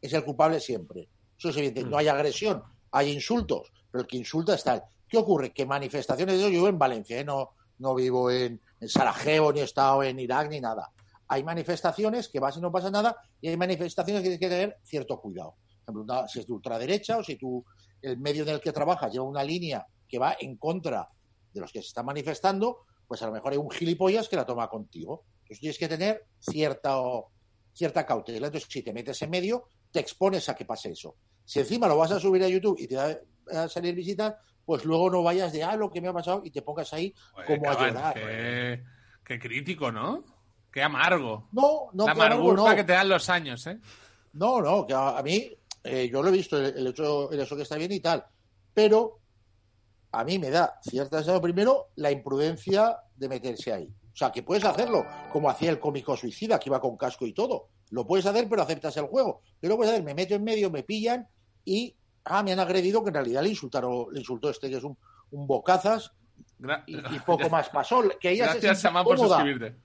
es 0.00 0.12
el 0.12 0.24
culpable 0.24 0.60
siempre. 0.60 1.08
Eso 1.38 1.48
es 1.48 1.56
evidente. 1.56 1.84
No 1.84 1.96
hay 1.96 2.08
agresión, 2.08 2.62
hay 2.90 3.10
insultos, 3.12 3.72
pero 3.90 4.02
el 4.02 4.06
que 4.08 4.18
insulta 4.18 4.54
es 4.54 4.62
tal. 4.62 4.84
¿Qué 5.08 5.16
ocurre? 5.16 5.52
Que 5.52 5.64
manifestaciones 5.64 6.36
de 6.36 6.42
yo 6.42 6.50
vivo 6.50 6.68
en 6.68 6.78
Valencia, 6.78 7.18
¿eh? 7.18 7.24
no, 7.24 7.54
no 7.80 7.94
vivo 7.94 8.30
en, 8.30 8.60
Sarajevo, 8.86 9.52
ni 9.52 9.60
he 9.60 9.64
estado 9.64 10.02
en 10.02 10.18
Irak, 10.18 10.48
ni 10.48 10.60
nada. 10.60 10.90
Hay 11.28 11.42
manifestaciones 11.44 12.28
que 12.28 12.40
vas 12.40 12.56
y 12.56 12.60
no 12.60 12.70
pasa 12.70 12.90
nada, 12.90 13.16
y 13.40 13.48
hay 13.48 13.56
manifestaciones 13.56 14.22
que 14.22 14.28
tienes 14.28 14.40
que 14.40 14.48
tener 14.48 14.78
cierto 14.82 15.20
cuidado. 15.20 15.56
Por 15.84 15.94
ejemplo, 15.94 16.28
si 16.28 16.40
es 16.40 16.46
de 16.46 16.52
ultraderecha 16.52 17.18
o 17.18 17.24
si 17.24 17.36
tú, 17.36 17.64
el 18.00 18.18
medio 18.18 18.42
en 18.44 18.50
el 18.50 18.60
que 18.60 18.72
trabajas 18.72 19.12
lleva 19.12 19.24
una 19.24 19.42
línea 19.42 19.86
que 20.08 20.18
va 20.18 20.36
en 20.38 20.56
contra 20.56 21.08
de 21.52 21.60
los 21.60 21.72
que 21.72 21.80
se 21.82 21.88
están 21.88 22.06
manifestando, 22.06 22.84
pues 23.06 23.22
a 23.22 23.26
lo 23.26 23.32
mejor 23.32 23.52
hay 23.52 23.58
un 23.58 23.70
gilipollas 23.70 24.28
que 24.28 24.36
la 24.36 24.46
toma 24.46 24.68
contigo. 24.68 25.24
Entonces 25.42 25.60
tienes 25.60 25.78
que 25.78 25.88
tener 25.88 26.26
cierta, 26.38 26.96
cierta 27.72 28.06
cautela. 28.06 28.46
Entonces, 28.46 28.68
si 28.70 28.82
te 28.82 28.92
metes 28.92 29.20
en 29.22 29.30
medio, 29.30 29.64
te 29.90 30.00
expones 30.00 30.48
a 30.48 30.54
que 30.54 30.64
pase 30.64 30.92
eso. 30.92 31.16
Si 31.44 31.58
encima 31.58 31.88
lo 31.88 31.96
vas 31.96 32.12
a 32.12 32.20
subir 32.20 32.42
a 32.44 32.48
YouTube 32.48 32.78
y 32.78 32.86
te 32.86 32.96
va 32.96 33.16
a 33.52 33.68
salir 33.68 33.94
visitas, 33.94 34.34
pues 34.70 34.84
luego 34.84 35.10
no 35.10 35.24
vayas 35.24 35.52
de, 35.52 35.64
ah, 35.64 35.74
lo 35.74 35.90
que 35.90 36.00
me 36.00 36.06
ha 36.06 36.12
pasado, 36.12 36.42
y 36.44 36.52
te 36.52 36.62
pongas 36.62 36.92
ahí 36.92 37.12
como 37.44 37.68
a 37.68 37.72
llorar. 37.72 38.14
Qué, 38.14 38.84
qué 39.24 39.40
crítico, 39.40 39.90
¿no? 39.90 40.22
Qué 40.72 40.80
amargo. 40.80 41.48
No, 41.50 41.88
no, 41.92 42.06
La 42.06 42.12
amargura 42.12 42.62
no. 42.70 42.76
que 42.76 42.84
te 42.84 42.92
dan 42.92 43.08
los 43.08 43.28
años, 43.28 43.66
¿eh? 43.66 43.80
No, 44.34 44.60
no, 44.60 44.86
que 44.86 44.94
a, 44.94 45.18
a 45.18 45.22
mí, 45.24 45.50
eh, 45.82 46.08
yo 46.08 46.22
lo 46.22 46.28
he 46.28 46.30
visto, 46.30 46.56
el, 46.56 46.66
el 46.66 46.86
hecho, 46.86 47.32
el 47.32 47.40
hecho 47.40 47.56
que 47.56 47.62
está 47.62 47.74
bien 47.78 47.90
y 47.90 47.98
tal, 47.98 48.24
pero 48.72 49.18
a 50.12 50.22
mí 50.22 50.38
me 50.38 50.50
da 50.50 50.78
cierta 50.84 51.16
sensación, 51.16 51.42
primero, 51.42 51.88
la 51.96 52.12
imprudencia 52.12 52.96
de 53.16 53.28
meterse 53.28 53.72
ahí. 53.72 53.92
O 54.12 54.16
sea, 54.16 54.30
que 54.30 54.44
puedes 54.44 54.64
hacerlo, 54.64 55.04
como 55.32 55.50
hacía 55.50 55.70
el 55.70 55.80
cómico 55.80 56.16
suicida, 56.16 56.60
que 56.60 56.68
iba 56.68 56.80
con 56.80 56.96
casco 56.96 57.26
y 57.26 57.32
todo. 57.32 57.70
Lo 57.90 58.06
puedes 58.06 58.24
hacer, 58.24 58.48
pero 58.48 58.62
aceptas 58.62 58.96
el 58.98 59.06
juego. 59.06 59.42
Pero 59.58 59.72
lo 59.72 59.78
puedes 59.78 59.92
hacer, 59.92 60.04
me 60.04 60.14
meto 60.14 60.36
en 60.36 60.44
medio, 60.44 60.70
me 60.70 60.84
pillan 60.84 61.26
y, 61.64 61.96
ah, 62.24 62.42
me 62.42 62.52
han 62.52 62.60
agredido, 62.60 63.02
que 63.02 63.08
en 63.08 63.14
realidad 63.14 63.42
le 63.42 63.50
insultaron, 63.50 64.06
le 64.12 64.20
insultó 64.20 64.50
este 64.50 64.68
que 64.70 64.76
es 64.76 64.84
un, 64.84 64.96
un 65.32 65.46
bocazas 65.46 66.12
Gra- 66.58 66.84
y, 66.86 66.96
y 66.96 67.18
poco 67.26 67.48
más 67.50 67.68
pasó. 67.70 68.02
Que 68.20 68.30
ella 68.30 68.46
se 68.46 68.52
Gracias, 68.60 68.78
sintió 68.78 68.88
Samán, 68.90 69.04
por 69.04 69.18
suscribirte. 69.18 69.76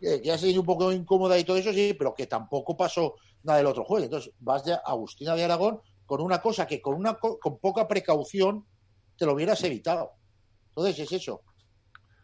que 0.00 0.20
ya 0.22 0.36
se 0.38 0.58
un 0.58 0.66
poco 0.66 0.92
incómoda 0.92 1.38
y 1.38 1.44
todo 1.44 1.56
eso, 1.56 1.72
sí, 1.72 1.94
pero 1.98 2.14
que 2.14 2.26
tampoco 2.26 2.76
pasó 2.76 3.14
nada 3.44 3.58
del 3.58 3.66
otro 3.66 3.84
juego. 3.84 4.04
Entonces 4.04 4.32
vas 4.38 4.64
de 4.64 4.76
Agustina 4.84 5.34
de 5.34 5.44
Aragón 5.44 5.80
con 6.06 6.20
una 6.20 6.40
cosa 6.40 6.66
que 6.66 6.80
con 6.82 6.94
una 6.94 7.14
co- 7.14 7.38
con 7.38 7.58
poca 7.58 7.86
precaución 7.88 8.66
te 9.16 9.24
lo 9.26 9.34
hubieras 9.34 9.62
evitado. 9.64 10.12
Entonces 10.68 10.98
es 11.00 11.12
eso. 11.12 11.42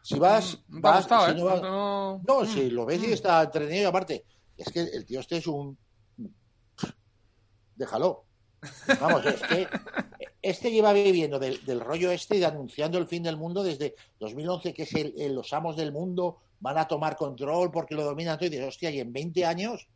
Si 0.03 0.18
vas, 0.18 0.59
Mm, 0.68 0.81
vas 0.81 0.96
gustado, 1.01 1.27
si 1.27 1.31
¿eh? 1.33 1.35
no 1.35 1.44
vas- 1.44 1.62
No- 1.62 2.22
no, 2.27 2.40
Mm. 2.42 2.46
si 2.46 2.70
lo 2.70 2.87
ves 2.87 3.03
y 3.03 3.12
está 3.12 3.42
entretenido 3.42 3.83
y 3.83 3.87
aparte, 3.87 4.24
es 4.57 4.72
que 4.72 4.81
el 4.81 5.05
tío 5.05 5.20
este 5.20 5.37
es 5.38 5.46
un 5.46 5.79
déjalo. 7.74 8.24
Vamos, 9.01 9.25
es 9.27 9.40
que 9.42 9.68
este 10.42 10.71
lleva 10.71 10.92
viviendo 10.92 11.38
del, 11.38 11.81
rollo 11.81 12.11
este 12.11 12.37
y 12.38 12.44
anunciando 12.44 12.99
el 12.99 13.07
fin 13.07 13.23
del 13.23 13.37
mundo 13.37 13.62
desde 13.62 13.94
2011, 14.18 14.75
que 14.75 14.83
es 14.83 14.94
el, 14.94 15.35
los 15.35 15.53
amos 15.53 15.77
del 15.77 15.92
mundo 15.92 16.38
van 16.61 16.77
a 16.79 16.88
tomar 16.88 17.16
control 17.16 17.71
porque 17.71 17.94
lo 17.94 18.03
dominan 18.05 18.37
todo. 18.37 18.47
Y 18.47 18.51
dices, 18.51 18.66
hostia, 18.66 18.90
y 18.90 18.99
en 19.01 19.12
20 19.12 19.44
años 19.44 19.88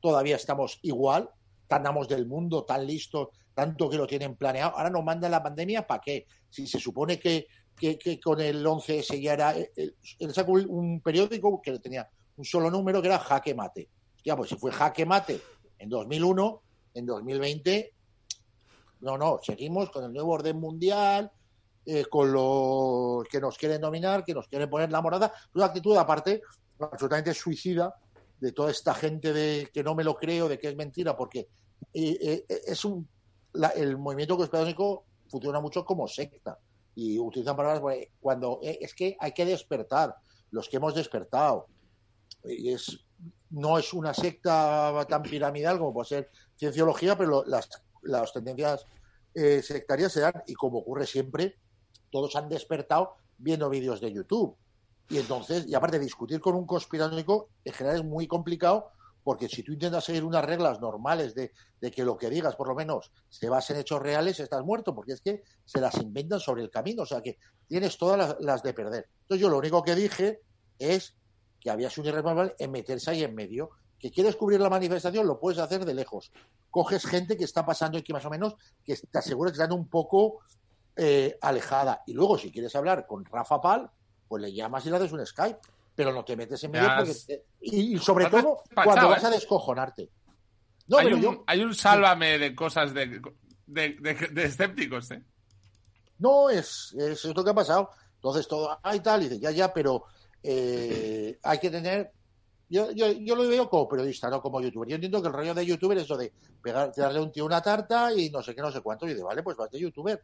todavía 0.00 0.36
estamos 0.36 0.78
igual, 0.82 1.28
tan 1.68 1.86
amos 1.86 2.08
del 2.08 2.26
mundo, 2.26 2.64
tan 2.64 2.86
listos, 2.86 3.28
tanto 3.54 3.90
que 3.90 3.96
lo 3.98 4.06
tienen 4.06 4.34
planeado. 4.36 4.76
Ahora 4.76 4.90
nos 4.90 5.04
mandan 5.04 5.30
la 5.30 5.42
pandemia, 5.42 5.86
¿para 5.86 6.00
qué? 6.00 6.26
Si 6.48 6.66
se 6.66 6.78
supone 6.80 7.18
que, 7.18 7.46
que, 7.78 8.18
con 8.20 8.40
el 8.40 8.64
11S 8.64 9.20
ya 9.20 9.34
era. 9.34 9.58
eh, 9.58 9.70
Él, 9.76 9.94
él 10.20 10.32
sacó 10.32 10.52
un- 10.52 10.68
un 10.70 11.00
periódico 11.00 11.60
que 11.60 11.78
tenía 11.80 12.08
un 12.36 12.44
solo 12.44 12.70
número 12.70 13.02
que 13.02 13.08
era 13.08 13.18
Jaque 13.18 13.54
Mate. 13.54 13.88
Hostia, 14.16 14.36
pues 14.36 14.48
si 14.50 14.56
fue 14.56 14.72
Jaque 14.72 15.04
Mate 15.04 15.40
en 15.78 15.88
2001, 15.90 16.62
en 16.94 17.04
2020 17.06 17.92
no, 19.00 19.16
no, 19.18 19.38
seguimos 19.42 19.90
con 19.90 20.04
el 20.04 20.12
nuevo 20.12 20.32
orden 20.32 20.58
mundial, 20.58 21.30
eh, 21.84 22.04
con 22.06 22.32
los 22.32 23.24
que 23.28 23.40
nos 23.40 23.56
quieren 23.58 23.80
dominar, 23.80 24.24
que 24.24 24.34
nos 24.34 24.48
quieren 24.48 24.68
poner 24.68 24.90
la 24.90 25.00
morada. 25.00 25.32
Una 25.54 25.66
actitud, 25.66 25.96
aparte, 25.96 26.42
absolutamente 26.78 27.32
suicida 27.34 27.94
de 28.40 28.52
toda 28.52 28.70
esta 28.70 28.92
gente 28.94 29.32
de 29.32 29.70
que 29.72 29.82
no 29.82 29.94
me 29.94 30.04
lo 30.04 30.14
creo, 30.16 30.48
de 30.48 30.58
que 30.58 30.68
es 30.68 30.76
mentira, 30.76 31.16
porque 31.16 31.48
eh, 31.94 32.44
eh, 32.48 32.62
es 32.66 32.84
un. 32.84 33.08
la- 33.52 33.68
el 33.70 33.96
movimiento 33.96 34.36
conspiranoico 34.36 35.04
funciona 35.28 35.60
mucho 35.60 35.84
como 35.84 36.06
secta 36.08 36.58
y 36.94 37.18
utilizan 37.18 37.56
palabras 37.56 37.80
pues, 37.80 38.08
cuando 38.20 38.58
es 38.62 38.94
que 38.94 39.16
hay 39.20 39.32
que 39.32 39.44
despertar, 39.44 40.14
los 40.50 40.68
que 40.68 40.76
hemos 40.78 40.94
despertado. 40.94 41.66
Es, 42.42 42.98
no 43.50 43.78
es 43.78 43.92
una 43.92 44.14
secta 44.14 45.04
tan 45.08 45.22
piramidal 45.22 45.78
como 45.78 45.92
puede 45.92 46.08
ser 46.08 46.30
cienciología, 46.58 47.16
pero 47.16 47.44
las, 47.46 47.68
las 48.06 48.32
tendencias 48.32 48.86
eh, 49.34 49.62
sectarias 49.62 50.12
se 50.12 50.20
dan, 50.20 50.42
y 50.46 50.54
como 50.54 50.78
ocurre 50.78 51.06
siempre, 51.06 51.56
todos 52.10 52.34
han 52.36 52.48
despertado 52.48 53.14
viendo 53.38 53.68
vídeos 53.68 54.00
de 54.00 54.12
YouTube. 54.12 54.56
Y 55.08 55.18
entonces, 55.18 55.66
y 55.66 55.74
aparte, 55.74 55.98
discutir 55.98 56.40
con 56.40 56.54
un 56.54 56.66
conspiranoico 56.66 57.50
en 57.64 57.72
general 57.72 57.98
es 57.98 58.04
muy 58.04 58.26
complicado, 58.26 58.90
porque 59.22 59.48
si 59.48 59.62
tú 59.62 59.72
intentas 59.72 60.04
seguir 60.04 60.24
unas 60.24 60.44
reglas 60.44 60.80
normales 60.80 61.34
de, 61.34 61.52
de 61.80 61.90
que 61.90 62.04
lo 62.04 62.16
que 62.16 62.30
digas, 62.30 62.54
por 62.54 62.68
lo 62.68 62.74
menos, 62.74 63.10
se 63.28 63.48
base 63.48 63.72
en 63.72 63.80
hechos 63.80 64.00
reales, 64.00 64.38
estás 64.40 64.64
muerto, 64.64 64.94
porque 64.94 65.12
es 65.12 65.20
que 65.20 65.42
se 65.64 65.80
las 65.80 65.96
inventan 65.96 66.40
sobre 66.40 66.62
el 66.62 66.70
camino, 66.70 67.02
o 67.02 67.06
sea 67.06 67.20
que 67.20 67.38
tienes 67.66 67.98
todas 67.98 68.36
las, 68.40 68.62
de 68.62 68.72
perder. 68.72 69.08
Entonces, 69.22 69.42
yo 69.42 69.48
lo 69.48 69.58
único 69.58 69.82
que 69.82 69.94
dije 69.94 70.40
es 70.78 71.16
que 71.60 71.70
había 71.70 71.90
sido 71.90 72.08
irresponsable 72.08 72.54
en 72.58 72.70
meterse 72.70 73.10
ahí 73.10 73.24
en 73.24 73.34
medio. 73.34 73.70
Que 73.98 74.10
quieres 74.10 74.36
cubrir 74.36 74.60
la 74.60 74.68
manifestación, 74.68 75.26
lo 75.26 75.40
puedes 75.40 75.58
hacer 75.58 75.84
de 75.84 75.94
lejos. 75.94 76.30
Coges 76.70 77.06
gente 77.06 77.36
que 77.36 77.44
está 77.44 77.64
pasando 77.64 77.98
aquí 77.98 78.12
más 78.12 78.24
o 78.26 78.30
menos, 78.30 78.54
que 78.84 78.94
te 78.96 79.18
aseguras 79.18 79.52
que 79.52 79.62
están 79.62 79.72
un 79.72 79.88
poco 79.88 80.40
eh, 80.96 81.38
alejada. 81.40 82.02
Y 82.06 82.12
luego, 82.12 82.36
si 82.38 82.52
quieres 82.52 82.74
hablar 82.76 83.06
con 83.06 83.24
Rafa 83.24 83.60
Pal, 83.60 83.90
pues 84.28 84.42
le 84.42 84.52
llamas 84.52 84.84
y 84.86 84.90
le 84.90 84.96
haces 84.96 85.12
un 85.12 85.24
Skype. 85.24 85.58
Pero 85.94 86.12
no 86.12 86.24
te 86.24 86.36
metes 86.36 86.62
en 86.64 86.72
medio 86.72 86.90
porque... 86.94 87.14
te- 87.26 87.44
y, 87.62 87.96
sobre 87.98 88.26
todo 88.26 88.62
cuando 88.74 89.06
¿eh? 89.06 89.10
vas 89.10 89.24
a 89.24 89.30
descojonarte. 89.30 90.10
No, 90.88 90.98
hay, 90.98 91.12
un, 91.14 91.22
yo... 91.22 91.44
hay 91.46 91.62
un 91.62 91.74
sálvame 91.74 92.38
de 92.38 92.54
cosas 92.54 92.92
de, 92.92 93.20
de, 93.66 93.96
de- 93.98 94.28
de 94.30 94.44
escépticos, 94.44 95.10
¿eh? 95.12 95.22
No, 96.18 96.50
es, 96.50 96.94
es, 96.98 97.24
lo 97.24 97.42
que 97.42 97.50
ha 97.50 97.54
pasado. 97.54 97.90
Entonces 98.16 98.46
todo, 98.46 98.78
ay, 98.82 99.00
tal, 99.00 99.22
y 99.22 99.28
dice, 99.28 99.40
ya, 99.40 99.50
ya, 99.50 99.72
pero 99.72 100.04
eh, 100.42 101.38
hay 101.42 101.58
que 101.58 101.70
tener. 101.70 102.12
Yo, 102.68 102.90
yo, 102.90 103.12
yo 103.12 103.36
lo 103.36 103.46
veo 103.48 103.68
como 103.70 103.88
periodista, 103.88 104.28
no 104.28 104.40
como 104.42 104.60
youtuber. 104.60 104.88
Yo 104.88 104.94
entiendo 104.96 105.22
que 105.22 105.28
el 105.28 105.34
rollo 105.34 105.54
de 105.54 105.64
youtuber 105.66 105.98
es 105.98 106.08
lo 106.08 106.16
de 106.16 106.32
pegar, 106.62 106.92
darle 106.96 107.18
a 107.20 107.22
un 107.22 107.30
tío 107.32 107.44
una 107.44 107.62
tarta 107.62 108.12
y 108.12 108.28
no 108.30 108.42
sé 108.42 108.54
qué, 108.54 108.60
no 108.60 108.72
sé 108.72 108.80
cuánto. 108.80 109.06
Y 109.08 109.14
de 109.14 109.22
vale, 109.22 109.42
pues 109.42 109.56
vas 109.56 109.70
de 109.70 109.78
youtuber. 109.80 110.22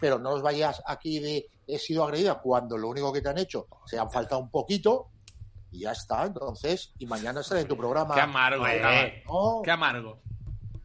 pero 0.00 0.18
no 0.18 0.30
os 0.30 0.42
vayas 0.42 0.80
aquí 0.86 1.18
de 1.18 1.48
he 1.66 1.78
sido 1.78 2.04
agredida 2.04 2.38
cuando 2.40 2.78
lo 2.78 2.88
único 2.88 3.12
que 3.12 3.20
te 3.20 3.30
han 3.30 3.38
hecho 3.38 3.66
se 3.84 3.98
han 3.98 4.08
faltado 4.10 4.40
un 4.40 4.50
poquito 4.50 5.08
y 5.72 5.80
ya 5.80 5.92
está. 5.92 6.24
Entonces, 6.24 6.92
y 6.98 7.06
mañana 7.06 7.42
sale 7.42 7.62
en 7.62 7.68
tu 7.68 7.76
programa. 7.76 8.14
Qué 8.14 8.20
amargo. 8.20 8.64
No, 9.26 9.62
Qué 9.64 9.70
amargo. 9.72 10.20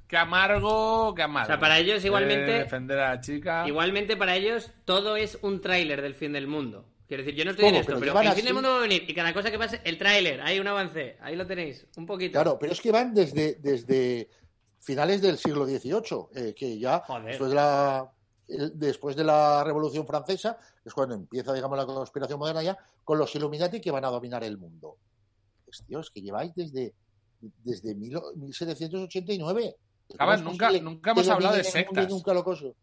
Qué 0.07 0.17
amargo, 0.17 1.13
qué 1.15 1.23
amargo. 1.23 1.45
O 1.45 1.47
sea, 1.47 1.59
para 1.59 1.79
ellos 1.79 2.03
igualmente- 2.05 2.55
Eh, 2.55 2.59
defender 2.63 2.99
a 2.99 3.15
la 3.15 3.21
chica. 3.21 3.67
Igualmente 3.67 4.15
para 4.17 4.35
ellos 4.35 4.71
todo 4.85 5.15
es 5.15 5.37
un 5.41 5.59
tráiler 5.61 6.01
del 6.01 6.15
fin 6.15 6.33
del 6.33 6.47
mundo. 6.47 6.85
Quiero 7.13 7.23
decir, 7.25 7.37
yo 7.37 7.45
no 7.45 7.51
estoy 7.51 7.65
en 7.67 7.75
esto, 7.75 7.99
Pero 7.99 8.11
pero, 8.15 8.33
fin 8.33 8.45
del 8.45 8.53
mundo 8.55 8.69
va 8.71 8.77
a 8.77 8.81
venir 8.81 9.05
y 9.07 9.13
cada 9.13 9.31
cosa 9.35 9.51
que 9.51 9.59
pase, 9.59 9.79
el 9.83 9.99
tráiler, 9.99 10.41
hay 10.41 10.59
un 10.59 10.67
avance, 10.67 11.15
ahí 11.21 11.35
lo 11.35 11.45
tenéis, 11.45 11.85
un 11.95 12.07
poquito. 12.07 12.31
Claro, 12.31 12.57
pero 12.57 12.73
es 12.73 12.81
que 12.81 12.91
van 12.91 13.13
desde, 13.13 13.59
desde 13.61 14.27
finales 14.79 15.21
del 15.21 15.37
siglo 15.37 15.63
XVIII, 15.67 16.25
eh, 16.33 16.55
que 16.55 16.79
ya 16.79 17.01
Joder. 17.05 17.25
después 17.27 17.49
de, 17.51 17.55
la, 17.55 18.11
el- 18.47 18.79
después 18.79 19.15
de 19.15 19.23
la 19.25 19.63
Revolución 19.63 20.07
Francesa 20.07 20.57
es 20.83 20.91
cuando 20.91 21.13
empieza, 21.13 21.53
digamos, 21.53 21.77
la 21.77 21.85
conspiración 21.85 22.39
moderna 22.39 22.63
ya 22.63 22.77
con 23.03 23.19
los 23.19 23.35
Illuminati 23.35 23.79
que 23.79 23.91
van 23.91 24.05
a 24.05 24.09
dominar 24.09 24.43
el 24.43 24.57
mundo. 24.57 24.97
Pues, 25.65 25.83
es 25.87 26.09
que 26.09 26.21
lleváis 26.23 26.51
desde, 26.55 26.95
desde 27.63 27.93
mil- 27.93 28.19
1789. 28.37 29.75
Cabal, 30.17 30.37
¿Cómo 30.39 30.51
es 30.51 30.59
nunca- 30.59 30.71
nunca 30.81 31.11
hemos 31.11 31.27
hablado 31.29 31.55
de 31.57 31.63
sectas. 31.63 32.09
Nunca 32.09 32.33
lo 32.33 32.43
coso? 32.43 32.75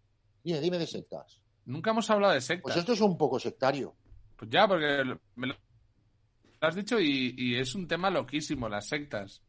Dime, 0.44 0.60
dime 0.60 0.78
de 0.78 0.86
sectas. 0.86 1.40
Nunca 1.66 1.90
hemos 1.90 2.08
hablado 2.10 2.32
de 2.32 2.40
sectas. 2.40 2.62
Pues 2.62 2.76
esto 2.76 2.92
es 2.92 3.00
un 3.00 3.18
poco 3.18 3.38
sectario. 3.40 3.94
Pues 4.40 4.50
ya, 4.50 4.66
porque 4.66 5.04
lo- 5.04 5.20
me 5.36 5.48
lo 5.48 5.54
has 6.62 6.74
dicho 6.74 6.98
y, 6.98 7.34
y 7.36 7.56
es 7.56 7.74
un 7.74 7.86
tema 7.86 8.08
loquísimo, 8.08 8.70
las 8.70 8.88
sectas. 8.88 9.42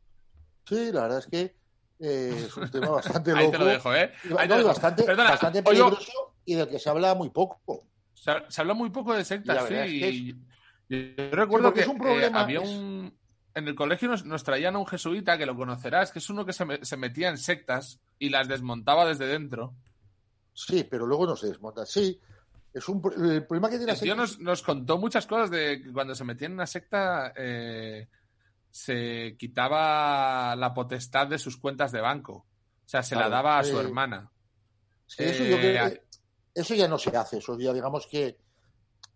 Sí, 0.66 0.92
la 0.92 1.04
verdad 1.04 1.20
es 1.20 1.28
que 1.28 1.56
eh, 2.00 2.44
es 2.46 2.58
un 2.58 2.70
tema 2.70 2.90
bastante 2.92 3.32
Ahí 3.32 3.46
loco. 3.46 3.52
te 3.52 3.58
lo 3.60 3.66
dejo, 3.66 3.96
¿eh? 3.96 4.12
y, 4.26 4.28
Ahí 4.28 4.34
no, 4.34 4.40
te 4.40 4.48
lo 4.50 4.56
dejo. 4.58 4.68
bastante, 4.68 5.04
Perdona, 5.06 5.30
bastante 5.32 5.64
peligroso 5.64 6.36
y 6.44 6.56
del 6.56 6.68
que 6.68 6.78
se 6.78 6.90
habla 6.90 7.16
muy 7.16 7.30
poco. 7.30 7.88
se, 8.14 8.32
se 8.50 8.62
habla 8.62 8.74
muy 8.74 8.90
poco 8.90 9.14
de 9.14 9.24
sectas, 9.24 9.66
sí. 9.70 9.74
es 9.76 9.90
que 9.92 10.36
yo 10.90 11.32
recuerdo 11.32 11.74
que 11.74 11.82
es 11.82 11.88
un 11.88 11.96
eh, 11.96 12.00
problema, 12.00 12.42
había 12.42 12.60
un... 12.60 13.18
En 13.54 13.68
el 13.68 13.76
colegio 13.76 14.10
nos, 14.10 14.26
nos 14.26 14.44
traían 14.44 14.76
a 14.76 14.80
un 14.80 14.88
jesuita, 14.88 15.38
que 15.38 15.46
lo 15.46 15.56
conocerás, 15.56 16.12
que 16.12 16.20
es 16.20 16.30
uno 16.30 16.46
que 16.46 16.52
se, 16.54 16.66
me- 16.66 16.84
se 16.84 16.98
metía 16.98 17.30
en 17.30 17.38
sectas 17.38 18.02
y 18.20 18.30
las 18.30 18.48
desmontaba 18.50 19.06
desde 19.06 19.26
dentro. 19.28 19.74
Sí, 20.54 20.84
pero 20.90 21.06
luego 21.06 21.26
no 21.26 21.36
se 21.38 21.48
desmonta. 21.48 21.86
Sí, 21.86 22.20
es 22.74 22.88
un 22.90 23.02
el 23.18 23.46
problema 23.46 23.70
que 23.70 23.78
tiene 23.78 23.92
El 23.92 23.98
la 23.98 24.02
tío 24.02 24.14
secta- 24.16 24.22
nos, 24.22 24.40
nos 24.40 24.62
contó 24.64 24.98
muchas 24.98 25.26
cosas 25.28 25.50
de 25.52 25.82
que 25.82 25.92
cuando 25.94 26.16
se 26.16 26.24
metía 26.24 26.48
en 26.48 26.54
una 26.54 26.66
secta 26.68 27.34
eh, 27.36 28.08
se 28.70 29.36
quitaba 29.38 30.56
la 30.56 30.74
potestad 30.74 31.28
de 31.28 31.38
sus 31.40 31.58
cuentas 31.58 31.92
de 31.92 32.02
banco. 32.02 32.34
O 32.34 32.88
sea, 32.92 33.04
se 33.04 33.16
la 33.16 33.30
daba 33.30 33.60
a 33.60 33.64
su 33.64 33.78
eh, 33.78 33.84
hermana. 33.84 34.32
Sí, 35.06 35.24
eso, 35.24 35.44
yo 35.44 35.58
eh, 35.58 35.60
creo 35.60 35.86
a- 35.86 35.90
que- 35.90 36.04
eso 36.54 36.76
ya 36.76 36.88
no 36.88 36.98
se 36.98 37.16
hace. 37.16 37.38
Eso 37.38 37.58
ya, 37.60 37.74
digamos 37.74 38.08
que, 38.08 38.38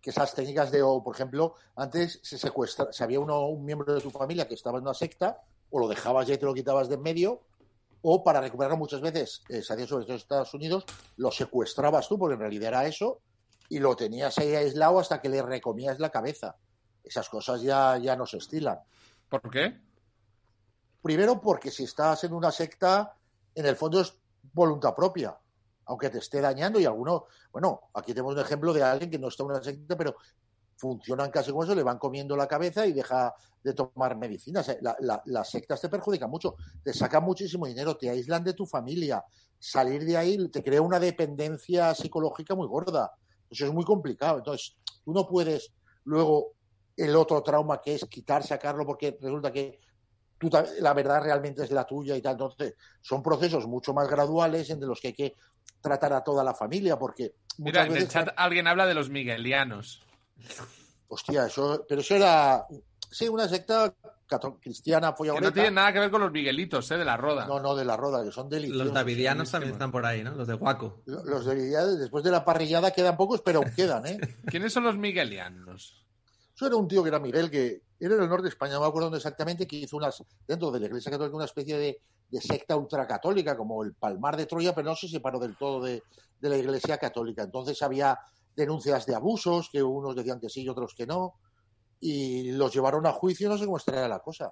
que 0.02 0.10
esas 0.10 0.34
técnicas 0.36 0.72
de, 0.72 0.82
o 0.82 1.04
por 1.04 1.16
ejemplo, 1.16 1.56
antes 1.76 2.20
se 2.24 2.38
secuestra, 2.38 2.92
si 2.92 3.04
había 3.04 3.20
uno, 3.20 3.48
un 3.48 3.66
miembro 3.66 3.94
de 3.94 4.02
tu 4.02 4.12
familia 4.12 4.48
que 4.48 4.54
estaba 4.56 4.78
en 4.78 4.84
una 4.84 4.94
secta, 4.94 5.42
o 5.70 5.80
lo 5.80 5.88
dejabas 5.88 6.28
ya 6.28 6.36
y 6.36 6.38
te 6.38 6.46
lo 6.46 6.54
quitabas 6.54 6.88
de 6.90 6.96
en 6.96 7.02
medio, 7.02 7.42
o 8.02 8.24
para 8.24 8.40
recuperarlo 8.40 8.78
muchas 8.78 9.02
veces, 9.02 9.42
eh, 9.50 9.62
se 9.64 9.74
hacía 9.74 9.88
sobre 9.88 10.04
todo 10.06 10.14
en 10.14 10.20
Estados 10.20 10.54
Unidos, 10.54 10.86
lo 11.18 11.32
secuestrabas 11.32 12.08
tú, 12.08 12.20
porque 12.20 12.36
en 12.36 12.40
realidad 12.42 12.68
era 12.70 12.86
eso, 12.86 13.22
y 13.70 13.80
lo 13.80 13.96
tenías 13.96 14.38
ahí 14.38 14.56
aislado 14.56 15.00
hasta 15.00 15.22
que 15.22 15.30
le 15.30 15.42
recomías 15.42 16.00
la 16.00 16.10
cabeza. 16.10 16.56
Esas 17.04 17.30
cosas 17.30 17.62
ya, 17.62 17.98
ya 17.98 18.16
no 18.16 18.26
se 18.26 18.38
estilan. 18.38 18.80
¿Por 19.30 19.50
qué? 19.50 19.80
Primero, 21.02 21.40
porque 21.40 21.70
si 21.72 21.84
estás 21.84 22.24
en 22.24 22.34
una 22.34 22.52
secta, 22.52 23.16
en 23.54 23.66
el 23.66 23.76
fondo 23.76 24.02
es 24.02 24.18
voluntad 24.54 24.96
propia, 24.96 25.38
aunque 25.86 26.10
te 26.10 26.18
esté 26.18 26.42
dañando 26.42 26.80
y 26.80 26.86
alguno, 26.86 27.26
bueno, 27.52 27.82
aquí 27.94 28.14
tenemos 28.14 28.34
un 28.34 28.40
ejemplo 28.42 28.74
de 28.74 28.82
alguien 28.84 29.12
que 29.12 29.20
no 29.20 29.28
está 29.28 29.44
en 29.44 29.50
una 29.52 29.64
secta, 29.64 29.96
pero 29.96 30.16
funcionan 30.78 31.30
casi 31.32 31.52
como 31.52 31.64
eso, 31.64 31.76
le 31.76 31.84
van 31.84 32.00
comiendo 32.00 32.36
la 32.36 32.48
cabeza 32.48 32.86
y 32.86 32.92
deja 32.92 33.34
de 33.64 33.74
tomar 33.74 34.18
medicinas. 34.18 34.76
La- 34.82 34.96
la- 35.00 35.22
las 35.26 35.50
sectas 35.50 35.80
te 35.80 35.90
perjudican 35.90 36.30
mucho, 36.30 36.56
te 36.84 36.92
sacan 36.92 37.24
muchísimo 37.24 37.66
dinero, 37.68 37.96
te 37.96 38.10
aíslan 38.10 38.44
de 38.44 38.54
tu 38.54 38.66
familia, 38.66 39.24
salir 39.60 40.04
de 40.04 40.18
ahí 40.18 40.50
te 40.50 40.64
crea 40.64 40.82
una 40.82 41.00
dependencia 41.00 41.94
psicológica 41.94 42.56
muy 42.56 42.68
gorda. 42.68 43.12
Eso 43.56 43.66
es 43.66 43.74
muy 43.74 43.86
complicado. 43.86 44.40
Entonces, 44.40 44.76
tú 45.04 45.14
no 45.14 45.26
puedes 45.28 45.72
luego 46.04 46.54
el 46.98 47.16
otro 47.16 47.42
trauma 47.42 47.82
que 47.82 47.96
es 47.96 48.06
quitar, 48.06 48.44
sacarlo, 48.44 48.86
porque 48.86 49.18
resulta 49.20 49.52
que 49.52 49.80
tú 50.38 50.50
la 50.80 50.94
verdad 50.94 51.24
realmente 51.24 51.64
es 51.64 51.72
la 51.72 51.86
tuya 51.86 52.16
y 52.16 52.22
tal. 52.22 52.34
Entonces, 52.34 52.76
son 53.02 53.24
procesos 53.24 53.66
mucho 53.66 53.94
más 53.94 54.08
graduales 54.10 54.70
entre 54.70 54.88
los 54.88 55.00
que 55.00 55.08
hay 55.08 55.14
que 55.14 55.36
tratar 55.82 56.14
a 56.14 56.24
toda 56.24 56.44
la 56.44 56.54
familia, 56.54 56.98
porque 56.98 57.36
Mira, 57.58 57.86
en 57.86 57.96
el 57.96 58.08
chat 58.08 58.30
alguien 58.36 58.68
habla 58.68 58.86
de 58.86 58.94
los 58.94 59.10
miguelianos. 59.10 60.02
hostia, 61.08 61.46
eso, 61.46 61.86
pero 61.88 62.02
eso 62.02 62.16
era, 62.16 62.66
sí, 63.12 63.28
una 63.28 63.48
secta 63.48 63.94
cristiana, 64.60 65.12
Que 65.12 65.18
follaoneta. 65.18 65.48
no 65.48 65.54
tiene 65.54 65.72
nada 65.72 65.94
que 65.94 66.00
ver 66.00 66.12
con 66.12 66.22
los 66.22 66.32
miguelitos, 66.32 66.90
¿eh? 66.92 66.98
De 66.98 67.06
la 67.06 67.18
roda. 67.18 67.46
No, 67.46 67.60
no, 67.60 67.76
de 67.76 67.86
la 67.86 67.96
roda, 67.96 68.24
que 68.24 68.32
son 68.32 68.50
deliciosos. 68.50 68.86
Los 68.86 68.94
davidianos 68.94 69.52
también 69.52 69.74
están 69.74 69.92
por 69.92 70.06
ahí, 70.06 70.24
¿no? 70.24 70.32
Los 70.36 70.48
de 70.48 70.56
Guaco. 70.56 71.04
Los 71.06 71.46
de 71.46 71.56
después 71.98 72.24
de 72.24 72.32
la 72.32 72.44
parrillada 72.44 72.92
quedan 72.92 73.18
pocos, 73.18 73.42
pero 73.42 73.60
aún 73.60 73.72
quedan, 73.76 74.06
¿eh? 74.06 74.20
¿Quiénes 74.48 74.74
son 74.74 74.84
los 74.84 74.98
miguelianos? 74.98 76.06
Eso 76.56 76.68
era 76.68 76.76
un 76.76 76.88
tío 76.88 77.04
que 77.04 77.10
era 77.10 77.20
Miguel, 77.20 77.52
que 77.52 77.84
era 78.00 78.16
en 78.16 78.24
el 78.24 78.30
norte 78.30 78.44
de 78.44 78.50
España, 78.50 78.74
no 78.76 78.82
me 78.82 78.88
acuerdo 78.88 79.08
dónde 79.08 79.18
exactamente, 79.18 79.68
que 79.68 79.76
hizo 79.76 79.98
unas, 79.98 80.24
dentro 80.48 80.72
de 80.72 80.80
la 80.80 80.86
Iglesia 80.88 81.12
Católica 81.12 81.36
una 81.36 81.46
especie 81.46 81.78
de, 81.78 82.02
de 82.30 82.42
secta 82.42 82.76
ultracatólica, 82.78 83.58
como 83.58 83.84
el 83.84 83.94
Palmar 83.94 84.38
de 84.38 84.46
Troya, 84.46 84.74
pero 84.74 84.90
no 84.90 84.96
se 84.96 85.10
separó 85.10 85.38
del 85.38 85.58
todo 85.58 85.84
de, 85.84 86.02
de 86.40 86.50
la 86.50 86.58
Iglesia 86.58 86.98
Católica. 86.98 87.44
Entonces 87.44 87.82
había 87.82 88.18
denuncias 88.56 89.06
de 89.06 89.16
abusos, 89.16 89.70
que 89.70 89.84
unos 89.84 90.16
decían 90.16 90.40
que 90.40 90.50
sí 90.50 90.64
y 90.64 90.70
otros 90.70 90.96
que 90.96 91.06
no, 91.06 91.36
y 92.00 92.52
los 92.52 92.74
llevaron 92.74 93.06
a 93.06 93.12
juicio, 93.12 93.50
no 93.50 93.58
sé 93.58 93.66
cómo 93.66 93.78
estaría 93.78 94.08
la 94.08 94.20
cosa. 94.20 94.52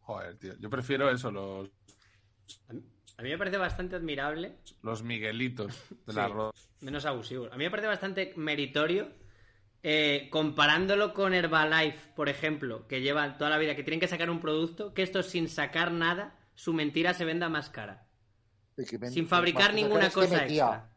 Joder, 0.00 0.36
tío. 0.38 0.54
Yo 0.58 0.68
prefiero 0.68 1.10
eso, 1.10 1.30
los, 1.30 1.70
A 3.18 3.22
mí 3.22 3.28
me 3.30 3.38
parece 3.38 3.56
bastante 3.56 3.96
admirable, 3.96 4.56
los 4.82 5.02
miguelitos 5.02 5.74
de 6.06 6.12
la 6.12 6.26
Sí. 6.26 6.32
roda. 6.32 6.50
menos 6.80 7.04
abusivo. 7.06 7.46
A 7.52 7.56
mí 7.56 7.64
me 7.64 7.70
parece 7.70 7.86
bastante 7.88 8.32
meritorio, 8.36 9.12
eh, 9.84 10.28
comparándolo 10.30 11.14
con 11.14 11.32
Herbalife, 11.34 12.12
por 12.16 12.28
ejemplo, 12.28 12.86
que 12.88 13.00
llevan 13.00 13.38
toda 13.38 13.50
la 13.50 13.58
vida, 13.58 13.76
que 13.76 13.84
tienen 13.84 14.00
que 14.00 14.08
sacar 14.08 14.30
un 14.30 14.40
producto, 14.40 14.92
que 14.94 15.02
esto 15.02 15.22
sin 15.22 15.48
sacar 15.48 15.92
nada, 15.92 16.36
su 16.54 16.72
mentira 16.72 17.14
se 17.14 17.24
venda 17.24 17.48
más 17.48 17.70
cara. 17.70 18.06
Sin 19.10 19.28
fabricar 19.28 19.74
ninguna 19.74 20.10
cosa 20.10 20.40
metía. 20.40 20.64
extra. 20.66 20.91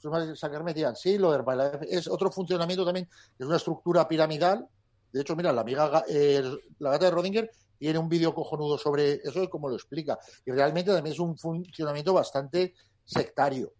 Que 0.00 0.36
sacar 0.36 0.62
metían. 0.64 0.94
Sí, 0.96 1.18
lo 1.18 1.30
de 1.30 1.38
Herbalife 1.38 1.78
es 1.90 2.06
otro 2.08 2.30
funcionamiento 2.30 2.84
también, 2.84 3.08
es 3.38 3.46
una 3.46 3.56
estructura 3.56 4.06
piramidal. 4.06 4.66
De 5.12 5.22
hecho, 5.22 5.34
mira, 5.34 5.52
la 5.52 5.62
amiga 5.62 5.90
Ga- 5.90 6.04
eh, 6.08 6.42
la 6.78 6.90
gata 6.90 7.06
de 7.06 7.10
Rodinger 7.10 7.50
tiene 7.78 7.98
un 7.98 8.08
vídeo 8.08 8.34
cojonudo 8.34 8.76
sobre 8.76 9.14
eso 9.24 9.42
y 9.42 9.48
cómo 9.48 9.68
lo 9.68 9.74
explica. 9.76 10.18
Y 10.44 10.50
realmente 10.52 10.92
también 10.92 11.12
es 11.14 11.20
un 11.20 11.36
funcionamiento 11.38 12.12
bastante 12.12 12.74
sectario. 13.04 13.72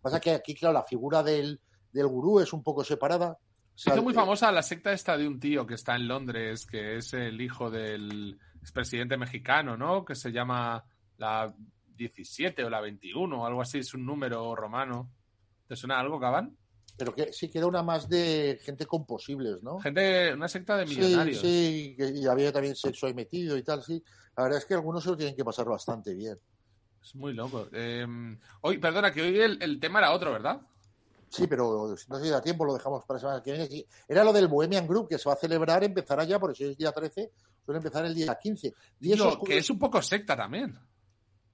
Pasa 0.00 0.20
que 0.20 0.30
aquí, 0.32 0.54
claro, 0.54 0.74
la 0.74 0.84
figura 0.84 1.22
del, 1.22 1.60
del 1.92 2.06
gurú 2.06 2.40
es 2.40 2.52
un 2.52 2.62
poco 2.62 2.84
separada. 2.84 3.36
Se 3.74 3.90
hizo 3.90 4.02
muy 4.02 4.12
eh, 4.12 4.16
famosa 4.16 4.52
la 4.52 4.62
secta 4.62 4.92
esta 4.92 5.16
de 5.16 5.26
un 5.26 5.40
tío 5.40 5.66
que 5.66 5.74
está 5.74 5.96
en 5.96 6.06
Londres, 6.06 6.66
que 6.66 6.96
es 6.98 7.12
el 7.14 7.40
hijo 7.40 7.70
del 7.70 8.38
expresidente 8.60 9.16
mexicano, 9.16 9.76
¿no? 9.76 10.04
Que 10.04 10.14
se 10.14 10.30
llama 10.30 10.84
la 11.16 11.52
17 11.96 12.62
o 12.64 12.70
la 12.70 12.80
21 12.80 13.42
o 13.42 13.46
algo 13.46 13.62
así, 13.62 13.78
es 13.78 13.92
un 13.94 14.04
número 14.06 14.54
romano. 14.54 15.10
¿Te 15.70 15.76
suena 15.76 16.00
algo, 16.00 16.18
Caban? 16.18 16.58
Pero 16.96 17.14
que 17.14 17.32
sí 17.32 17.48
que 17.48 17.58
era 17.58 17.68
una 17.68 17.84
más 17.84 18.08
de 18.08 18.58
gente 18.60 18.86
con 18.86 19.06
posibles, 19.06 19.62
¿no? 19.62 19.78
Gente, 19.78 20.34
una 20.34 20.48
secta 20.48 20.76
de 20.76 20.84
Sí, 20.84 20.96
millonarios. 20.98 21.40
sí, 21.42 21.94
que- 21.96 22.08
y 22.12 22.26
había 22.26 22.50
también 22.52 22.74
sexo 22.74 23.06
ahí 23.06 23.14
metido 23.14 23.56
y 23.56 23.62
tal, 23.62 23.80
sí. 23.84 24.02
La 24.36 24.42
verdad 24.42 24.58
es 24.58 24.66
que 24.66 24.74
algunos 24.74 25.04
se 25.04 25.10
lo 25.10 25.16
tienen 25.16 25.36
que 25.36 25.44
pasar 25.44 25.66
bastante 25.66 26.12
bien. 26.12 26.36
Es 27.00 27.14
muy 27.14 27.34
loco. 27.34 27.68
Eh, 27.72 28.04
hoy, 28.62 28.78
perdona, 28.78 29.12
que 29.12 29.22
hoy 29.22 29.38
el, 29.38 29.62
el 29.62 29.78
tema 29.78 30.00
era 30.00 30.10
otro, 30.10 30.32
¿verdad? 30.32 30.60
Sí, 31.28 31.46
pero 31.46 31.96
si 31.96 32.10
no 32.10 32.18
se 32.18 32.28
da 32.30 32.42
tiempo, 32.42 32.64
lo 32.64 32.74
dejamos 32.74 33.04
para 33.04 33.18
la 33.18 33.20
semana 33.20 33.42
que 33.44 33.52
viene. 33.52 33.68
Sí, 33.68 33.86
Era 34.08 34.24
lo 34.24 34.32
del 34.32 34.48
Bohemian 34.48 34.88
Group, 34.88 35.08
que 35.10 35.18
se 35.18 35.28
va 35.28 35.34
a 35.34 35.38
celebrar, 35.38 35.84
empezará 35.84 36.24
ya, 36.24 36.40
por 36.40 36.50
eso 36.50 36.64
es 36.64 36.76
día 36.76 36.90
13, 36.90 37.30
suele 37.64 37.78
empezar 37.78 38.04
el 38.06 38.14
día 38.16 38.36
15. 38.42 38.74
Y 38.98 39.12
eso 39.12 39.38
que 39.40 39.58
es 39.58 39.70
un 39.70 39.78
poco 39.78 40.02
secta 40.02 40.36
también. 40.36 40.76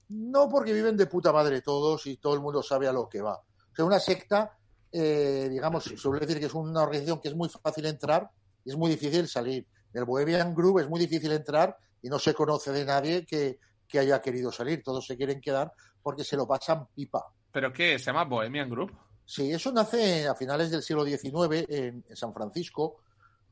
No 0.09 0.49
porque 0.49 0.73
viven 0.73 0.97
de 0.97 1.05
puta 1.05 1.31
madre 1.31 1.61
todos 1.61 2.07
y 2.07 2.17
todo 2.17 2.33
el 2.33 2.41
mundo 2.41 2.63
sabe 2.63 2.87
a 2.87 2.93
lo 2.93 3.07
que 3.07 3.21
va. 3.21 3.39
Sea, 3.77 3.85
una 3.85 3.99
secta, 3.99 4.57
eh, 4.91 5.47
digamos, 5.51 5.83
suele 5.83 6.25
decir 6.25 6.39
que 6.39 6.47
es 6.47 6.53
una 6.55 6.81
organización 6.81 7.21
que 7.21 7.27
es 7.27 7.35
muy 7.35 7.47
fácil 7.47 7.85
entrar 7.85 8.27
y 8.65 8.71
es 8.71 8.75
muy 8.75 8.89
difícil 8.89 9.27
salir. 9.27 9.67
En 9.93 9.99
el 9.99 10.05
Bohemian 10.05 10.55
Group 10.55 10.79
es 10.79 10.89
muy 10.89 10.99
difícil 10.99 11.31
entrar 11.31 11.77
y 12.01 12.09
no 12.09 12.17
se 12.17 12.33
conoce 12.33 12.71
de 12.71 12.83
nadie 12.83 13.23
que, 13.23 13.59
que 13.87 13.99
haya 13.99 14.19
querido 14.19 14.51
salir. 14.51 14.81
Todos 14.81 15.05
se 15.05 15.15
quieren 15.15 15.39
quedar 15.39 15.71
porque 16.01 16.23
se 16.23 16.35
lo 16.35 16.47
pasan 16.47 16.87
pipa. 16.87 17.23
¿Pero 17.51 17.71
qué? 17.71 17.99
¿Se 17.99 18.05
llama 18.05 18.23
Bohemian 18.23 18.67
Group? 18.67 18.97
Sí, 19.23 19.51
eso 19.51 19.71
nace 19.71 20.27
a 20.27 20.33
finales 20.33 20.71
del 20.71 20.81
siglo 20.81 21.05
XIX 21.05 21.69
en, 21.69 22.03
en 22.09 22.15
San 22.15 22.33
Francisco. 22.33 23.01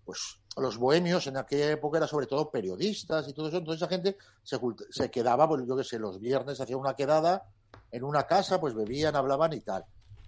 Pues 0.03 0.39
los 0.57 0.75
bohemios 0.79 1.27
en 1.27 1.37
aquella 1.37 1.69
época 1.69 1.97
eran 1.99 2.09
sobre 2.09 2.25
todo 2.25 2.49
periodistas 2.49 3.27
y 3.27 3.33
todo 3.33 3.49
eso. 3.49 3.57
Entonces 3.57 3.79
esa 3.79 3.91
gente 3.91 4.17
se, 4.41 4.59
se 4.89 5.11
quedaba, 5.11 5.47
pues 5.47 5.67
yo 5.67 5.77
qué 5.77 5.83
sé, 5.83 5.99
los 5.99 6.19
viernes 6.19 6.59
hacía 6.59 6.77
una 6.77 6.95
quedada 6.95 7.43
en 7.91 8.03
una 8.03 8.23
casa, 8.23 8.59
pues 8.59 8.73
bebían, 8.73 9.15
hablaban 9.15 9.53
y 9.53 9.61
tal. 9.61 9.85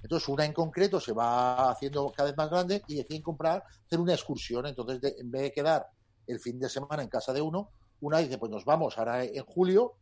Entonces, 0.07 0.29
una 0.29 0.45
en 0.45 0.53
concreto 0.53 1.01
se 1.01 1.11
va 1.11 1.69
haciendo 1.69 2.09
cada 2.15 2.29
vez 2.29 2.37
más 2.37 2.49
grande 2.49 2.81
y 2.87 2.95
deciden 2.95 3.21
comprar, 3.21 3.61
hacer 3.85 3.99
una 3.99 4.13
excursión. 4.13 4.65
Entonces, 4.65 5.01
de- 5.01 5.15
en 5.19 5.29
vez 5.29 5.41
de 5.41 5.51
quedar 5.51 5.85
el 6.25 6.39
fin 6.39 6.57
de 6.57 6.69
semana 6.69 7.03
en 7.03 7.09
casa 7.09 7.33
de 7.33 7.41
uno, 7.41 7.71
una 7.99 8.19
dice, 8.19 8.37
pues 8.37 8.49
nos 8.49 8.63
vamos 8.63 8.97
ahora 8.97 9.25
en 9.25 9.43
julio 9.43 9.95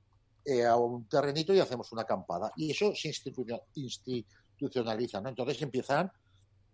eh, 0.45 0.63
a 0.63 0.75
un 0.75 1.07
terrenito 1.09 1.55
y 1.55 1.59
hacemos 1.59 1.91
una 1.91 2.03
acampada. 2.03 2.51
Y 2.55 2.69
eso 2.69 2.93
se 2.93 3.07
institucio- 3.09 3.63
institucionaliza, 3.73 5.21
¿no? 5.21 5.29
Entonces 5.29 5.59
empiezan 5.63 6.11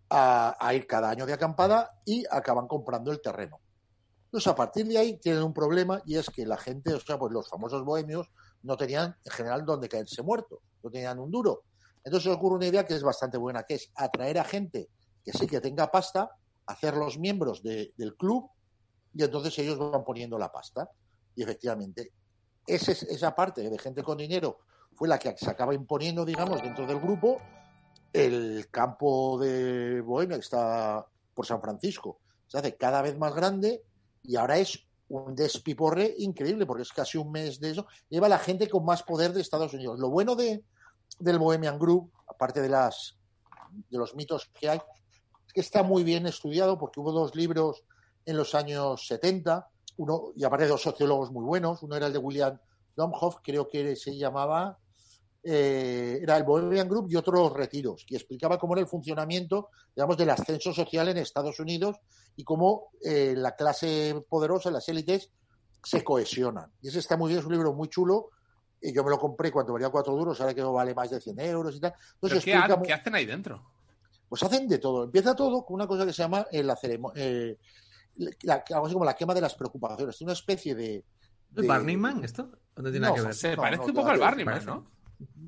a, 0.10 0.58
a 0.60 0.74
ir 0.74 0.86
cada 0.86 1.10
año 1.10 1.26
de 1.26 1.32
acampada 1.32 1.90
y 2.06 2.26
acaban 2.30 2.68
comprando 2.68 3.14
el 3.14 3.22
terreno. 3.22 3.62
Entonces, 4.26 4.48
a 4.52 4.56
partir 4.58 4.86
de 4.88 4.98
ahí 4.98 5.18
tienen 5.20 5.42
un 5.44 5.54
problema 5.54 6.02
y 6.06 6.18
es 6.18 6.30
que 6.30 6.46
la 6.46 6.58
gente, 6.58 6.94
o 6.94 7.00
sea, 7.00 7.18
pues 7.18 7.32
los 7.32 7.48
famosos 7.48 7.86
bohemios 7.86 8.28
no 8.64 8.76
tenían 8.76 9.16
en 9.24 9.32
general 9.32 9.66
donde 9.66 9.88
caerse 9.88 10.22
muertos, 10.22 10.60
no 10.84 10.92
tenían 10.92 11.18
un 11.20 11.32
duro. 11.32 11.64
Entonces 12.04 12.32
se 12.32 12.36
ocurre 12.36 12.56
una 12.56 12.68
idea 12.68 12.86
que 12.86 12.96
es 12.96 13.04
bastante 13.04 13.38
buena, 13.38 13.64
que 13.64 13.76
es 13.76 13.92
atraer 13.96 14.40
a 14.40 14.44
gente 14.44 14.90
que 15.24 15.32
sí 15.32 15.46
que 15.48 15.62
tenga 15.62 15.92
pasta, 15.92 16.32
hacerlos 16.66 17.20
miembros 17.20 17.62
de- 17.62 17.94
del 17.96 18.16
club 18.16 18.50
y 19.14 19.24
entonces 19.24 19.58
ellos 19.60 19.78
van 19.78 20.04
poniendo 20.04 20.38
la 20.38 20.52
pasta. 20.52 20.90
Y 21.36 21.44
efectivamente, 21.44 22.14
esa 22.66 23.36
parte 23.36 23.70
de 23.70 23.78
gente 23.80 24.04
con 24.04 24.18
dinero 24.18 24.60
fue 24.94 25.08
la 25.08 25.18
que 25.20 25.36
se 25.38 25.50
acaba 25.50 25.74
imponiendo, 25.74 26.26
digamos, 26.26 26.62
dentro 26.62 26.86
del 26.88 27.00
grupo. 27.00 27.38
El 28.14 28.70
campo 28.70 29.40
de 29.40 30.02
Bohemia, 30.02 30.38
que 30.38 30.42
está 30.44 31.06
por 31.34 31.46
San 31.46 31.62
Francisco, 31.62 32.20
se 32.48 32.58
hace 32.58 32.76
cada 32.76 33.02
vez 33.02 33.18
más 33.18 33.34
grande 33.34 33.84
y 34.24 34.36
ahora 34.36 34.58
es 34.58 34.86
un 35.08 35.36
despiporre 35.36 36.14
increíble, 36.18 36.66
porque 36.66 36.84
es 36.84 36.92
casi 36.92 37.18
un 37.18 37.32
mes 37.32 37.60
de 37.60 37.72
eso. 37.72 37.86
Lleva 38.10 38.28
la 38.30 38.40
gente 38.40 38.70
con 38.70 38.86
más 38.86 39.04
poder 39.04 39.34
de 39.34 39.42
Estados 39.42 39.74
Unidos. 39.74 40.00
Lo 40.00 40.10
bueno 40.10 40.36
de, 40.36 40.64
del 41.20 41.40
Bohemian 41.40 41.78
Group, 41.78 42.12
aparte 42.28 42.62
de, 42.62 42.70
las, 42.70 43.18
de 43.90 43.98
los 43.98 44.16
mitos 44.16 44.50
que 44.60 44.70
hay, 44.70 44.82
que 45.54 45.62
está 45.62 45.84
muy 45.84 46.04
bien 46.04 46.28
estudiado, 46.28 46.78
porque 46.78 47.00
hubo 47.00 47.12
dos 47.12 47.36
libros 47.36 47.84
en 48.26 48.38
los 48.38 48.56
años 48.56 49.06
70, 49.08 49.68
uno, 49.98 50.32
y 50.36 50.44
aparte 50.44 50.68
dos 50.68 50.82
sociólogos 50.82 51.32
muy 51.32 51.44
buenos, 51.44 51.84
uno 51.84 51.96
era 51.96 52.08
el 52.08 52.14
de 52.14 52.20
William 52.20 52.60
Domhoff, 52.96 53.38
creo 53.44 53.68
que 53.68 53.96
se 53.96 54.18
llamaba, 54.18 54.78
eh, 55.44 56.20
era 56.22 56.38
el 56.38 56.44
Bohemian 56.44 56.88
Group 56.88 57.08
y 57.10 57.16
otros 57.16 57.54
retiros, 57.54 58.06
que 58.08 58.16
explicaba 58.16 58.58
cómo 58.58 58.74
era 58.74 58.82
el 58.82 58.88
funcionamiento, 58.88 59.70
digamos, 59.96 60.18
del 60.18 60.30
ascenso 60.30 60.74
social 60.74 61.10
en 61.10 61.18
Estados 61.18 61.60
Unidos 61.60 61.98
y 62.36 62.44
cómo 62.44 62.92
eh, 63.04 63.34
la 63.36 63.56
clase 63.56 64.24
poderosa, 64.30 64.72
las 64.72 64.88
élites, 64.88 65.32
se 65.84 66.04
cohesionan. 66.04 66.72
Y 66.82 66.90
ese 66.90 67.00
está 67.00 67.18
muy 67.18 67.30
bien, 67.30 67.40
es 67.40 67.46
un 67.46 67.54
libro 67.54 67.74
muy 67.74 67.88
chulo. 67.88 68.30
Y 68.82 68.92
yo 68.94 69.04
me 69.04 69.10
lo 69.12 69.20
compré 69.20 69.52
cuando 69.52 69.74
valía 69.74 69.90
cuatro 69.90 70.16
duros, 70.16 70.40
ahora 70.42 70.54
que 70.54 70.62
no 70.62 70.74
vale 70.74 70.96
más 70.96 71.10
de 71.12 71.22
100 71.22 71.40
euros 71.40 71.76
y 71.76 71.80
tal. 71.80 71.92
¿Pero 71.92 72.08
Entonces 72.36 72.44
qué, 72.46 72.54
ha- 72.56 72.96
hacen 72.96 73.16
ahí 73.16 73.26
dentro? 73.26 73.64
pues 74.28 74.42
hacen 74.44 74.68
de 74.68 74.80
todo. 74.80 75.04
Empieza 75.04 75.36
todo 75.36 75.64
con 75.66 75.76
una 75.76 75.88
cosa 75.88 76.06
que 76.06 76.14
se 76.14 76.24
llama 76.24 76.48
eh, 76.52 76.64
la 76.64 76.76
ceremonia, 76.76 77.22
algo 78.74 78.86
así 78.86 78.94
como 78.94 79.06
la 79.06 79.14
quema 79.16 79.34
de 79.34 79.42
las 79.42 79.56
preocupaciones. 79.56 80.16
Es 80.16 80.22
una 80.22 80.34
especie 80.34 80.74
de. 80.76 80.96
¿Es 80.96 81.06
de- 81.56 81.68
Burning 81.68 81.98
Man 82.00 82.24
esto? 82.24 82.50
¿O 82.76 82.82
no 82.82 82.90
tiene 82.92 83.08
No, 83.08 83.14
que 83.14 83.22
ver? 83.22 83.34
Se 83.34 83.56
No, 83.56 83.62
parece 83.62 83.82
no, 83.82 83.86
un 83.88 83.94
poco 83.94 84.08
al 84.10 84.16
todavía 84.16 84.26
Barney 84.26 84.46
Man, 84.46 84.54
parece. 84.54 84.72
¿no? 84.72 84.92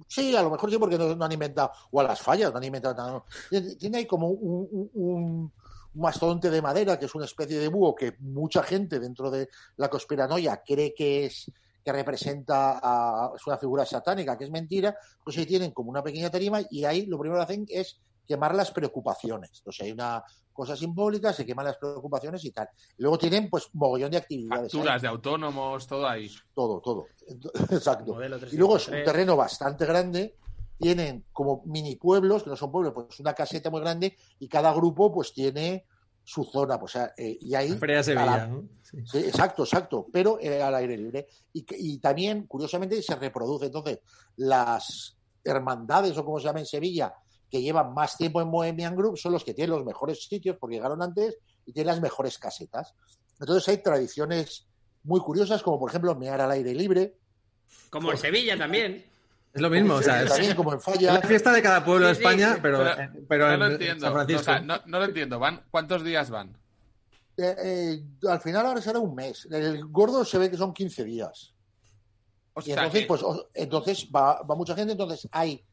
Sí, 0.08 0.36
a 0.36 0.42
lo 0.44 0.52
mejor 0.52 0.70
sí, 0.70 0.78
porque 0.78 0.98
no, 0.98 1.16
no 1.16 1.26
han 1.26 1.32
inventado, 1.32 1.72
o 1.92 2.00
a 2.00 2.04
las 2.04 2.22
fallas, 2.22 2.52
no 2.52 2.58
han 2.58 2.64
inventado 2.64 2.94
nada. 2.94 3.12
no. 3.14 3.26
Tiene, 3.50 3.76
tiene 3.76 3.98
ahí 4.00 4.06
como 4.06 4.28
un, 4.30 4.68
un- 4.70 4.90
un- 4.94 5.54
un 5.96 6.02
mastodonte 6.02 6.50
de 6.50 6.62
madera, 6.62 7.00
que 7.00 7.06
es 7.06 7.16
una 7.16 7.26
especie 7.26 7.58
de 7.58 7.68
búho 7.70 7.96
que 7.96 8.16
mucha 8.20 8.62
gente 8.64 9.00
dentro 9.00 9.32
de 9.32 9.48
la 9.78 9.90
conspiranoia 9.90 10.62
cree 10.66 10.94
que 10.94 11.26
es 11.26 11.50
que 11.84 11.92
representa 11.92 12.80
a, 12.82 13.32
es 13.36 13.46
una 13.46 13.58
figura 13.58 13.86
satánica, 13.86 14.38
que 14.38 14.46
es 14.46 14.52
mentira, 14.52 14.96
pues 15.24 15.38
ahí 15.38 15.46
tienen 15.46 15.72
como 15.72 15.90
una 15.90 16.04
pequeña 16.04 16.30
tarima 16.30 16.62
y 16.70 16.86
ahí 16.86 17.06
lo 17.06 17.20
primero 17.20 17.40
que 17.40 17.44
hacen 17.44 17.66
es 17.70 18.00
quemar 18.26 18.56
las 18.56 18.72
preocupaciones. 18.72 19.52
Entonces 19.58 19.86
hay 19.86 19.92
una 19.92 20.24
cosa 20.54 20.76
simbólica, 20.76 21.34
se 21.34 21.46
queman 21.46 21.66
las 21.66 21.78
preocupaciones 21.78 22.46
y 22.46 22.52
tal. 22.52 22.70
Luego 22.98 23.18
tienen 23.18 23.50
pues 23.50 23.70
mogollón 23.74 24.12
de 24.12 24.18
actividades. 24.18 24.72
Facturas 24.72 25.02
de 25.02 25.08
autónomos, 25.08 25.88
todo 25.88 26.08
ahí. 26.08 26.32
Todo, 26.54 26.80
todo. 26.80 27.08
Exacto. 27.72 28.18
Y 28.52 28.58
luego 28.58 28.78
es 28.78 28.88
un 28.88 28.94
303. 28.94 29.06
terreno 29.06 29.36
bastante 29.36 29.86
grande. 29.86 30.38
Tienen 30.80 31.26
como 31.32 31.64
mini 31.66 31.96
pueblos, 31.96 32.44
que 32.44 32.50
no 32.50 32.56
son 32.56 32.72
pueblos, 32.72 32.94
pues 32.94 33.20
una 33.20 33.34
caseta 33.34 33.70
muy 33.70 33.82
grande 33.82 34.18
y 34.40 34.48
cada 34.48 34.74
grupo 34.74 35.14
pues 35.14 35.34
tiene 35.34 35.86
su 36.24 36.44
zona. 36.46 36.80
Pues, 36.80 36.96
eh, 36.96 37.38
y 37.42 37.54
ahí, 37.56 37.78
Sevilla, 38.04 38.26
la- 38.38 38.48
¿no? 38.48 38.64
Sí. 38.82 38.98
Sí, 39.06 39.18
exacto, 39.18 39.64
exacto, 39.64 40.08
pero 40.12 40.38
eh, 40.40 40.62
al 40.62 40.76
aire 40.76 40.98
libre. 40.98 41.28
Y, 41.52 41.66
y 41.78 42.00
también, 42.00 42.46
curiosamente, 42.48 43.02
se 43.02 43.16
reproduce. 43.16 43.66
Entonces, 43.68 44.00
las 44.38 45.18
hermandades, 45.44 46.18
o 46.18 46.24
como 46.24 46.40
se 46.40 46.46
llama 46.46 46.60
en 46.60 46.66
Sevilla, 46.66 47.14
que 47.50 47.62
llevan 47.62 47.94
más 47.94 48.18
tiempo 48.18 48.42
en 48.42 48.50
Bohemian 48.50 48.96
Group, 48.96 49.18
son 49.18 49.32
los 49.34 49.44
que 49.44 49.54
tienen 49.54 49.76
los 49.76 49.86
mejores 49.86 50.24
sitios, 50.26 50.58
porque 50.60 50.76
llegaron 50.78 51.02
antes, 51.02 51.38
y 51.66 51.74
tienen 51.74 51.94
las 51.94 52.02
mejores 52.02 52.38
casetas. 52.38 52.94
Entonces, 53.40 53.68
hay 53.70 53.78
tradiciones 53.84 54.68
muy 55.04 55.20
curiosas, 55.20 55.62
como 55.64 55.80
por 55.80 55.90
ejemplo, 55.90 56.16
mear 56.16 56.40
al 56.42 56.52
aire 56.52 56.74
libre. 56.74 57.18
Como 57.90 58.12
en 58.12 58.18
Sevilla 58.18 58.58
también. 58.58 59.06
Es 59.54 59.62
lo 59.62 59.70
mismo, 59.70 59.96
o 59.96 60.02
sea, 60.02 60.24
es, 60.24 60.30
también 60.30 60.56
como 60.56 60.72
en 60.74 60.80
es 60.80 60.84
Falla. 60.84 61.14
la 61.14 61.22
fiesta 61.22 61.52
de 61.52 61.62
cada 61.62 61.86
pueblo 61.86 62.08
de 62.08 62.16
Sí, 62.16 62.22
España, 62.22 62.54
sí. 62.56 62.60
pero, 62.62 62.80
Pero- 62.80 63.12
pero 63.30 63.48
no 63.48 63.54
en 63.54 63.60
lo 63.60 63.66
San 63.66 63.72
entiendo. 63.74 64.12
Francisco. 64.12 64.42
O 64.42 64.44
sea, 64.44 64.60
no, 64.62 64.76
no 64.88 65.00
lo 65.00 65.06
entiendo. 65.06 65.40
Van, 65.40 65.64
¿Cuántos 65.70 66.04
días 66.04 66.30
van? 66.32 66.58
Eh, 67.38 67.56
eh, 67.64 68.04
al 68.30 68.42
final 68.42 68.66
ahora 68.66 68.82
será 68.82 69.00
un 69.00 69.14
mes. 69.14 69.48
El 69.52 69.86
gordo 69.88 70.26
se 70.26 70.38
ve 70.40 70.50
que 70.50 70.58
son 70.58 70.74
15 70.74 71.04
días. 71.04 71.54
O 72.54 72.62
Y 72.62 72.64
sea, 72.64 72.76
entonces, 72.76 73.02
que- 73.02 73.08
pues, 73.08 73.22
o- 73.24 73.50
entonces 73.54 74.08
va, 74.16 74.42
va 74.44 74.56
mucha 74.56 74.76
gente, 74.76 74.92
entonces 74.94 75.28
hay 75.32 75.64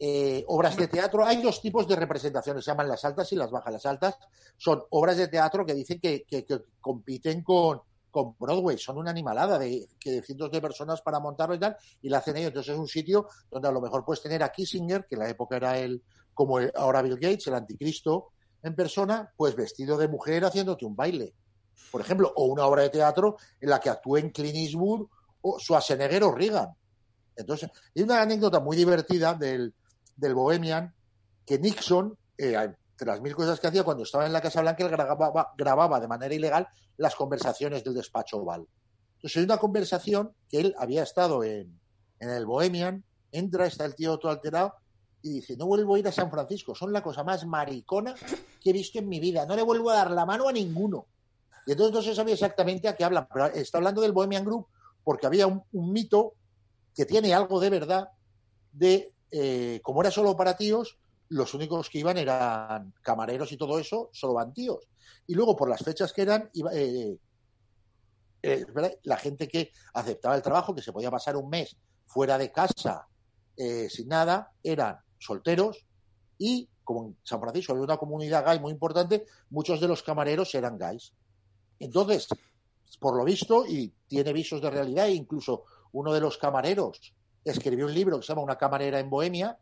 eh, 0.00 0.44
obras 0.46 0.76
de 0.76 0.86
teatro, 0.86 1.24
hay 1.26 1.42
dos 1.42 1.60
tipos 1.60 1.88
de 1.88 1.96
representaciones, 1.96 2.64
se 2.64 2.70
llaman 2.70 2.88
las 2.88 3.04
altas 3.04 3.32
y 3.32 3.36
las 3.36 3.50
bajas. 3.50 3.72
Las 3.72 3.84
altas 3.86 4.16
son 4.56 4.80
obras 4.90 5.16
de 5.16 5.26
teatro 5.26 5.66
que 5.66 5.74
dicen 5.74 5.98
que, 6.00 6.22
que- 6.24 6.44
que 6.44 6.60
compiten 6.80 7.42
con, 7.42 7.80
con 8.10 8.34
Broadway, 8.38 8.78
son 8.78 8.98
una 8.98 9.10
animalada 9.10 9.58
de, 9.58 9.88
de 10.04 10.22
cientos 10.22 10.50
de 10.50 10.60
personas 10.60 11.02
para 11.02 11.20
montarlo 11.20 11.54
y 11.54 11.58
tal, 11.58 11.76
y 12.02 12.08
la 12.08 12.18
hacen 12.18 12.36
ellos. 12.36 12.48
Entonces 12.48 12.74
es 12.74 12.78
un 12.78 12.88
sitio 12.88 13.28
donde 13.50 13.68
a 13.68 13.72
lo 13.72 13.80
mejor 13.80 14.04
puedes 14.04 14.22
tener 14.22 14.42
a 14.42 14.50
Kissinger, 14.50 15.06
que 15.06 15.14
en 15.14 15.20
la 15.20 15.28
época 15.28 15.56
era 15.56 15.78
el, 15.78 16.02
como 16.34 16.58
ahora 16.76 17.02
Bill 17.02 17.16
Gates, 17.16 17.46
el 17.48 17.54
anticristo 17.54 18.28
en 18.62 18.74
persona, 18.74 19.32
pues 19.36 19.54
vestido 19.54 19.96
de 19.96 20.08
mujer 20.08 20.44
haciéndote 20.44 20.84
un 20.84 20.96
baile. 20.96 21.34
Por 21.90 22.00
ejemplo, 22.00 22.32
o 22.34 22.46
una 22.46 22.66
obra 22.66 22.82
de 22.82 22.90
teatro 22.90 23.36
en 23.60 23.70
la 23.70 23.80
que 23.80 23.90
actúen 23.90 24.30
Clint 24.30 24.56
Eastwood 24.56 25.06
o 25.42 25.58
Schwarzenegger 25.58 26.24
o 26.24 26.32
Reagan. 26.32 26.70
Entonces, 27.36 27.70
hay 27.94 28.02
una 28.02 28.20
anécdota 28.20 28.60
muy 28.60 28.76
divertida 28.76 29.34
del, 29.34 29.72
del 30.16 30.34
Bohemian 30.34 30.92
que 31.46 31.58
Nixon, 31.58 32.16
eh, 32.36 32.74
entre 32.98 33.12
las 33.12 33.20
mil 33.20 33.32
cosas 33.36 33.60
que 33.60 33.68
hacía 33.68 33.84
cuando 33.84 34.02
estaba 34.02 34.26
en 34.26 34.32
la 34.32 34.40
Casa 34.40 34.60
Blanca, 34.60 34.82
él 34.82 34.90
grababa, 34.90 35.52
grababa 35.56 36.00
de 36.00 36.08
manera 36.08 36.34
ilegal 36.34 36.66
las 36.96 37.14
conversaciones 37.14 37.84
del 37.84 37.94
despacho 37.94 38.38
Oval. 38.38 38.66
Entonces, 39.14 39.36
hay 39.36 39.44
una 39.44 39.58
conversación 39.58 40.32
que 40.48 40.58
él 40.58 40.74
había 40.76 41.04
estado 41.04 41.44
en, 41.44 41.78
en 42.18 42.28
el 42.28 42.44
Bohemian, 42.44 43.04
entra, 43.30 43.66
está 43.66 43.84
el 43.84 43.94
tío 43.94 44.18
todo 44.18 44.32
alterado 44.32 44.74
y 45.22 45.34
dice, 45.34 45.56
no 45.56 45.66
vuelvo 45.66 45.94
a 45.94 46.00
ir 46.00 46.08
a 46.08 46.12
San 46.12 46.28
Francisco, 46.28 46.74
son 46.74 46.92
la 46.92 47.00
cosa 47.00 47.22
más 47.22 47.46
maricona 47.46 48.16
que 48.60 48.70
he 48.70 48.72
visto 48.72 48.98
en 48.98 49.08
mi 49.08 49.20
vida, 49.20 49.46
no 49.46 49.54
le 49.54 49.62
vuelvo 49.62 49.90
a 49.90 49.94
dar 49.94 50.10
la 50.10 50.26
mano 50.26 50.48
a 50.48 50.52
ninguno. 50.52 51.06
Y 51.66 51.72
entonces 51.72 51.94
no 51.94 52.02
se 52.02 52.16
sabía 52.16 52.34
exactamente 52.34 52.88
a 52.88 52.96
qué 52.96 53.04
hablan, 53.04 53.28
pero 53.32 53.46
está 53.46 53.78
hablando 53.78 54.00
del 54.00 54.10
Bohemian 54.10 54.44
Group 54.44 54.66
porque 55.04 55.28
había 55.28 55.46
un, 55.46 55.62
mito 55.72 56.34
que 56.96 57.06
tiene 57.06 57.32
algo 57.32 57.60
de 57.60 57.70
verdad 57.70 58.08
de, 58.72 59.12
eh, 59.30 59.78
como 59.84 60.00
era 60.00 60.10
solo 60.10 60.36
para 60.36 60.56
tíos, 60.56 60.98
los 61.30 61.54
únicos 61.54 61.90
que 61.90 61.98
iban 61.98 62.16
eran 62.18 62.94
camareros 63.02 63.52
y 63.52 63.56
todo 63.56 63.78
eso, 63.78 64.10
solo 64.12 64.34
van 64.34 64.52
tíos. 64.52 64.88
Y 65.26 65.34
luego, 65.34 65.56
por 65.56 65.68
las 65.68 65.82
fechas 65.82 66.12
que 66.12 66.22
eran, 66.22 66.48
iba, 66.54 66.72
eh, 66.74 67.18
eh, 68.42 68.66
la 69.02 69.16
gente 69.16 69.48
que 69.48 69.72
aceptaba 69.94 70.36
el 70.36 70.42
trabajo, 70.42 70.74
que 70.74 70.82
se 70.82 70.92
podía 70.92 71.10
pasar 71.10 71.36
un 71.36 71.50
mes 71.50 71.76
fuera 72.06 72.38
de 72.38 72.52
casa 72.52 73.06
eh, 73.56 73.88
sin 73.90 74.08
nada, 74.08 74.52
eran 74.62 74.96
solteros 75.18 75.84
y, 76.38 76.68
como 76.84 77.06
en 77.06 77.16
San 77.22 77.40
Francisco 77.40 77.72
había 77.72 77.84
una 77.84 77.96
comunidad 77.96 78.44
gay 78.44 78.60
muy 78.60 78.72
importante, 78.72 79.26
muchos 79.50 79.80
de 79.80 79.88
los 79.88 80.02
camareros 80.02 80.54
eran 80.54 80.78
gays. 80.78 81.12
Entonces, 81.80 82.28
por 83.00 83.16
lo 83.16 83.24
visto, 83.24 83.66
y 83.66 83.92
tiene 84.06 84.32
visos 84.32 84.62
de 84.62 84.70
realidad, 84.70 85.06
e 85.06 85.14
incluso 85.14 85.64
uno 85.92 86.12
de 86.12 86.20
los 86.20 86.38
camareros 86.38 87.12
escribió 87.44 87.86
un 87.86 87.94
libro 87.94 88.18
que 88.18 88.26
se 88.26 88.32
llama 88.32 88.42
Una 88.42 88.56
camarera 88.56 89.00
en 89.00 89.10
Bohemia, 89.10 89.58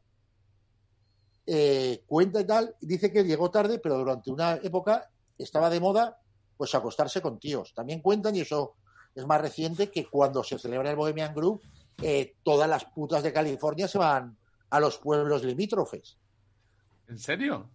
eh, 1.47 2.03
cuenta 2.07 2.41
y 2.41 2.45
tal, 2.45 2.75
dice 2.81 3.13
que 3.13 3.25
llegó 3.25 3.51
tarde, 3.51 3.79
pero 3.79 3.99
durante 3.99 4.31
una 4.31 4.55
época 4.57 5.09
estaba 5.39 5.71
de 5.71 5.81
moda 5.81 6.19
pues 6.57 6.75
acostarse 6.75 7.21
con 7.21 7.39
tíos. 7.39 7.73
También 7.75 8.01
cuentan, 8.01 8.35
y 8.35 8.41
eso 8.41 8.75
es 9.15 9.27
más 9.27 9.41
reciente, 9.41 9.91
que 9.91 10.07
cuando 10.07 10.43
se 10.43 10.59
celebra 10.59 10.91
el 10.91 10.97
Bohemian 10.97 11.35
Group, 11.35 11.63
eh, 12.03 12.35
todas 12.43 12.69
las 12.69 12.85
putas 12.87 13.23
de 13.23 13.33
California 13.33 13.89
se 13.89 13.99
van 13.99 14.37
a 14.71 14.81
los 14.81 14.99
pueblos 14.99 15.45
limítrofes. 15.45 16.19
¿En 17.09 17.19
serio? 17.19 17.71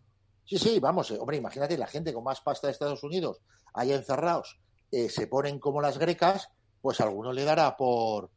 Sí, 0.45 0.57
sí, 0.57 0.79
vamos, 0.79 1.11
eh, 1.11 1.17
hombre, 1.19 1.37
imagínate 1.37 1.77
la 1.77 1.87
gente 1.87 2.13
con 2.13 2.23
más 2.23 2.41
pasta 2.41 2.67
de 2.67 2.73
Estados 2.73 3.03
Unidos, 3.03 3.39
ahí 3.73 3.93
encerrados, 3.93 4.59
eh, 4.91 5.09
se 5.09 5.27
ponen 5.27 5.59
como 5.59 5.81
las 5.81 5.97
grecas, 5.97 6.49
pues 6.81 6.99
a 6.99 7.05
alguno 7.05 7.31
le 7.31 7.45
dará 7.45 7.77
por, 7.77 8.29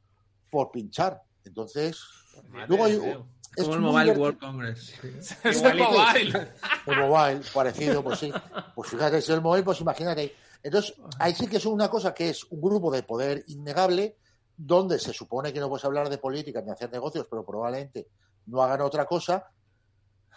por 0.50 0.70
pinchar. 0.70 1.22
Entonces, 1.44 2.00
Madre 2.48 2.68
luego 2.68 2.84
hay. 2.84 3.24
Es 3.56 3.64
Como 3.64 3.74
el 3.74 3.80
Mobile 3.80 4.02
divertido. 4.14 4.22
World 4.24 4.38
Congress. 4.38 4.78
sí. 5.00 5.08
Es 5.48 5.62
el 5.62 5.78
Igualito. 5.78 6.38
mobile. 6.38 6.48
El 6.86 6.98
mobile, 7.08 7.40
parecido, 7.52 8.02
pues 8.04 8.18
sí. 8.18 8.32
Pues 8.74 8.90
fíjate, 8.90 9.20
si 9.22 9.32
el 9.32 9.40
mobile, 9.40 9.64
pues 9.64 9.80
imagínate. 9.80 10.34
Entonces, 10.62 10.94
ahí 11.18 11.34
sí 11.34 11.46
que 11.46 11.58
es 11.58 11.66
una 11.66 11.88
cosa 11.88 12.12
que 12.14 12.30
es 12.30 12.44
un 12.50 12.60
grupo 12.60 12.90
de 12.90 13.02
poder 13.02 13.44
innegable, 13.48 14.16
donde 14.56 14.98
se 14.98 15.12
supone 15.12 15.52
que 15.52 15.60
no 15.60 15.68
puedes 15.68 15.84
hablar 15.84 16.08
de 16.08 16.18
política 16.18 16.62
ni 16.62 16.70
hacer 16.70 16.90
negocios, 16.92 17.26
pero 17.28 17.44
probablemente 17.44 18.08
no 18.46 18.62
hagan 18.62 18.80
otra 18.82 19.04
cosa. 19.06 19.46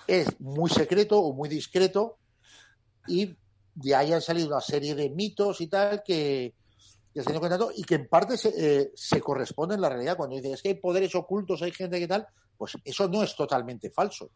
Es 0.05 0.39
muy 0.39 0.69
secreto 0.69 1.19
o 1.19 1.33
muy 1.33 1.49
discreto 1.49 2.17
y 3.07 3.35
de 3.73 3.95
ahí 3.95 4.11
han 4.13 4.21
salido 4.21 4.47
una 4.47 4.61
serie 4.61 4.95
de 4.95 5.09
mitos 5.09 5.61
y 5.61 5.67
tal 5.67 6.01
que, 6.03 6.53
y 7.75 7.83
que 7.83 7.95
en 7.95 8.07
parte 8.07 8.37
se, 8.37 8.53
eh, 8.81 8.91
se 8.95 9.19
corresponden 9.21 9.75
en 9.77 9.81
la 9.81 9.89
realidad. 9.89 10.17
Cuando 10.17 10.35
dices 10.35 10.53
es 10.53 10.61
que 10.61 10.69
hay 10.69 10.75
poderes 10.75 11.13
ocultos, 11.15 11.61
hay 11.61 11.71
gente 11.71 11.99
que 11.99 12.07
tal, 12.07 12.27
pues 12.57 12.77
eso 12.83 13.07
no 13.07 13.23
es 13.23 13.35
totalmente 13.35 13.89
falso. 13.89 14.29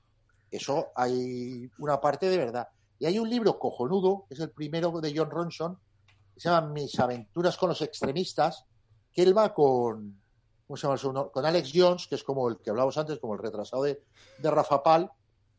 Eso 0.50 0.88
hay 0.96 1.70
una 1.80 2.00
parte 2.00 2.30
de 2.30 2.38
verdad. 2.38 2.68
Y 3.00 3.06
hay 3.06 3.18
un 3.20 3.30
libro 3.30 3.58
cojonudo, 3.58 4.26
que 4.28 4.36
es 4.36 4.40
el 4.42 4.52
primero 4.52 4.92
de 5.02 5.14
John 5.16 5.30
Ronson, 5.32 5.80
que 6.34 6.40
se 6.40 6.50
llama 6.50 6.68
Mis 6.70 7.00
aventuras 7.00 7.58
con 7.58 7.70
los 7.70 7.82
extremistas, 7.82 8.66
que 9.14 9.24
él 9.24 9.36
va 9.38 9.54
con, 9.54 10.22
¿cómo 10.68 10.78
se 10.78 10.88
llama? 10.88 11.30
Con 11.32 11.46
Alex 11.46 11.72
Jones, 11.74 12.08
que 12.08 12.16
es 12.16 12.24
como 12.24 12.48
el 12.50 12.58
que 12.60 12.70
hablábamos 12.70 12.98
antes, 12.98 13.20
como 13.20 13.34
el 13.34 13.40
retrasado 13.40 13.84
de, 13.84 14.04
de 14.38 14.52
Rafa 14.52 14.84
Pal, 14.84 15.10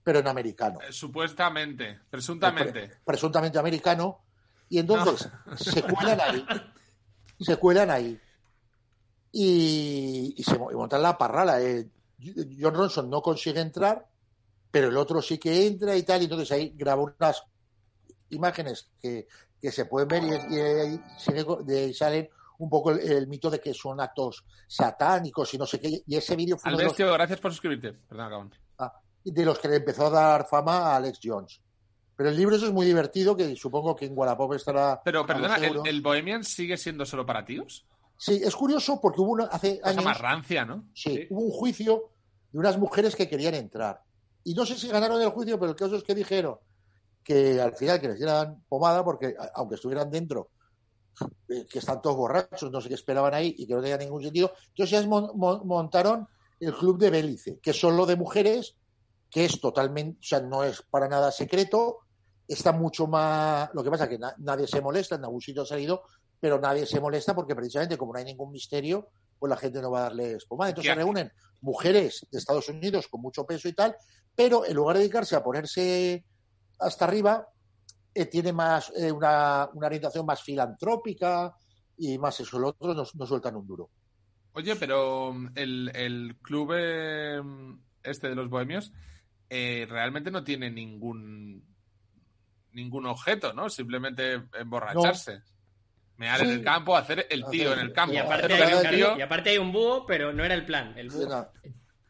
pero 0.05 0.19
en 0.21 0.29
americano. 0.29 0.79
Eh, 0.81 0.93
Supuestamente, 0.93 2.01
presuntamente. 2.11 2.73
Pre- 2.73 2.97
presuntamente 3.05 3.59
americano. 3.59 4.21
Y 4.69 4.79
entonces 4.79 5.29
se 5.57 5.83
cuelan 5.83 6.21
ahí. 6.21 6.47
Se 7.43 7.57
cuelan 7.57 7.91
ahí. 7.91 8.19
Y, 9.33 10.35
y 10.37 10.43
se 10.43 10.55
y 10.57 10.59
montan 10.59 11.03
la 11.03 11.17
parrala. 11.17 11.61
eh. 11.63 11.89
John 12.61 12.75
Ronson 12.75 13.11
no 13.11 13.21
consigue 13.23 13.61
entrar, 13.61 14.07
pero 14.71 14.89
el 14.89 14.97
otro 14.97 15.21
sí 15.23 15.39
que 15.39 15.67
entra 15.67 15.97
y 15.97 16.03
tal. 16.03 16.21
Y 16.21 16.25
entonces 16.25 16.53
ahí 16.53 16.73
graba 16.77 17.03
unas 17.03 17.43
imágenes 18.31 18.91
que, 19.01 19.27
que 19.61 19.73
se 19.73 19.87
pueden 19.87 20.09
ver 20.09 20.23
y, 20.23 20.55
y 20.55 20.57
de 21.65 21.79
ahí 21.81 21.95
salen 21.95 22.29
un 22.59 22.69
poco 22.71 22.93
el, 22.93 23.01
el 23.01 23.27
mito 23.27 23.51
de 23.51 23.59
que 23.61 23.75
son 23.75 24.01
actos 24.01 24.45
satánicos 24.69 25.53
y 25.55 25.59
no 25.59 25.67
sé 25.67 25.81
qué. 25.81 26.03
Y 26.07 26.17
ese 26.17 26.37
vídeo 26.37 26.59
fue 26.59 26.71
los, 26.73 26.97
gracias 26.97 27.41
por 27.41 27.51
suscribirte. 27.51 27.93
Perdón, 27.93 28.31
Gabón. 28.31 28.55
de 29.25 29.45
los 29.45 29.59
que 29.59 29.69
le 29.69 29.77
empezó 29.77 30.07
a 30.07 30.11
dar 30.11 30.47
fama 30.47 30.79
a 30.93 30.97
Alex 30.97 31.19
Jones. 31.23 31.61
Pero 32.23 32.31
el 32.31 32.37
libro 32.37 32.55
eso 32.55 32.67
es 32.67 32.73
muy 32.73 32.87
divertido, 32.87 33.37
que 33.37 33.57
supongo 33.57 33.97
que 33.97 34.05
en 34.05 34.17
Wallapop 34.17 34.53
estará. 34.55 35.01
Pero, 35.05 35.27
perdona, 35.27 35.57
¿el, 35.57 36.01
Bohemian 36.03 36.45
sigue 36.45 36.77
siendo 36.77 37.05
solo 37.05 37.27
para 37.27 37.45
tíos? 37.45 37.85
Sí, 38.17 38.41
es 38.45 38.55
curioso 38.55 39.01
porque 39.01 39.21
hubo 39.21 39.33
una, 39.33 39.47
hace 39.47 39.81
Cosa 39.81 39.91
años 39.91 40.05
más 40.05 40.21
rancia, 40.21 40.65
¿no? 40.65 40.89
sí, 40.95 41.17
Sí. 41.17 41.27
hubo 41.31 41.41
un 41.47 41.51
juicio 41.51 42.13
de 42.53 42.61
unas 42.61 42.79
mujeres 42.79 43.17
que 43.17 43.29
querían 43.29 43.55
entrar. 43.55 44.01
Y 44.45 44.55
no 44.55 44.65
sé 44.65 44.77
si 44.77 44.87
ganaron 44.87 45.21
el 45.21 45.31
juicio, 45.31 45.59
pero 45.59 45.71
el 45.73 45.77
caso 45.77 45.97
es 45.97 46.05
que 46.05 46.15
dijeron 46.15 46.59
que 47.25 47.61
al 47.61 47.75
final 47.75 48.01
que 48.01 48.07
les 48.11 48.19
dieran 48.19 48.65
pomada, 48.69 49.03
porque 49.03 49.35
aunque 49.57 49.75
estuvieran 49.75 50.09
dentro, 50.09 50.51
eh, 51.49 51.67
que 51.69 51.81
están 51.81 52.01
todos 52.01 52.15
borrachos, 52.17 52.71
no 52.71 52.81
sé 52.81 52.89
qué 52.89 52.95
esperaban 52.95 53.35
ahí 53.35 53.53
y 53.59 53.67
que 53.67 53.75
no 53.75 53.81
tenía 53.83 53.99
ningún 53.99 54.23
sentido. 54.23 54.53
Entonces 54.69 54.91
ya 55.03 55.09
mon- 55.09 55.37
mon- 55.37 55.67
montaron 55.67 56.29
el 56.61 56.73
club 56.73 56.99
de 57.01 57.11
Bélice, 57.11 57.59
que 57.61 57.71
es 57.73 57.81
solo 57.81 58.07
de 58.07 58.15
mujeres, 58.15 58.77
que 59.29 59.45
es 59.45 59.61
totalmente, 59.61 60.21
o 60.21 60.23
sea, 60.23 60.41
no 60.41 60.63
es 60.63 60.83
para 60.89 61.09
nada 61.09 61.33
secreto, 61.33 61.99
está 62.53 62.73
mucho 62.73 63.07
más. 63.07 63.71
Lo 63.75 63.83
que 63.83 63.91
pasa 63.91 64.05
es 64.05 64.11
que 64.11 64.19
na- 64.19 64.35
nadie 64.39 64.67
se 64.67 64.81
molesta, 64.81 65.15
en 65.17 65.25
algún 65.25 65.41
sitio 65.41 65.63
ha 65.63 65.67
salido, 65.67 66.03
pero 66.41 66.59
nadie 66.61 66.87
se 66.87 67.01
molesta 67.01 67.35
porque 67.35 67.55
precisamente 67.55 67.97
como 67.97 68.13
no 68.13 68.19
hay 68.19 68.25
ningún 68.25 68.51
misterio, 68.53 69.09
pues 69.39 69.51
la 69.51 69.57
gente 69.57 69.81
no 69.81 69.91
va 69.91 70.01
a 70.01 70.03
darles 70.05 70.45
pomada. 70.47 70.71
Entonces 70.71 70.91
se 70.91 70.95
reúnen 70.97 71.31
mujeres 71.61 72.27
de 72.31 72.39
Estados 72.39 72.69
Unidos 72.69 73.09
con 73.09 73.21
mucho 73.21 73.45
peso 73.45 73.69
y 73.69 73.73
tal, 73.73 73.97
pero 74.35 74.65
en 74.67 74.75
lugar 74.75 74.97
de 74.97 75.03
dedicarse 75.03 75.37
a 75.37 75.43
ponerse 75.45 76.25
hasta 76.79 77.05
arriba, 77.05 77.47
eh, 78.15 78.27
tiene 78.27 78.53
más 78.53 78.93
eh, 78.97 79.11
una, 79.13 79.69
una 79.73 79.87
orientación 79.87 80.27
más 80.27 80.43
filantrópica 80.43 81.55
y 81.97 82.19
más 82.19 82.39
eso. 82.41 82.59
Los 82.59 82.71
otros 82.79 82.97
no, 82.97 83.05
no 83.15 83.27
sueltan 83.27 83.57
un 83.57 83.67
duro. 83.67 83.91
Oye, 84.55 84.77
pero 84.77 85.33
mm, 85.33 85.49
el, 85.55 85.93
el 85.95 86.37
club 86.43 86.73
eh, 86.75 87.41
este 88.03 88.29
de 88.29 88.35
los 88.35 88.49
bohemios 88.51 88.93
realmente 89.49 90.31
no 90.31 90.43
tiene 90.45 90.71
ningún 90.71 91.72
ningún 92.73 93.07
objeto, 93.07 93.53
¿no? 93.53 93.69
Simplemente 93.71 94.43
emborracharse. 94.59 95.43
Mear 96.17 96.41
en 96.43 96.47
Sí. 96.47 96.53
el 96.53 96.65
campo, 96.65 96.97
hacer 96.97 97.27
el 97.31 97.45
tío 97.47 97.73
en 97.73 97.79
el 97.81 97.93
campo. 97.93 98.15
Y 98.15 98.19
No, 98.19 98.25
aparte, 98.25 98.53
hay, 98.55 98.61
el 98.73 98.81
claro, 98.81 98.97
tío. 98.97 99.19
y 99.19 99.23
aparte 99.23 99.51
hay 99.51 99.59
un 99.59 99.73
búho, 99.73 100.07
pero 100.07 100.33
no 100.33 100.45
era 100.45 100.55
el 100.55 100.65
plan. 100.65 100.93
El 100.97 101.09
búho. 101.09 101.47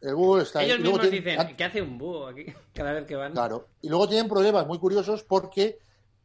El 0.01 0.15
búho 0.15 0.41
está 0.41 0.59
ahí. 0.59 0.65
Ellos 0.67 0.79
mismos 0.81 0.99
tienen- 1.01 1.23
dicen, 1.23 1.55
¿qué 1.55 1.63
hace 1.63 1.81
un 1.81 1.97
búho 1.97 2.27
aquí? 2.27 2.45
Cada 2.73 2.91
vez 2.93 3.05
que 3.05 3.15
van. 3.15 3.31
Claro. 3.31 3.69
Y 3.81 3.89
luego 3.89 4.07
tienen 4.09 4.27
problemas 4.27 4.67
muy 4.67 4.77
curiosos 4.77 5.23
porque 5.23 5.79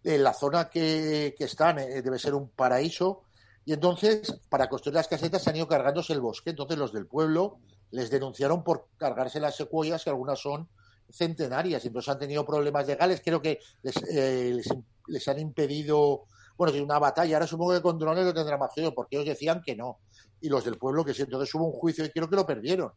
en 0.05 0.23
la 0.25 0.35
zona 0.35 0.69
que, 0.69 1.35
que 1.39 1.45
están 1.45 1.79
eh, 1.79 2.03
debe 2.03 2.19
ser 2.19 2.35
un 2.35 2.49
paraíso. 2.51 3.23
Y 3.65 3.73
entonces, 3.73 4.41
para 4.49 4.69
construir 4.69 4.95
las 4.97 5.09
casetas, 5.09 5.43
se 5.43 5.51
han 5.51 5.57
ido 5.57 5.69
cargándose 5.69 6.13
el 6.13 6.21
bosque. 6.21 6.51
Entonces, 6.51 6.77
los 6.79 6.93
del 6.93 7.07
pueblo 7.07 7.59
les 7.91 8.11
denunciaron 8.11 8.65
por 8.65 8.89
cargarse 8.97 9.41
las 9.41 9.57
secuoyas, 9.57 10.03
que 10.05 10.11
algunas 10.11 10.41
son 10.41 10.69
centenarias. 11.11 11.85
Y 11.85 11.89
entonces 11.89 12.09
han 12.13 12.19
tenido 12.19 12.45
problemas 12.45 12.87
legales. 12.87 13.21
Creo 13.25 13.41
que 13.41 13.61
les, 13.83 13.97
eh, 14.11 14.53
les, 14.55 14.69
les 15.07 15.29
han 15.29 15.39
impedido, 15.39 16.25
bueno, 16.57 16.73
tiene 16.73 16.85
una 16.85 16.99
batalla. 16.99 17.37
Ahora 17.37 17.47
supongo 17.47 17.75
que 17.75 17.83
con 17.83 17.99
drones 17.99 18.25
lo 18.25 18.35
tendrá 18.35 18.57
más 18.57 18.75
feo, 18.75 18.95
porque 18.95 19.17
ellos 19.17 19.29
decían 19.29 19.63
que 19.65 19.77
no. 19.77 19.99
Y 20.41 20.49
los 20.49 20.65
del 20.65 20.77
pueblo 20.79 21.05
que 21.05 21.15
sí. 21.15 21.23
Entonces 21.23 21.53
hubo 21.55 21.67
un 21.67 21.73
juicio 21.73 22.05
y 22.05 22.11
creo 22.11 22.29
que 22.29 22.37
lo 22.37 22.47
perdieron. 22.47 22.93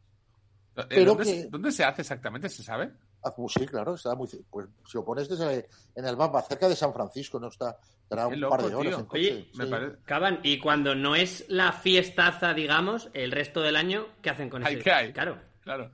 Eh, 0.76 0.86
pero 0.90 1.06
¿dónde, 1.06 1.24
que- 1.26 1.42
se, 1.42 1.50
dónde 1.50 1.72
se 1.72 1.84
hace 1.84 2.02
exactamente? 2.02 2.48
¿Se 2.50 2.64
sabe? 2.64 2.92
Ah, 3.24 3.32
pues 3.36 3.54
sí, 3.54 3.68
claro, 3.68 3.94
está 3.94 4.16
muy. 4.16 4.28
Pues 4.50 4.68
si 4.90 4.98
lo 4.98 5.06
pones 5.06 5.30
desde 5.30 5.68
en 5.96 6.06
el 6.06 6.18
mapa, 6.18 6.42
cerca 6.42 6.68
de 6.68 6.76
San 6.76 6.92
Francisco, 6.94 7.40
no 7.40 7.50
está. 7.50 7.78
Estará 8.04 8.28
un 8.28 8.40
loco, 8.40 8.58
par 8.58 8.66
de 8.68 8.74
horas 8.76 8.98
en 9.00 9.06
coche. 9.06 9.32
Oye, 9.34 9.50
Me 9.54 9.68
parece. 9.68 9.98
Caban, 10.06 10.40
y 10.44 10.60
cuando 10.60 10.96
no 10.96 11.16
es 11.16 11.46
la 11.50 11.72
fiestaza, 11.72 12.54
digamos, 12.54 13.10
el 13.14 13.32
resto 13.32 13.62
del 13.62 13.76
año, 13.76 14.08
¿qué 14.24 14.32
hacen 14.32 14.50
con 14.50 14.66
hay? 14.66 14.80
Claro. 14.80 15.38
Claro. 15.62 15.92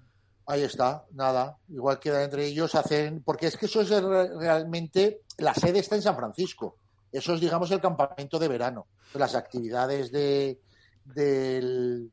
Ahí 0.48 0.64
está, 0.64 1.06
nada. 1.12 1.58
Igual 1.68 2.00
quedan 2.00 2.24
entre 2.24 2.45
ellos, 2.45 2.74
hacen. 2.76 3.22
Porque 3.24 3.48
es 3.48 3.58
que 3.58 3.66
eso 3.66 3.82
es 3.82 3.89
re- 3.89 4.38
realmente. 4.38 5.22
La 5.38 5.54
sede 5.54 5.80
está 5.80 5.95
en 5.95 6.02
San 6.02 6.16
Francisco. 6.16 6.78
Eso 7.12 7.34
es, 7.34 7.41
digamos, 7.41 7.70
el 7.72 7.82
campamento 7.82 8.39
de 8.39 8.48
verano. 8.48 8.88
Las 9.14 9.36
actividades 9.36 10.12
de, 10.12 10.62
del, 11.04 12.12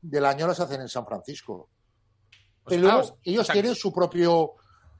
del 0.00 0.24
año 0.24 0.46
las 0.46 0.60
hacen 0.60 0.80
en 0.80 0.88
San 0.88 1.06
Francisco. 1.06 1.68
Pues, 2.64 2.76
Pero 2.76 2.82
luego 2.82 3.18
ellos 3.22 3.46
tienen 3.48 3.74
su 3.74 3.92
propio. 3.92 4.52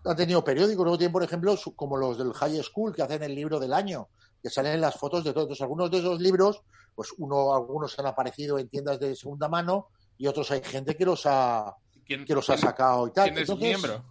Han 0.04 0.16
tenido 0.16 0.44
periódico, 0.44 0.82
luego 0.84 0.98
tienen, 0.98 1.12
por 1.12 1.22
ejemplo, 1.22 1.56
su- 1.56 1.74
como 1.74 1.96
los 1.96 2.18
del 2.18 2.34
High 2.34 2.62
School, 2.62 2.94
que 2.94 3.02
hacen 3.02 3.22
el 3.22 3.34
libro 3.34 3.58
del 3.58 3.72
año, 3.72 4.08
que 4.42 4.50
salen 4.50 4.78
las 4.80 4.96
fotos 4.96 5.24
de 5.24 5.32
todos. 5.32 5.44
Entonces, 5.44 5.62
algunos 5.62 5.90
de 5.90 5.98
esos 5.98 6.20
libros, 6.20 6.60
pues 6.94 7.08
uno, 7.16 7.54
algunos 7.54 7.98
han 7.98 8.06
aparecido 8.06 8.58
en 8.58 8.68
tiendas 8.68 9.00
de 9.00 9.16
segunda 9.16 9.48
mano 9.48 9.88
y 10.18 10.26
otros 10.26 10.50
hay 10.50 10.62
gente 10.62 10.94
que 10.94 11.06
los 11.06 11.22
ha, 11.24 11.74
¿Quién, 12.06 12.24
que 12.24 12.34
los 12.34 12.48
ha 12.50 12.56
sacado 12.56 13.08
y 13.08 13.12
tal. 13.12 13.24
quién 13.24 13.38
es 13.38 13.48
Entonces, 13.48 13.68
miembro? 13.68 14.04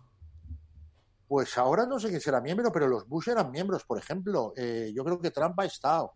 Pues 1.28 1.58
ahora 1.58 1.86
no 1.86 2.00
sé 2.00 2.10
quién 2.10 2.22
será 2.22 2.42
miembro, 2.42 2.72
pero 2.72 2.88
los 2.88 3.08
Bush 3.08 3.30
eran 3.30 3.52
miembros, 3.52 3.84
por 3.86 3.98
ejemplo. 3.98 4.54
Eh, 4.56 4.92
yo 4.96 5.04
creo 5.04 5.20
que 5.20 5.32
Trump 5.32 5.60
ha 5.60 5.66
estado. 5.66 6.14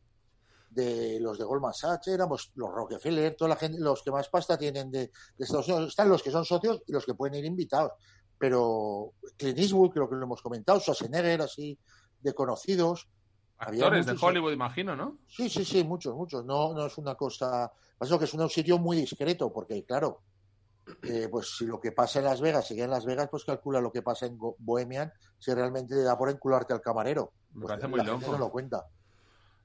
De 0.69 1.19
los 1.21 1.39
de 1.39 1.45
Goldman 1.45 1.73
Sachs, 1.73 2.07
éramos 2.09 2.51
los 2.55 2.69
Rockefeller, 2.69 3.35
toda 3.35 3.49
la 3.49 3.55
gente, 3.55 3.79
los 3.79 4.03
que 4.03 4.11
más 4.11 4.27
pasta 4.27 4.57
tienen 4.57 4.91
de, 4.91 4.99
de 4.99 5.43
Estados 5.43 5.67
Unidos. 5.69 5.89
Están 5.89 6.09
los 6.09 6.21
que 6.21 6.29
son 6.29 6.45
socios 6.45 6.83
y 6.85 6.91
los 6.91 7.05
que 7.05 7.15
pueden 7.15 7.35
ir 7.35 7.45
invitados. 7.45 7.93
Pero 8.37 9.13
Clint 9.37 9.57
Eastwood, 9.57 9.91
creo 9.91 10.09
que 10.09 10.15
lo 10.15 10.23
hemos 10.23 10.41
comentado, 10.41 10.79
Schwarzenegger, 10.79 11.41
así, 11.41 11.79
de 12.19 12.33
conocidos. 12.33 13.07
Actores 13.57 14.05
de 14.05 14.11
muchos, 14.11 14.29
Hollywood, 14.29 14.51
imagino, 14.51 14.95
¿no? 14.95 15.17
Sí, 15.27 15.49
sí, 15.49 15.65
sí, 15.65 15.83
muchos, 15.83 16.15
muchos. 16.15 16.45
No, 16.45 16.73
no 16.73 16.85
es 16.85 16.97
una 16.97 17.15
cosa. 17.15 17.71
Pasa 17.97 18.19
que 18.19 18.25
es 18.25 18.33
un 18.33 18.49
sitio 18.49 18.77
muy 18.77 18.97
discreto, 18.97 19.51
porque, 19.51 19.83
claro, 19.83 20.21
eh, 21.03 21.27
pues 21.29 21.55
si 21.57 21.65
lo 21.65 21.79
que 21.79 21.91
pasa 21.91 22.19
en 22.19 22.25
Las 22.25 22.41
Vegas 22.41 22.67
sigue 22.67 22.83
en 22.83 22.89
Las 22.89 23.05
Vegas, 23.05 23.27
pues 23.29 23.43
calcula 23.45 23.79
lo 23.81 23.91
que 23.91 24.01
pasa 24.01 24.25
en 24.25 24.37
Go- 24.37 24.55
Bohemian, 24.59 25.11
si 25.37 25.53
realmente 25.53 25.95
te 25.95 26.03
da 26.03 26.17
por 26.17 26.29
encularte 26.29 26.73
al 26.73 26.81
camarero. 26.81 27.31
Me 27.53 27.61
Pues 27.61 27.69
parece 27.71 27.87
muy 27.87 27.97
la 27.99 28.05
gente 28.05 28.25
loco. 28.25 28.31
no 28.33 28.37
lo 28.45 28.51
cuenta. 28.51 28.85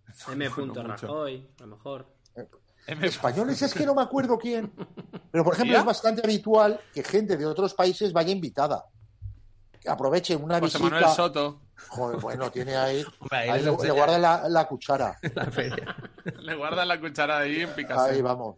M. 0.32 0.48
No. 0.56 0.74
Rajoy, 0.82 1.48
a 1.58 1.62
lo 1.62 1.76
mejor. 1.76 2.06
M- 2.86 3.06
Españoles 3.06 3.62
es 3.62 3.72
que 3.74 3.86
no 3.86 3.94
me 3.94 4.02
acuerdo 4.02 4.36
quién. 4.38 4.72
Pero, 5.30 5.44
por 5.44 5.54
ejemplo, 5.54 5.74
¿Ya? 5.74 5.80
es 5.80 5.84
bastante 5.86 6.20
habitual 6.24 6.80
que 6.92 7.04
gente 7.04 7.36
de 7.36 7.46
otros 7.46 7.74
países 7.74 8.12
vaya 8.12 8.32
invitada. 8.32 8.84
Que 9.80 9.88
aproveche 9.88 10.34
una 10.36 10.58
José 10.60 10.78
visita. 10.78 10.94
Manuel 10.96 11.14
Soto. 11.14 11.60
Joder, 11.88 12.20
bueno, 12.20 12.50
tiene 12.50 12.76
ahí. 12.76 13.04
Hombre, 13.20 13.38
ahí 13.38 13.48
ahí 13.50 13.62
les 13.62 13.76
le, 13.78 13.84
le 13.88 13.90
guarda 13.92 14.18
la, 14.18 14.48
la 14.48 14.66
cuchara. 14.68 15.16
la 15.34 15.46
feria. 15.46 15.96
Le 16.40 16.54
guardan 16.56 16.88
la 16.88 17.00
cuchara 17.00 17.38
ahí 17.38 17.60
en 17.62 17.70
Picasso. 17.70 18.02
Ahí 18.02 18.20
vamos. 18.22 18.56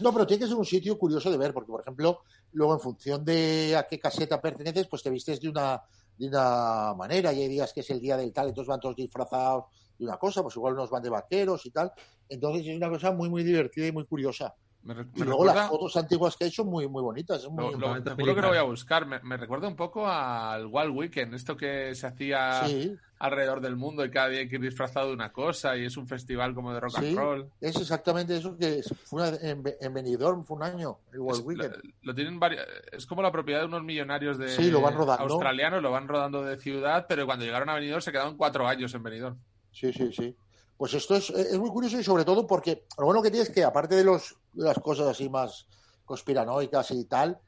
No, 0.00 0.12
pero 0.12 0.26
tiene 0.26 0.42
que 0.42 0.48
ser 0.48 0.56
un 0.56 0.64
sitio 0.64 0.96
curioso 0.96 1.30
de 1.30 1.36
ver, 1.36 1.52
porque, 1.52 1.72
por 1.72 1.80
ejemplo, 1.80 2.20
luego 2.52 2.74
en 2.74 2.80
función 2.80 3.24
de 3.24 3.74
a 3.76 3.86
qué 3.88 3.98
caseta 3.98 4.40
perteneces, 4.40 4.86
pues 4.86 5.02
te 5.02 5.10
vistes 5.10 5.40
de 5.40 5.48
una, 5.48 5.82
de 6.16 6.28
una 6.28 6.94
manera 6.96 7.32
y 7.32 7.42
hay 7.42 7.48
días 7.48 7.72
que 7.72 7.80
es 7.80 7.90
el 7.90 8.00
día 8.00 8.16
del 8.16 8.32
tal, 8.32 8.48
entonces 8.48 8.68
van 8.68 8.78
todos 8.78 8.94
disfrazados 8.94 9.64
de 9.98 10.04
una 10.04 10.16
cosa, 10.16 10.42
pues 10.42 10.54
igual 10.54 10.74
unos 10.74 10.90
van 10.90 11.02
de 11.02 11.10
vaqueros 11.10 11.66
y 11.66 11.70
tal. 11.72 11.90
Entonces 12.28 12.66
es 12.68 12.76
una 12.76 12.88
cosa 12.88 13.10
muy, 13.10 13.28
muy 13.28 13.42
divertida 13.42 13.88
y 13.88 13.92
muy 13.92 14.06
curiosa. 14.06 14.54
Me, 14.84 14.94
Y 15.16 15.22
luego 15.24 15.44
las 15.44 15.68
fotos 15.68 15.96
antiguas 15.96 16.36
que 16.36 16.44
hay 16.44 16.50
son 16.50 16.68
muy, 16.68 16.88
muy 16.88 17.02
bonitas. 17.02 17.42
es 17.42 17.50
muy- 17.50 17.72
Lo, 17.76 17.96
lo- 17.98 18.02
que 18.16 18.24
lo 18.40 18.48
voy 18.48 18.56
a 18.56 18.62
buscar. 18.62 19.04
Me, 19.06 19.20
me 19.20 19.36
recuerda 19.36 19.68
un 19.68 19.76
poco 19.76 20.06
al 20.08 20.66
Wild 20.66 20.96
Weekend, 20.96 21.34
esto 21.34 21.56
que 21.56 21.94
se 21.94 22.06
hacía 22.06 22.64
Sí, 22.66 22.96
alrededor 23.18 23.60
del 23.60 23.76
mundo 23.76 24.04
y 24.04 24.10
cada 24.10 24.28
día 24.28 24.40
hay 24.40 24.48
que 24.48 24.54
ir 24.54 24.62
disfrazado 24.62 25.08
de 25.08 25.12
una 25.14 25.32
cosa 25.32 25.76
y 25.76 25.84
es 25.84 25.96
un 25.96 26.06
festival 26.06 26.54
como 26.54 26.72
de 26.72 26.80
rock 26.80 26.92
Sí. 27.00 27.08
and 27.08 27.18
roll. 27.18 27.50
es 27.60 27.76
exactamente 27.76 28.36
eso 28.36 28.56
que 28.56 28.82
fue 29.04 29.28
en, 29.42 29.62
en 29.80 29.92
Benidorm 29.92 30.44
fue 30.44 30.56
un 30.56 30.62
año, 30.62 30.98
el 31.12 31.20
Es, 31.28 31.40
Weekend. 31.40 31.74
lo, 31.74 31.90
lo 32.02 32.14
tienen 32.14 32.40
vari- 32.40 32.64
es 32.92 33.04
como 33.04 33.20
la 33.20 33.32
propiedad 33.32 33.60
de 33.60 33.66
unos 33.66 33.82
millonarios 33.82 34.38
de 34.38 34.48
Sí, 34.48 34.70
lo 34.70 34.80
van 34.80 34.94
rodando. 34.94 35.24
australianos, 35.24 35.82
lo 35.82 35.90
van 35.90 36.06
rodando 36.08 36.42
de 36.44 36.56
ciudad, 36.56 37.04
pero 37.08 37.26
cuando 37.26 37.44
llegaron 37.44 37.68
a 37.68 37.74
Benidorm 37.74 38.00
se 38.00 38.12
quedaron 38.12 38.36
cuatro 38.36 38.66
años 38.66 38.94
en 38.94 39.02
Benidorm. 39.02 39.36
Sí, 39.72 39.92
sí, 39.92 40.12
sí. 40.12 40.34
Pues 40.76 40.94
esto 40.94 41.16
es, 41.16 41.28
es 41.30 41.58
muy 41.58 41.70
curioso 41.70 41.98
y 41.98 42.04
sobre 42.04 42.24
todo 42.24 42.46
porque 42.46 42.84
lo 42.98 43.06
bueno 43.06 43.20
que 43.20 43.32
tiene 43.32 43.42
es 43.42 43.50
que 43.50 43.64
aparte 43.64 43.96
de, 43.96 44.04
los, 44.04 44.36
las 44.58 44.78
cosas 44.78 45.08
así 45.08 45.28
más 45.28 45.66
conspiranoicas 46.04 46.90
y 46.90 47.04
tal, 47.04 47.38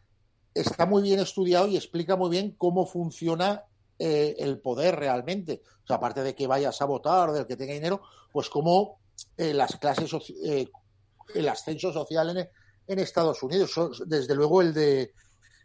está 0.55 0.87
muy 0.87 1.03
bien 1.03 1.21
estudiado 1.21 1.67
y 1.67 1.77
explica 1.77 2.17
muy 2.17 2.31
bien 2.31 2.55
cómo 2.57 2.87
funciona 2.87 3.65
eh, 3.99 4.37
el 4.39 4.61
poder 4.61 4.97
realmente. 4.97 5.63
O 5.85 5.87
sea, 5.87 5.97
aparte 5.97 6.23
de 6.23 6.35
que 6.35 6.47
vayas 6.47 6.81
a 6.81 6.87
votar, 6.87 7.33
del 7.33 7.47
que 7.47 7.57
tenga 7.57 7.75
dinero, 7.75 8.03
pues 8.33 8.49
cómo 8.49 9.01
eh, 9.37 9.53
las 9.55 9.77
clases, 9.77 10.11
eh, 10.45 10.69
el 11.35 11.49
ascenso 11.49 11.93
social 11.93 12.37
en, 12.37 12.49
en 12.87 12.99
Estados 12.99 13.43
Unidos. 13.43 13.73
Desde 14.07 14.35
luego 14.35 14.63
el 14.63 14.73
de 14.75 15.13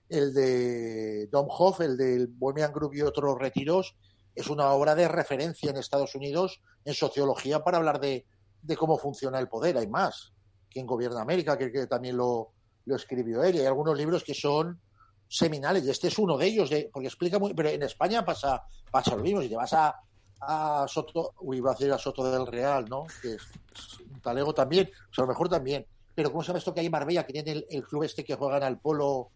el 0.07 0.33
de 0.33 1.27
Dom 1.31 1.47
Hoff, 1.49 1.81
el 1.81 1.97
del 1.97 2.27
Bohemian 2.27 2.71
Group 2.71 2.93
y 2.93 3.01
otros 3.01 3.39
retiros, 3.39 3.95
es 4.35 4.47
una 4.47 4.71
obra 4.71 4.93
de 4.93 5.07
referencia 5.07 5.71
en 5.71 5.77
Estados 5.77 6.13
Unidos 6.13 6.61
en 6.83 6.93
sociología 6.93 7.63
para 7.63 7.77
hablar 7.77 7.99
de, 7.99 8.25
de 8.61 8.77
cómo 8.77 8.97
funciona 8.97 9.39
el 9.39 9.47
poder. 9.47 9.77
Hay 9.77 9.87
más. 9.87 10.34
Quien 10.75 10.85
gobierna 10.85 11.21
América, 11.21 11.57
que, 11.57 11.71
que 11.71 11.87
también 11.87 12.17
lo, 12.17 12.51
lo 12.83 12.95
escribió 12.97 13.41
él. 13.43 13.55
Y 13.55 13.59
hay 13.61 13.65
algunos 13.65 13.97
libros 13.97 14.25
que 14.25 14.33
son 14.33 14.77
seminales. 15.25 15.85
Y 15.85 15.89
este 15.89 16.09
es 16.09 16.19
uno 16.19 16.37
de 16.37 16.47
ellos, 16.47 16.69
de, 16.69 16.89
porque 16.91 17.07
explica 17.07 17.39
muy. 17.39 17.53
Pero 17.53 17.69
en 17.69 17.81
España 17.83 18.25
pasa, 18.25 18.61
pasa 18.91 19.15
lo 19.15 19.23
mismo. 19.23 19.41
Si 19.41 19.47
te 19.47 19.55
vas 19.55 19.71
a, 19.71 19.95
a 20.41 20.85
Soto, 20.85 21.33
uy, 21.39 21.59
iba 21.59 21.71
a 21.71 21.75
decir 21.75 21.93
a 21.93 21.97
Soto 21.97 22.29
del 22.29 22.45
Real, 22.45 22.83
¿no? 22.89 23.05
Que 23.21 23.35
es, 23.35 23.41
es 23.73 23.99
un 24.01 24.19
talego 24.19 24.53
también, 24.53 24.91
o 25.09 25.13
sea, 25.13 25.23
a 25.23 25.27
lo 25.27 25.31
mejor 25.31 25.47
también. 25.47 25.85
Pero 26.13 26.29
¿cómo 26.29 26.43
se 26.43 26.47
llama 26.47 26.59
esto 26.59 26.73
que 26.73 26.81
hay 26.81 26.87
en 26.87 26.91
Marbella, 26.91 27.25
que 27.25 27.31
tiene 27.31 27.51
el, 27.53 27.65
el 27.69 27.83
club 27.85 28.03
este 28.03 28.25
que 28.25 28.35
juegan 28.35 28.63
al 28.63 28.77
polo 28.77 29.31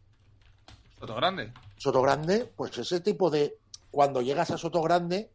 Soto 0.99 1.15
Grande. 1.15 1.53
Soto 1.77 2.01
Grande? 2.01 2.51
Pues 2.53 2.77
ese 2.77 2.99
tipo 2.99 3.29
de. 3.29 3.57
Cuando 3.91 4.21
llegas 4.21 4.51
a 4.51 4.57
Soto 4.57 4.81
Grande, 4.81 5.31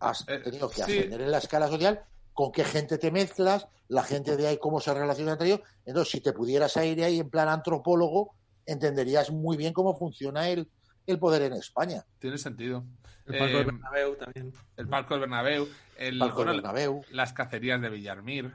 has 0.00 0.24
Eh, 0.28 0.40
tenido 0.40 0.68
que 0.68 0.74
sí. 0.74 0.82
ascender 0.82 1.20
en 1.20 1.30
la 1.30 1.38
escala 1.38 1.68
social, 1.68 2.04
con 2.34 2.50
qué 2.52 2.64
gente 2.64 2.98
te 2.98 3.10
mezclas, 3.10 3.66
la 3.88 4.02
gente 4.02 4.36
de 4.36 4.46
ahí, 4.46 4.58
cómo 4.58 4.80
se 4.80 4.92
relaciona 4.94 5.32
entre 5.32 5.48
ellos. 5.48 5.60
Entonces, 5.84 6.10
si 6.12 6.20
te 6.20 6.32
pudieras 6.32 6.76
ir 6.78 7.02
ahí 7.04 7.20
en 7.20 7.28
plan 7.30 7.48
antropólogo, 7.48 8.34
entenderías 8.66 9.30
muy 9.30 9.56
bien 9.56 9.72
cómo 9.72 9.96
funciona 9.96 10.48
el, 10.48 10.68
el 11.06 11.18
poder 11.18 11.42
en 11.42 11.54
España. 11.54 12.04
Tiene 12.18 12.38
sentido. 12.38 12.84
El 13.26 13.38
Palco 13.38 13.58
del 13.58 13.62
Eh, 13.62 13.64
Bernabéu 13.72 14.16
también. 14.16 14.52
El 14.76 14.88
Palco 14.88 15.14
del 15.14 15.20
Bernabéu, 15.20 15.68
el, 15.98 16.18
Palco 16.18 16.36
bueno, 16.36 16.52
Bernabéu, 16.54 17.02
las 17.10 17.32
cacerías 17.32 17.80
de 17.80 17.90
Villarmir. 17.90 18.52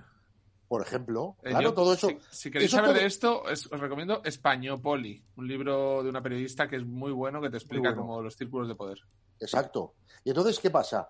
por 0.67 0.81
ejemplo. 0.81 1.37
Eh, 1.43 1.51
Claro, 1.51 1.61
yo, 1.69 1.73
todo 1.73 1.93
eso. 1.93 2.09
Si, 2.09 2.17
si 2.29 2.51
queréis 2.51 2.69
eso 2.71 2.77
saber 2.77 2.91
todo- 2.91 2.99
de 2.99 3.05
esto, 3.07 3.49
es- 3.49 3.71
os 3.71 3.79
recomiendo 3.79 4.21
Españopoli, 4.25 5.23
un 5.37 5.47
libro 5.47 6.03
de 6.03 6.09
una 6.09 6.21
periodista 6.21 6.67
que 6.67 6.75
es 6.75 6.85
muy 6.85 7.13
bueno, 7.13 7.39
que 7.41 7.49
te 7.49 7.55
explica 7.55 7.89
bueno. 7.91 8.01
como 8.01 8.21
los 8.21 8.35
círculos 8.35 8.67
de 8.67 8.75
poder. 8.75 8.99
Exacto. 9.39 9.93
Y 10.25 10.29
entonces, 10.31 10.59
¿qué 10.59 10.69
pasa? 10.69 11.07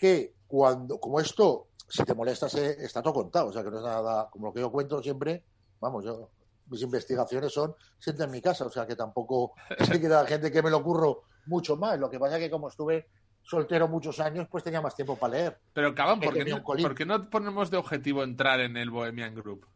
Que 0.00 0.34
cuando, 0.46 0.98
como 0.98 1.20
esto, 1.20 1.66
si 1.86 2.02
te 2.04 2.14
molestas, 2.14 2.54
eh, 2.54 2.76
está 2.80 3.02
todo 3.02 3.12
contado. 3.12 3.48
O 3.48 3.52
sea, 3.52 3.62
que 3.62 3.70
no 3.70 3.76
es 3.78 3.84
nada, 3.84 4.30
como 4.30 4.46
lo 4.46 4.52
que 4.54 4.60
yo 4.60 4.72
cuento 4.72 5.02
siempre, 5.02 5.44
vamos, 5.78 6.04
yo, 6.04 6.30
mis 6.68 6.80
investigaciones 6.82 7.52
son 7.52 7.74
siempre 7.98 8.24
en 8.24 8.30
mi 8.30 8.40
casa. 8.40 8.64
O 8.64 8.70
sea, 8.70 8.86
que 8.86 8.96
tampoco 8.96 9.52
sé 9.86 10.00
que 10.00 10.08
la 10.08 10.24
gente 10.26 10.50
que 10.50 10.62
me 10.62 10.70
lo 10.70 10.82
curro 10.82 11.24
mucho 11.46 11.76
más. 11.76 11.98
Lo 11.98 12.08
que 12.08 12.18
pasa 12.18 12.38
es 12.38 12.44
que 12.44 12.50
como 12.50 12.68
estuve 12.68 13.08
soltero 13.42 13.88
muchos 13.88 14.18
años, 14.20 14.48
pues 14.50 14.64
tenía 14.64 14.80
más 14.80 14.94
tiempo 14.94 15.16
para 15.16 15.34
leer. 15.34 15.58
Pero, 15.74 15.94
Caban, 15.94 16.18
Que 16.20 16.26
¿por 16.26 16.34
qué, 16.34 16.40
tenía 16.40 16.56
no, 16.56 16.64
por 16.64 16.94
qué 16.94 17.04
no 17.04 17.28
ponemos 17.28 17.70
de 17.70 17.76
objetivo 17.76 18.22
entrar 18.22 18.60
en 18.60 18.76
el 18.78 18.88
Bohemian 18.90 19.34
Group? 19.34 19.66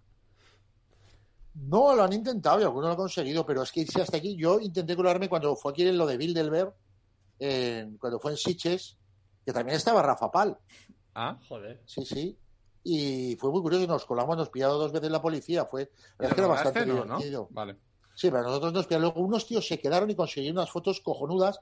No, 1.54 1.94
lo 1.94 2.02
han 2.02 2.12
intentado 2.12 2.60
y 2.60 2.64
algunos 2.64 2.86
lo 2.86 2.90
han 2.92 2.96
conseguido, 2.96 3.46
pero 3.46 3.62
es 3.62 3.70
que 3.70 3.80
irse 3.82 4.02
hasta 4.02 4.16
aquí. 4.16 4.36
Yo 4.36 4.58
intenté 4.58 4.96
colarme 4.96 5.28
cuando 5.28 5.54
fue 5.54 5.72
aquí 5.72 5.86
en 5.86 5.96
lo 5.96 6.06
de 6.06 6.16
Bilderberg, 6.16 6.72
en- 7.38 7.96
cuando 7.98 8.18
fue 8.18 8.32
en 8.32 8.36
Siches, 8.36 8.96
que 9.44 9.52
también 9.52 9.76
estaba 9.76 10.02
Rafa 10.02 10.30
Pal. 10.30 10.56
¿Ah? 11.14 11.38
Joder. 11.48 11.82
Sí, 11.86 12.04
sí. 12.04 12.38
Y 12.82 13.36
fue 13.36 13.50
muy 13.50 13.62
curioso, 13.62 13.86
nos 13.86 14.04
colamos, 14.04 14.36
nos 14.36 14.50
pillaron 14.50 14.78
dos 14.78 14.92
veces 14.92 15.10
la 15.10 15.22
policía. 15.22 15.64
Fue, 15.64 15.90
la 16.18 16.28
verdad 16.28 16.30
es 16.30 16.34
que 16.34 16.40
era 16.40 16.48
bastante 16.48 16.86
No, 16.86 16.94
¿no? 16.96 17.02
divertido. 17.16 17.48
Vale. 17.50 17.76
Sí, 18.14 18.30
pero 18.30 18.42
nosotros 18.42 18.72
nos 18.72 18.86
pillaron. 18.86 19.02
Luego 19.08 19.20
unos 19.20 19.46
tíos 19.46 19.66
se 19.66 19.78
quedaron 19.80 20.10
y 20.10 20.14
consiguieron 20.14 20.58
unas 20.58 20.70
fotos 20.70 21.00
cojonudas 21.00 21.60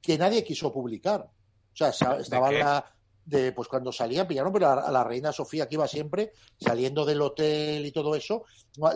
que 0.00 0.16
nadie 0.16 0.44
quiso 0.44 0.72
publicar. 0.72 1.22
O 1.22 1.76
sea, 1.76 1.88
estaba 1.90 2.50
qué? 2.50 2.58
la 2.58 2.84
de 3.24 3.52
pues 3.52 3.68
cuando 3.68 3.92
salían, 3.92 4.26
pillaron 4.26 4.50
pero 4.52 4.68
a, 4.68 4.72
a 4.88 4.90
la 4.90 5.04
reina 5.04 5.32
Sofía 5.32 5.68
que 5.68 5.74
iba 5.74 5.86
siempre, 5.86 6.32
saliendo 6.58 7.04
del 7.04 7.20
hotel 7.20 7.84
y 7.84 7.92
todo 7.92 8.14
eso, 8.14 8.44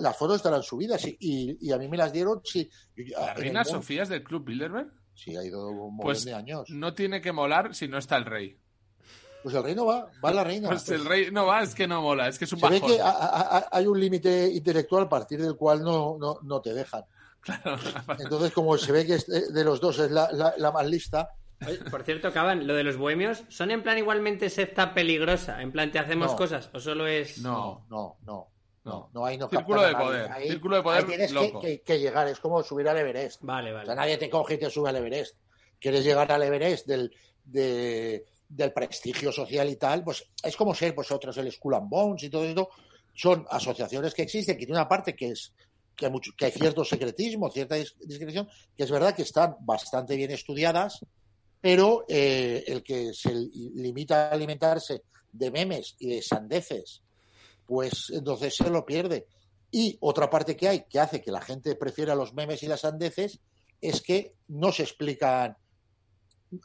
las 0.01 0.17
fotos 0.17 0.37
estarán 0.37 0.63
subidas 0.63 1.05
y, 1.07 1.15
y- 1.21 1.59
y 1.69 1.71
a 1.73 1.77
mí 1.77 1.87
me 1.87 1.99
las 1.99 2.13
dieron, 2.15 2.41
sí. 2.43 2.71
¿La 2.97 3.35
reina 3.35 3.63
Sofía 3.63 4.05
es 4.05 4.09
del 4.09 4.25
Club 4.25 4.45
Bilderberg? 4.47 4.91
Sí, 5.15 5.37
ha 5.37 5.45
ido 5.45 5.69
un 5.69 5.77
montón 5.97 6.05
Pues 6.05 6.25
de 6.25 6.35
años. 6.35 6.69
no 6.71 6.95
tiene 6.95 7.21
que 7.21 7.33
molar 7.33 7.75
si 7.75 7.87
no 7.89 7.99
está 7.99 8.17
el 8.17 8.25
rey. 8.25 8.59
Pues 9.43 9.55
el 9.55 9.63
reino 9.65 9.85
va, 9.85 10.09
va 10.25 10.33
la 10.33 10.45
reina. 10.45 10.69
Pues 10.69 10.85
Pues- 10.85 11.01
el 11.01 11.05
rey 11.07 11.31
no 11.33 11.47
va, 11.47 11.63
es 11.63 11.75
que 11.75 11.87
no 11.89 12.01
mola, 12.01 12.29
es 12.29 12.39
que 12.39 12.45
es 12.45 12.53
un 12.53 12.61
Se 12.61 12.69
ve 12.69 12.81
bajón. 12.81 12.97
que 12.97 13.01
ha- 13.03 13.09
ha- 13.11 13.69
hay 13.73 13.87
un 13.87 13.99
límite 14.01 14.47
intelectual 14.53 15.05
a 15.05 15.09
partir 15.09 15.41
del 15.43 15.57
cual 15.57 15.83
no, 15.83 16.17
no, 16.19 16.39
no 16.43 16.61
te 16.61 16.73
dejan. 16.75 17.03
Entonces, 18.21 18.53
como 18.53 18.79
se 18.79 18.93
ve 18.93 19.05
que 19.07 19.15
es 19.15 19.27
de 19.27 19.51
de 19.51 19.65
los 19.65 19.81
dos 19.81 19.99
es 19.99 20.11
la, 20.11 20.31
la- 20.33 20.55
la 20.57 20.71
más 20.73 20.87
lista, 20.87 21.29
Oye, 21.67 21.79
por 21.91 22.03
cierto, 22.03 22.33
Caban, 22.33 22.67
lo 22.67 22.75
de 22.75 22.83
los 22.83 22.97
bohemios, 22.97 23.45
¿son 23.49 23.71
en 23.71 23.85
plan 23.85 23.97
igualmente 23.97 24.51
secta 24.51 24.95
peligrosa? 24.95 25.63
¿En 25.63 25.71
plan 25.71 25.93
te 25.93 26.01
hacemos 26.01 26.33
No. 26.33 26.37
cosas? 26.37 26.69
¿O 26.73 26.81
solo 26.81 27.07
es.? 27.07 27.39
No. 27.39 27.87
no, 27.89 28.17
no, 28.23 28.49
no, 28.85 28.93
No. 28.93 29.11
no, 29.12 29.26
ahí 29.26 29.39
no 29.39 29.49
Círculo 29.49 29.83
de 29.83 29.95
poder, 29.95 30.30
Ahí- 30.33 30.49
círculo 30.49 30.76
de 30.76 30.83
poder 30.83 31.01
ahí 31.01 31.07
tienes 31.07 31.28
que, 31.28 31.35
loco. 31.35 31.61
que- 31.61 31.80
que 31.83 31.99
llegar, 31.99 32.26
es 32.28 32.41
como 32.41 32.62
subir 32.62 32.89
al 32.89 32.99
Everest. 32.99 33.41
Vale, 33.43 33.70
O 33.70 33.74
sea, 33.76 33.85
vale. 33.87 33.95
nadie 33.97 34.18
te 34.18 34.28
coge 34.30 34.55
y 34.55 34.59
te 34.59 34.70
sube 34.70 34.89
al 34.89 34.97
Everest. 34.97 35.37
Quieres 35.78 36.05
llegar 36.05 36.30
al 36.33 36.43
Everest 36.43 36.87
del, 36.87 37.14
de- 37.45 38.24
del 38.49 38.72
prestigio 38.72 39.33
social 39.33 39.68
y 39.70 39.76
tal, 39.76 40.05
pues 40.05 40.24
es 40.43 40.57
como 40.57 40.74
ser 40.74 40.95
pues 40.95 41.11
otros 41.11 41.37
el 41.39 41.51
Skull 41.51 41.74
and 41.74 41.89
Bones 41.89 42.22
y 42.24 42.30
todo 42.30 42.45
esto. 42.45 42.68
Son 43.14 43.47
asociaciones 43.51 44.14
que 44.14 44.22
existen, 44.22 44.55
que 44.57 44.66
tienen 44.66 44.76
una 44.80 44.89
parte 44.89 45.14
que 45.14 45.30
es 45.30 45.53
que 45.95 46.07
hay, 46.07 46.12
mucho, 46.12 46.33
que 46.37 46.47
hay 46.47 46.51
cierto 46.53 46.85
secretismo, 46.85 47.51
cierta 47.51 47.76
dis- 47.76 47.95
discreción, 48.01 48.49
que 48.76 48.85
es 48.85 48.91
verdad 48.91 49.14
que 49.14 49.22
están 49.22 49.57
bastante 49.61 50.16
bien 50.16 50.30
estudiadas, 50.30 51.05
pero 51.61 52.05
eh, 52.09 52.64
el 52.66 52.83
que 52.83 53.12
se 53.12 53.30
limita 53.35 54.28
a 54.28 54.33
alimentarse 54.33 55.03
de 55.30 55.51
memes 55.51 55.95
y 55.99 56.09
de 56.09 56.22
sandeces, 56.22 57.03
pues 57.67 58.11
entonces 58.11 58.55
se 58.57 58.71
lo 58.71 58.85
pierde. 58.85 59.27
Y 59.71 59.97
otra 60.01 60.29
parte 60.29 60.57
que 60.57 60.69
hay 60.69 60.85
que 60.89 61.01
hace 61.01 61.21
que 61.23 61.31
la 61.33 61.41
gente 61.41 61.75
prefiera 61.77 62.15
los 62.15 62.35
memes 62.35 62.63
y 62.63 62.67
las 62.67 62.81
sandeces 62.81 63.41
es 63.81 64.01
que 64.03 64.35
no 64.49 64.71
se 64.73 64.83
explican 64.83 65.57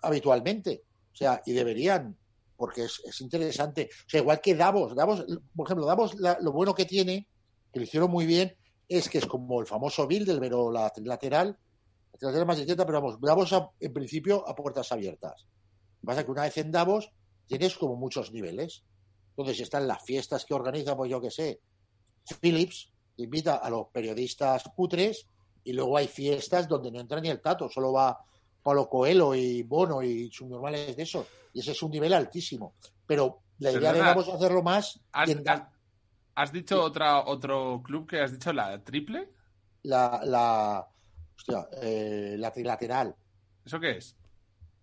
habitualmente. 0.01 0.83
O 1.13 1.15
sea, 1.15 1.41
y 1.45 1.53
deberían, 1.53 2.15
porque 2.55 2.83
es, 2.85 3.01
es 3.05 3.21
interesante. 3.21 3.89
O 3.91 4.09
sea, 4.09 4.19
igual 4.21 4.41
que 4.41 4.55
Davos, 4.55 4.95
Davos, 4.95 5.25
por 5.55 5.67
ejemplo, 5.67 5.85
Davos 5.85 6.15
la- 6.19 6.37
lo 6.41 6.51
bueno 6.51 6.73
que 6.75 6.85
tiene, 6.85 7.27
que 7.71 7.79
lo 7.79 7.85
hicieron 7.85 8.11
muy 8.11 8.25
bien, 8.25 8.55
es 8.87 9.09
que 9.09 9.17
es 9.17 9.25
como 9.25 9.59
el 9.61 9.67
famoso 9.67 10.07
Bilderberg 10.07 10.53
o 10.55 10.71
la 10.71 10.89
trilateral, 10.89 11.57
la 12.13 12.17
trilateral 12.19 12.47
más 12.47 12.57
discreta, 12.57 12.85
pero 12.85 13.01
vamos, 13.01 13.19
Davos 13.19 13.51
en 13.79 13.93
principio 13.93 14.47
a 14.47 14.55
puertas 14.55 14.91
abiertas. 14.91 15.45
Pasa 16.05 16.23
que 16.23 16.31
una 16.31 16.43
vez 16.43 16.57
en 16.57 16.71
Davos 16.71 17.11
tienes 17.47 17.75
como 17.75 17.95
muchos 17.95 18.31
niveles. 18.31 18.83
Entonces 19.37 19.59
están 19.61 19.87
las 19.87 20.03
fiestas 20.03 20.45
que 20.45 20.55
organiza, 20.55 20.97
pues 20.97 21.11
yo 21.11 21.21
qué 21.21 21.29
sé, 21.29 21.61
Philips, 22.41 22.91
que 23.15 23.23
invita 23.23 23.57
a 23.57 23.69
los 23.69 23.87
periodistas 23.89 24.63
cutres 24.75 25.27
y 25.63 25.73
luego 25.73 25.95
hay 25.97 26.07
fiestas 26.07 26.67
donde 26.67 26.91
no 26.91 26.99
entra 26.99 27.21
ni 27.21 27.29
el 27.29 27.39
tato, 27.41 27.69
solo 27.69 27.93
va 27.93 28.19
Pablo 28.63 28.89
Coelho 28.89 29.35
y 29.35 29.61
Bono 29.63 30.01
y 30.01 30.29
subnormales 30.31 30.95
de 30.95 31.03
eso. 31.03 31.27
Y 31.53 31.59
ese 31.59 31.71
es 31.71 31.83
un 31.83 31.91
nivel 31.91 32.13
altísimo. 32.13 32.75
Pero 33.05 33.43
la 33.59 33.71
idea 33.71 33.93
de 33.93 33.99
vamos 34.01 34.27
a 34.29 34.33
hacerlo 34.35 34.61
más 34.63 34.99
¿Has, 35.11 35.29
en 35.29 35.47
has- 35.47 35.63
has 36.35 36.51
dicho 36.51 36.81
otra, 36.83 37.25
otro 37.27 37.81
club 37.83 38.07
que 38.09 38.19
has 38.21 38.31
dicho 38.31 38.51
la 38.53 38.83
triple? 38.83 39.33
la, 39.83 40.19
la, 40.25 40.87
hostia, 41.37 41.69
eh, 41.81 42.35
la 42.37 42.51
trilateral. 42.51 43.15
¿Eso 43.63 43.79
qué 43.79 43.91
es? 43.91 44.17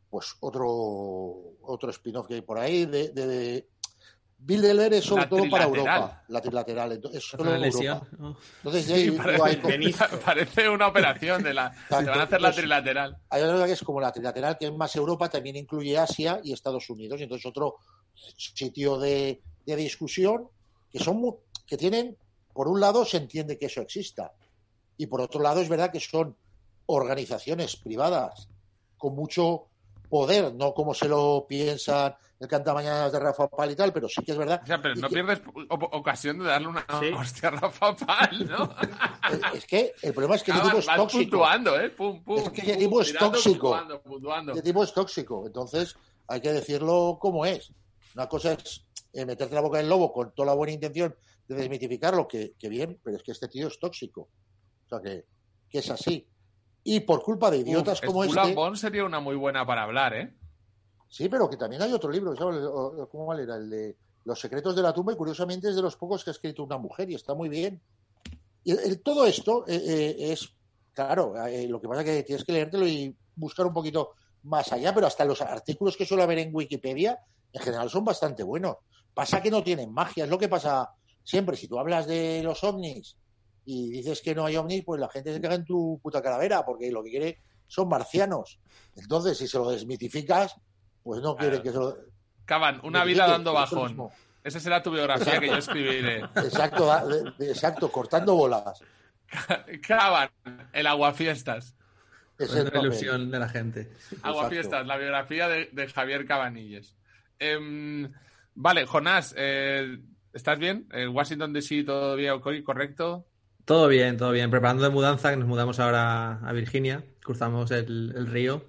Pues 0.08 0.36
otro, 0.40 1.56
otro 1.62 1.90
spin-off 1.90 2.26
que 2.26 2.34
hay 2.34 2.40
por 2.42 2.58
ahí 2.58 2.86
de, 2.86 3.08
de, 3.10 3.26
de- 3.26 3.68
Bilderberg 4.46 4.94
es 4.94 5.04
sobre 5.04 5.22
La 5.22 5.28
todo 5.28 5.50
para. 5.50 5.64
Europa. 5.64 6.22
La 6.28 6.40
trilateral. 6.40 6.92
Entonces, 6.92 7.22
es 7.22 7.28
solo 7.30 7.42
una 7.44 7.66
Europa. 7.66 8.06
Entonces, 8.58 8.84
Sí, 8.84 8.92
ahí- 8.92 9.10
parece, 9.12 9.42
hay- 9.42 9.56
Benito. 9.56 9.98
parece 10.24 10.68
una 10.68 10.86
operación 10.88 11.42
de 11.42 11.54
la. 11.54 11.70
Te 11.88 11.94
van 11.94 12.08
a 12.08 12.22
hacer 12.24 12.40
la 12.40 12.48
Pues- 12.48 12.56
trilateral. 12.56 13.16
hay 13.30 13.42
otra 13.42 13.54
cosa 13.54 13.66
que 13.66 13.72
es 13.72 13.82
como 13.82 14.00
la 14.00 14.12
trilateral, 14.12 14.58
que 14.58 14.66
es 14.66 14.72
más 14.74 14.94
Europa, 14.96 15.28
también 15.30 15.56
incluye 15.56 15.96
Asia 15.96 16.40
y 16.44 16.52
Estados 16.52 16.88
Unidos. 16.90 17.18
Y 17.20 17.22
entonces 17.24 17.46
otro 17.46 17.76
sitio 18.36 18.98
de, 18.98 19.40
de 19.64 19.76
discusión 19.76 20.48
que 20.92 20.98
son 20.98 21.16
mu- 21.16 21.38
que 21.66 21.76
tienen 21.76 22.16
por 22.52 22.68
un 22.68 22.80
lado 22.80 23.04
se 23.04 23.16
entiende 23.16 23.58
que 23.58 23.66
eso 23.66 23.80
exista 23.80 24.32
y 24.96 25.06
por 25.06 25.20
otro 25.20 25.40
lado 25.40 25.60
es 25.60 25.68
verdad 25.68 25.90
que 25.90 25.98
son 26.00 26.36
organizaciones 26.86 27.76
privadas 27.76 28.48
con 28.96 29.14
mucho 29.16 29.66
poder, 30.08 30.54
no 30.54 30.72
como 30.74 30.94
se 30.94 31.08
lo 31.08 31.46
piensan 31.48 32.14
el 32.44 32.48
cantamañanas 32.48 33.10
de 33.12 33.18
Rafa 33.18 33.48
Pal 33.48 33.70
y 33.70 33.76
tal, 33.76 33.92
pero 33.92 34.08
sí 34.08 34.22
que 34.24 34.32
es 34.32 34.38
verdad. 34.38 34.60
O 34.62 34.66
sea, 34.66 34.80
pero 34.80 34.94
no 34.96 35.08
que- 35.08 35.14
pierdes 35.14 35.42
ocasión 35.68 36.38
de 36.38 36.44
darle 36.44 36.68
una 36.68 36.86
Sí. 37.00 37.06
hostia 37.18 37.48
a 37.48 37.52
Rafa 37.52 37.96
Pal, 37.96 38.48
¿no? 38.48 38.64
es- 39.32 39.40
Es 39.54 39.66
que 39.66 39.92
el 40.02 40.12
problema 40.12 40.36
es 40.36 40.42
que 40.42 40.50
ese 40.52 40.60
Acaban- 40.60 40.70
tipo 40.70 40.78
es 40.92 40.96
tóxico. 40.96 41.30
puntuando, 41.30 41.80
¿eh? 41.80 41.90
Pum, 41.90 42.22
pum, 42.22 42.38
Es 42.38 42.50
que 42.50 42.60
ese 42.62 42.76
tipo 42.76 43.00
es 43.00 43.12
tóxico. 43.14 43.70
Puntuando, 43.70 44.02
puntuando. 44.02 44.52
Este 44.52 44.62
tipo 44.62 44.84
es 44.84 44.92
tóxico. 44.92 45.46
Entonces, 45.46 45.96
hay 46.28 46.40
que 46.40 46.52
decirlo 46.52 47.18
como 47.20 47.44
es. 47.46 47.72
Una 48.14 48.28
cosa 48.28 48.52
es 48.52 48.84
eh, 49.12 49.24
meterte 49.26 49.54
la 49.54 49.60
boca 49.60 49.78
del 49.78 49.88
lobo 49.88 50.12
con 50.12 50.32
toda 50.34 50.46
la 50.46 50.54
buena 50.54 50.72
intención 50.72 51.14
de 51.48 51.54
desmitificarlo, 51.56 52.26
que, 52.28 52.54
que 52.58 52.68
bien, 52.68 52.98
pero 53.02 53.16
es 53.16 53.22
que 53.22 53.32
este 53.32 53.48
tío 53.48 53.68
es 53.68 53.78
tóxico. 53.78 54.28
O 54.86 54.88
sea, 54.88 55.00
que, 55.00 55.24
que 55.68 55.78
es 55.78 55.90
así. 55.90 56.26
Y 56.84 57.00
por 57.00 57.22
culpa 57.22 57.50
de 57.50 57.58
idiotas 57.58 58.00
Uf, 58.00 58.06
como 58.06 58.24
este. 58.24 58.54
Bones 58.54 58.80
sería 58.80 59.04
una 59.04 59.18
muy 59.20 59.36
buena 59.36 59.64
para 59.66 59.82
hablar, 59.84 60.14
¿eh? 60.14 60.34
Sí, 61.16 61.28
pero 61.28 61.48
que 61.48 61.56
también 61.56 61.80
hay 61.80 61.92
otro 61.92 62.10
libro. 62.10 62.32
O- 62.32 63.02
o- 63.02 63.08
¿cómo 63.08 63.32
era? 63.32 63.54
El 63.54 63.70
de 63.70 63.96
Los 64.24 64.40
secretos 64.40 64.74
de 64.74 64.82
la 64.82 64.92
tumba, 64.92 65.12
y 65.12 65.16
curiosamente 65.16 65.68
es 65.68 65.76
de 65.76 65.82
los 65.82 65.96
pocos 65.96 66.24
que 66.24 66.30
ha 66.30 66.32
escrito 66.32 66.64
una 66.64 66.76
mujer 66.78 67.08
y 67.08 67.14
está 67.14 67.34
muy 67.34 67.48
bien. 67.48 67.80
Y 68.64 68.72
el- 68.72 69.00
todo 69.00 69.26
esto 69.26 69.64
eh, 69.68 69.76
eh, 69.76 70.32
es, 70.32 70.48
claro, 70.92 71.36
eh, 71.46 71.68
lo 71.68 71.80
que 71.80 71.86
pasa 71.86 72.00
es 72.00 72.06
que 72.06 72.22
tienes 72.24 72.44
que 72.44 72.52
leértelo 72.52 72.88
y 72.88 73.16
buscar 73.36 73.64
un 73.66 73.72
poquito 73.74 74.14
más 74.42 74.72
allá, 74.72 74.92
pero 74.92 75.06
hasta 75.06 75.24
los 75.24 75.40
artículos 75.40 75.96
que 75.96 76.04
suele 76.06 76.24
haber 76.24 76.38
en 76.38 76.50
Wikipedia, 76.52 77.20
en 77.52 77.62
general 77.62 77.88
son 77.90 78.04
bastante 78.04 78.42
buenos. 78.42 78.76
Pasa 79.12 79.40
que 79.40 79.50
no 79.52 79.62
tienen 79.62 79.92
magia, 79.92 80.24
es 80.24 80.30
lo 80.30 80.38
que 80.38 80.48
pasa 80.48 80.90
siempre. 81.22 81.56
Si 81.56 81.68
tú 81.68 81.78
hablas 81.78 82.06
de 82.08 82.42
los 82.42 82.64
ovnis 82.64 83.16
y 83.66 83.90
dices 83.90 84.20
que 84.20 84.34
no 84.34 84.46
hay 84.46 84.56
ovnis, 84.56 84.82
pues 84.84 85.00
la 85.00 85.08
gente 85.10 85.32
se 85.32 85.40
caga 85.40 85.54
en 85.56 85.64
tu 85.64 86.00
puta 86.02 86.20
calavera, 86.20 86.64
porque 86.64 86.90
lo 86.90 87.04
que 87.04 87.10
quiere 87.10 87.38
son 87.68 87.88
marcianos. 87.88 88.58
Entonces, 88.96 89.38
si 89.38 89.46
se 89.46 89.58
lo 89.58 89.70
desmitificas, 89.70 90.54
pues 91.04 91.20
no 91.20 91.36
quiere 91.36 91.62
que 91.62 91.70
se 91.70 91.78
lo... 91.78 91.96
Caban, 92.44 92.80
una 92.82 93.04
vida 93.04 93.28
dando 93.28 93.52
bajón. 93.52 94.08
Esa 94.42 94.60
será 94.60 94.82
tu 94.82 94.90
biografía 94.90 95.38
que 95.38 95.46
yo 95.46 95.56
escribiré. 95.56 96.20
Exacto, 96.36 96.90
exacto, 97.38 97.92
cortando 97.92 98.34
bolas. 98.34 98.82
Caban, 99.86 100.28
el 100.72 100.86
aguafiestas. 100.86 101.76
Es 102.38 102.52
la 102.52 102.80
ilusión 102.80 103.30
de 103.30 103.38
la 103.38 103.48
gente. 103.48 103.92
Aguafiestas, 104.22 104.86
la 104.86 104.96
biografía 104.96 105.48
de, 105.48 105.70
de 105.72 105.88
Javier 105.88 106.26
Cabanilles. 106.26 106.96
Em, 107.38 108.12
vale, 108.54 108.86
Jonás, 108.86 109.34
eh, 109.36 109.98
¿estás 110.32 110.58
bien? 110.58 110.88
¿En 110.92 111.10
Washington 111.10 111.52
DC 111.52 111.84
ok, 111.88 112.48
correcto? 112.64 113.26
Todo 113.64 113.88
bien, 113.88 114.18
todo 114.18 114.32
bien. 114.32 114.50
Preparando 114.50 114.82
de 114.82 114.90
mudanza, 114.90 115.30
que 115.30 115.36
nos 115.36 115.48
mudamos 115.48 115.78
ahora 115.80 116.40
a 116.44 116.52
Virginia. 116.52 117.04
Cruzamos 117.22 117.70
el, 117.70 118.12
el 118.16 118.26
río. 118.26 118.64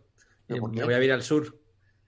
Y 0.47 0.53
¿Pero 0.53 0.61
por 0.61 0.71
me 0.71 0.83
voy 0.83 0.93
a 0.93 1.03
ir 1.03 1.11
al 1.11 1.23
sur. 1.23 1.64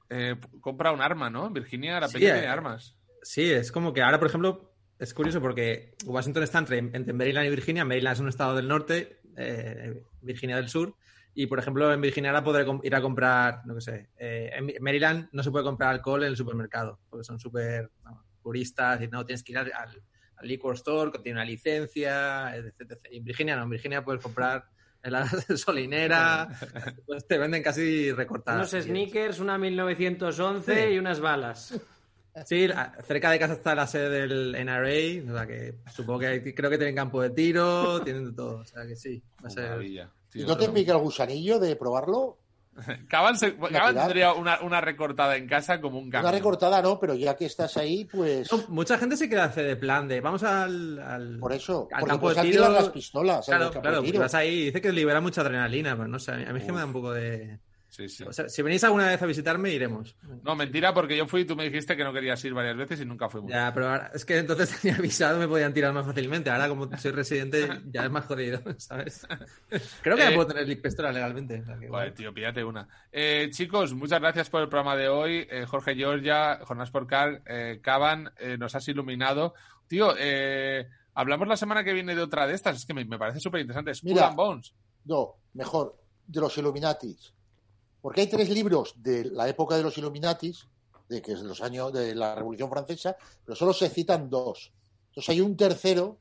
Eh, 0.10 0.36
compra 0.62 0.91
un 0.91 1.01
arma, 1.01 1.30
¿no? 1.30 1.47
En 1.47 1.53
Virginia 1.53 1.99
la 1.99 2.08
Sí, 2.08 2.16
peña 2.20 2.30
eh. 2.30 2.34
tiene 2.34 2.47
armas. 2.47 2.95
Sí, 3.24 3.51
es 3.51 3.72
como 3.72 3.91
que 3.93 4.01
ahora, 4.01 4.20
por 4.20 4.28
ejemplo, 4.30 4.74
es 4.99 5.14
curioso 5.14 5.41
porque 5.41 5.95
Washington 6.05 6.43
está 6.43 6.60
entre, 6.60 6.78
entre 6.80 7.14
Maryland 7.14 7.47
y 7.47 7.49
Virginia. 7.49 7.84
Maryland 7.86 8.14
es 8.16 8.20
un 8.22 8.30
estado 8.30 8.55
del 8.55 8.68
norte, 8.68 9.20
eh, 9.36 10.01
Virginia 10.22 10.55
del 10.55 10.70
sur. 10.70 10.95
Y, 11.34 11.45
por 11.45 11.60
ejemplo, 11.60 11.93
en 11.93 12.01
Virginia 12.01 12.32
ahora 12.32 12.43
podré 12.43 12.66
ir 12.84 12.95
a 12.95 13.01
comprar, 13.01 13.62
no 13.68 13.80
sé, 13.80 14.10
eh, 14.18 14.49
en 14.53 14.84
Maryland 14.84 15.30
no 15.34 15.43
se 15.43 15.51
puede 15.51 15.66
comprar 15.66 15.91
alcohol 15.91 16.24
en 16.24 16.30
el 16.30 16.36
supermercado, 16.38 16.99
porque 17.10 17.24
son 17.26 17.39
súper 17.39 17.91
puristas 18.41 19.01
y 19.03 19.08
no, 19.08 19.24
tienes 19.26 19.43
que 19.43 19.51
ir 19.51 19.60
al, 19.60 19.72
al- 19.74 20.01
liquor 20.41 20.76
store, 20.76 21.12
que 21.12 21.20
tiene 21.20 21.38
una 21.39 21.45
licencia, 21.45 22.55
etc, 22.55 22.74
etc. 22.80 23.05
Y 23.12 23.18
en 23.18 23.24
Virginia 23.24 23.55
no, 23.55 23.64
en 23.64 23.70
Virginia 23.70 24.03
puedes 24.03 24.22
comprar 24.22 24.66
en 25.08 25.14
la 25.14 25.30
gasolinera, 25.49 26.47
pues 27.05 27.28
te 27.28 27.38
venden 27.38 27.64
casi 27.64 28.12
recortadas. 28.12 28.72
Unos 28.74 28.86
sneakers, 28.86 29.39
una 29.39 29.58
1911 29.58 30.74
Sí. 30.88 30.93
y 30.93 30.97
unas 30.99 31.20
balas. 31.20 31.80
Sí, 32.45 32.68
cerca 33.03 33.32
de 33.32 33.39
casa 33.39 33.53
está 33.53 33.74
la 33.74 33.88
sede 33.88 34.28
del 34.28 34.53
NRA, 34.55 35.32
o 35.32 35.36
sea 35.36 35.47
que 35.47 35.74
supongo 35.91 36.20
que 36.20 36.28
hay- 36.28 36.53
creo 36.53 36.70
que 36.70 36.78
tienen 36.78 36.95
campo 36.95 37.20
de 37.22 37.32
tiro, 37.32 37.99
tienen 38.03 38.26
de 38.26 38.32
todo, 38.34 38.60
o 38.60 38.66
sea 38.66 38.86
que 38.86 38.95
sí, 38.95 39.20
va 39.43 39.47
a 39.47 39.49
ser... 39.49 39.64
Maravilla. 39.64 40.10
¿Y 40.36 40.43
no 40.43 40.55
te 40.55 40.70
pica 40.70 40.91
el 40.91 40.99
gusanillo 40.99 41.58
de 41.58 41.76
probarlo? 41.76 42.38
Caban, 43.08 43.38
se- 43.38 43.56
Caban 43.56 43.72
tirar. 43.72 43.94
tendría 43.96 44.34
una, 44.34 44.62
una 44.62 44.82
recortada 44.82 45.36
en 45.36 45.48
casa 45.48 45.82
como 45.82 45.98
un 45.98 46.06
Una 46.06 46.12
cambio. 46.22 46.32
recortada 46.32 46.82
no, 46.82 47.00
pero 47.00 47.14
ya 47.16 47.36
que 47.36 47.46
estás 47.46 47.76
ahí, 47.78 48.06
pues 48.06 48.52
No, 48.52 48.64
mucha 48.70 48.98
gente 48.98 49.18
se 49.18 49.28
queda 49.30 49.46
hace 49.46 49.64
de 49.64 49.76
plan 49.76 50.08
de 50.08 50.22
vamos 50.22 50.44
al, 50.44 51.00
al, 51.00 51.40
por 51.40 51.54
eso. 51.54 51.88
al 51.92 52.00
Porque 52.02 52.12
campo 52.12 52.34
de 52.34 52.42
tiro. 52.42 52.70
las 52.70 52.90
pistolas. 52.90 53.48
el 53.50 53.56
Claro, 53.58 53.72
claro, 53.82 54.02
tiro. 54.02 54.20
vas 54.20 54.36
ahí 54.36 54.50
y 54.62 54.66
dice 54.66 54.82
que 54.82 54.92
libera 54.92 55.22
mucha 55.22 55.42
adrenalina, 55.42 55.96
pero 55.96 56.08
no 56.08 56.20
sé, 56.20 56.32
a 56.32 56.36
mí, 56.38 56.46
a 56.48 56.54
mí 56.54 56.60
es 56.60 56.66
que 56.66 56.72
me 56.72 56.80
da 56.80 56.86
un 56.86 56.94
poco 56.94 57.12
de... 57.14 57.60
Sí, 57.98 58.08
sí. 58.10 58.24
O 58.26 58.32
sea, 58.32 58.48
si 58.48 58.62
venís 58.62 58.84
alguna 58.84 59.08
vez 59.08 59.20
a 59.20 59.26
visitarme, 59.26 59.72
iremos. 59.72 60.16
No, 60.43 60.56
mentira, 60.56 60.93
porque 60.93 61.18
yo 61.18 61.26
fui 61.26 61.41
y 61.41 61.45
tú 61.45 61.56
me 61.56 61.64
dijiste 61.64 61.98
que 61.98 62.04
no 62.04 62.14
querías 62.14 62.45
ir 62.45 62.54
varias 62.54 62.78
veces 62.78 63.02
y 63.02 63.06
nunca 63.06 63.28
fuimos. 63.28 63.50
Ya, 63.52 63.74
pero 63.74 63.89
ahora- 63.89 64.12
es 64.14 64.24
que 64.24 64.38
entonces 64.38 64.70
tenía 64.82 64.98
avisado, 64.98 65.39
me 65.39 65.48
podían 65.48 65.74
tirar 65.74 65.91
más 65.93 66.06
fácilmente. 66.06 66.52
Ahora, 66.52 66.70
como 66.70 66.95
soy 66.95 67.12
residente, 67.12 67.68
ya 67.86 68.06
es 68.06 68.12
más 68.12 68.26
jodido, 68.26 68.62
¿sabes? 68.78 69.26
Creo 70.04 70.16
que 70.16 70.22
Eh, 70.22 70.30
ya 70.30 70.36
puedo 70.36 70.48
tener 70.54 70.80
pistola 70.80 71.12
legalmente. 71.12 71.64
Joder, 71.64 71.89
bueno. 71.89 72.14
tío, 72.14 72.32
píllate 72.32 72.64
una. 72.64 72.88
Eh, 73.12 73.50
chicos, 73.52 73.95
muchas 73.95 74.20
gracias 74.20 74.48
por 74.52 74.62
el 74.62 74.70
programa 74.70 74.95
de 74.95 75.10
hoy. 75.10 75.48
Eh, 75.50 75.66
Jorge 75.66 75.95
Georgia, 75.95 76.60
Jonás 76.66 76.91
Porcar, 76.91 77.41
eh, 77.48 77.80
Caban, 77.82 78.32
eh, 78.38 78.58
nos 78.60 78.76
has 78.76 78.88
iluminado. 78.89 79.56
Tío, 79.88 80.14
eh, 80.20 80.88
hablamos 81.16 81.48
la 81.48 81.58
semana 81.58 81.84
que 81.84 81.93
viene 81.93 82.14
de 82.14 82.22
otra 82.22 82.45
de 82.45 82.54
estas. 82.54 82.78
Es 82.78 82.86
que 82.86 82.93
me, 82.93 83.06
me 83.06 83.18
parece 83.18 83.39
súper 83.39 83.62
interesante. 83.62 83.95
Skull 83.95 84.12
Mira. 84.14 84.28
and 84.28 84.36
Bones. 84.36 84.76
No, 85.06 85.36
mejor, 85.54 85.98
de 86.28 86.41
los 86.41 86.58
Illuminatis. 86.58 87.34
Porque 88.02 88.22
hay 88.22 88.28
tres 88.28 88.50
libros 88.50 88.93
de 88.98 89.26
la 89.26 89.48
época 89.50 89.76
de 89.78 89.84
los 89.84 89.98
Illuminatis, 89.98 90.68
de 91.10 91.22
que 91.22 91.34
es 91.34 91.41
de 91.41 91.48
los 91.48 91.62
años 91.62 91.91
de 91.93 92.16
la 92.16 92.36
Revolución 92.36 92.70
Francesa, 92.70 93.16
pero 93.45 93.56
solo 93.56 93.74
se 93.74 93.89
citan 93.89 94.30
dos. 94.30 94.72
Entonces 95.10 95.30
hay 95.30 95.41
un 95.41 95.56
tercero 95.58 96.18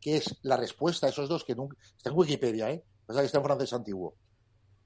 que 0.00 0.16
es 0.16 0.36
la 0.42 0.56
respuesta 0.56 1.06
a 1.06 1.10
esos 1.10 1.28
dos 1.28 1.44
que 1.44 1.54
nunca 1.54 1.76
está 1.96 2.10
en 2.10 2.16
Wikipedia, 2.18 2.70
¿eh? 2.70 2.84
Pasa 3.06 3.20
que 3.20 3.26
está 3.26 3.38
en 3.38 3.44
francés 3.44 3.72
antiguo. 3.72 4.14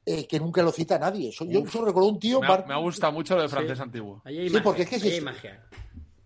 eh, 0.09 0.25
que 0.29 0.39
nunca 0.39 0.62
lo 0.62 0.71
cita 0.71 1.01
nadie. 1.01 1.31
Eso- 1.31 1.45
yo 1.47 1.67
solo 1.67 1.87
recuerdo 1.87 2.09
un 2.11 2.21
tío. 2.21 2.41
Me 2.41 2.47
ha, 2.47 2.77
gustado 2.77 3.12
mucho 3.12 3.35
lo 3.35 3.43
de 3.43 3.49
francés 3.49 3.77
Sí. 3.77 3.83
antiguo. 3.83 4.23
Ahí 4.25 4.39
hay 4.39 4.47
Sí, 4.49 4.53
magia, 4.55 4.62
porque 4.62 4.83
es 4.83 4.89
que 4.89 4.95
ahí 4.95 5.01
sí- 5.01 5.09
hay 5.11 5.21
magia. 5.21 5.67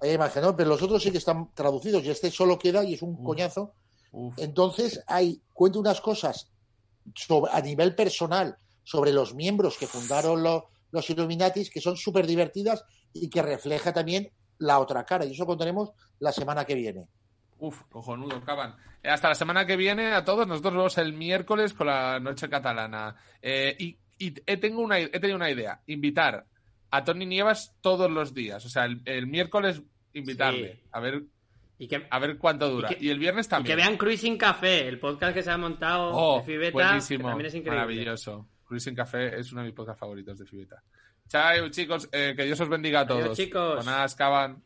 Hay 0.03 0.11
imagen, 0.12 0.43
¿no? 0.43 0.55
Pero 0.55 0.68
los 0.68 0.82
otros 0.82 1.03
sí 1.03 1.11
que 1.11 1.16
están 1.16 1.51
traducidos 1.55 2.05
y 2.05 2.11
este 2.11 2.30
solo 2.30 2.59
queda 2.59 2.84
y 2.84 2.93
es 2.93 3.01
un 3.01 3.24
coñazo. 3.24 3.72
Uf. 4.12 4.34
Entonces, 4.38 5.03
hay, 5.07 5.41
cuenta 5.55 5.78
unas 5.78 5.99
cosas 6.03 6.51
sobre- 7.14 7.51
a 7.53 7.61
nivel 7.62 7.95
personal 7.95 8.55
sobre 8.85 9.12
los 9.12 9.35
miembros 9.35 9.76
que 9.78 9.87
fundaron 9.87 10.43
lo- 10.43 10.68
los 10.93 11.09
Illuminatis 11.11 11.70
que 11.70 11.81
son 11.81 11.97
súper 11.97 12.26
divertidas 12.26 12.85
y 13.12 13.28
que 13.31 13.43
refleja 13.43 13.93
también 13.93 14.31
la 14.59 14.78
otra 14.81 15.05
cara. 15.05 15.24
Y 15.24 15.33
eso 15.33 15.47
contaremos 15.47 15.91
la 16.18 16.33
semana 16.33 16.64
que 16.64 16.74
viene. 16.74 17.07
Uf, 17.59 17.83
cojonudo, 17.91 18.41
Caban. 18.43 18.74
Eh, 19.03 19.09
hasta 19.09 19.28
la 19.28 19.35
semana 19.35 19.66
que 19.66 19.76
viene 19.76 20.12
a 20.12 20.24
todos. 20.24 20.47
Nosotros 20.47 20.72
nos 20.74 20.81
vemos 20.81 20.99
el 20.99 21.12
miércoles 21.12 21.72
con 21.74 21.87
la 21.87 22.18
noche 22.20 22.49
catalana. 22.49 23.14
Eh, 23.41 23.76
y 23.78 23.99
y 24.18 24.35
he, 24.47 24.57
tengo 24.59 24.83
una, 24.83 24.99
he 24.99 25.09
tenido 25.09 25.37
una 25.37 25.51
idea. 25.51 25.81
Invitar 25.87 26.45
a 26.91 27.05
Tony 27.05 27.24
Nievas 27.24 27.74
todos 27.81 28.11
los 28.11 28.35
días. 28.35 28.64
O 28.66 28.68
sea, 28.68 28.85
el, 28.85 29.01
el 29.07 29.26
miércoles 29.26 29.81
invitarle. 30.12 30.74
Sí. 30.74 30.81
A 30.93 31.01
ver 31.01 31.22
Y 31.78 31.89
que, 31.89 32.07
a 32.11 32.18
ver 32.18 32.37
cuánto 32.37 32.68
dura. 32.68 32.91
Y 32.99 33.07
Y, 33.07 33.11
el 33.11 33.18
viernes 33.18 33.47
y 33.47 33.49
también. 33.49 33.72
que 33.76 33.83
vean 33.83 33.97
Cruising 33.97 34.37
Café, 34.37 34.87
el 34.89 34.99
podcast 35.01 35.33
que 35.35 35.43
se 35.43 35.51
ha 35.51 35.57
montado 35.57 36.11
Oh, 36.12 36.39
de 36.41 36.45
Fibeta, 36.45 36.72
buenísimo. 36.72 37.28
también 37.28 37.47
es 37.47 37.55
increíble. 37.55 37.78
Maravilloso. 37.81 38.47
Cruising 38.71 38.95
Café 38.95 39.37
es 39.37 39.51
uno 39.51 39.62
de 39.62 39.66
mis 39.66 39.75
podcasts 39.75 39.99
favoritos 39.99 40.39
de 40.39 40.47
Fibeta. 40.47 40.81
Chao, 41.29 41.68
chicos. 41.71 42.09
eh, 42.12 42.35
que 42.37 42.45
Dios 42.45 42.61
os 42.61 42.68
bendiga 42.68 43.01
a 43.01 43.03
Adiós, 43.03 43.25
todos. 43.25 43.37
chicos. 43.37 43.85
Jonás, 43.85 44.14
Caban, 44.14 44.62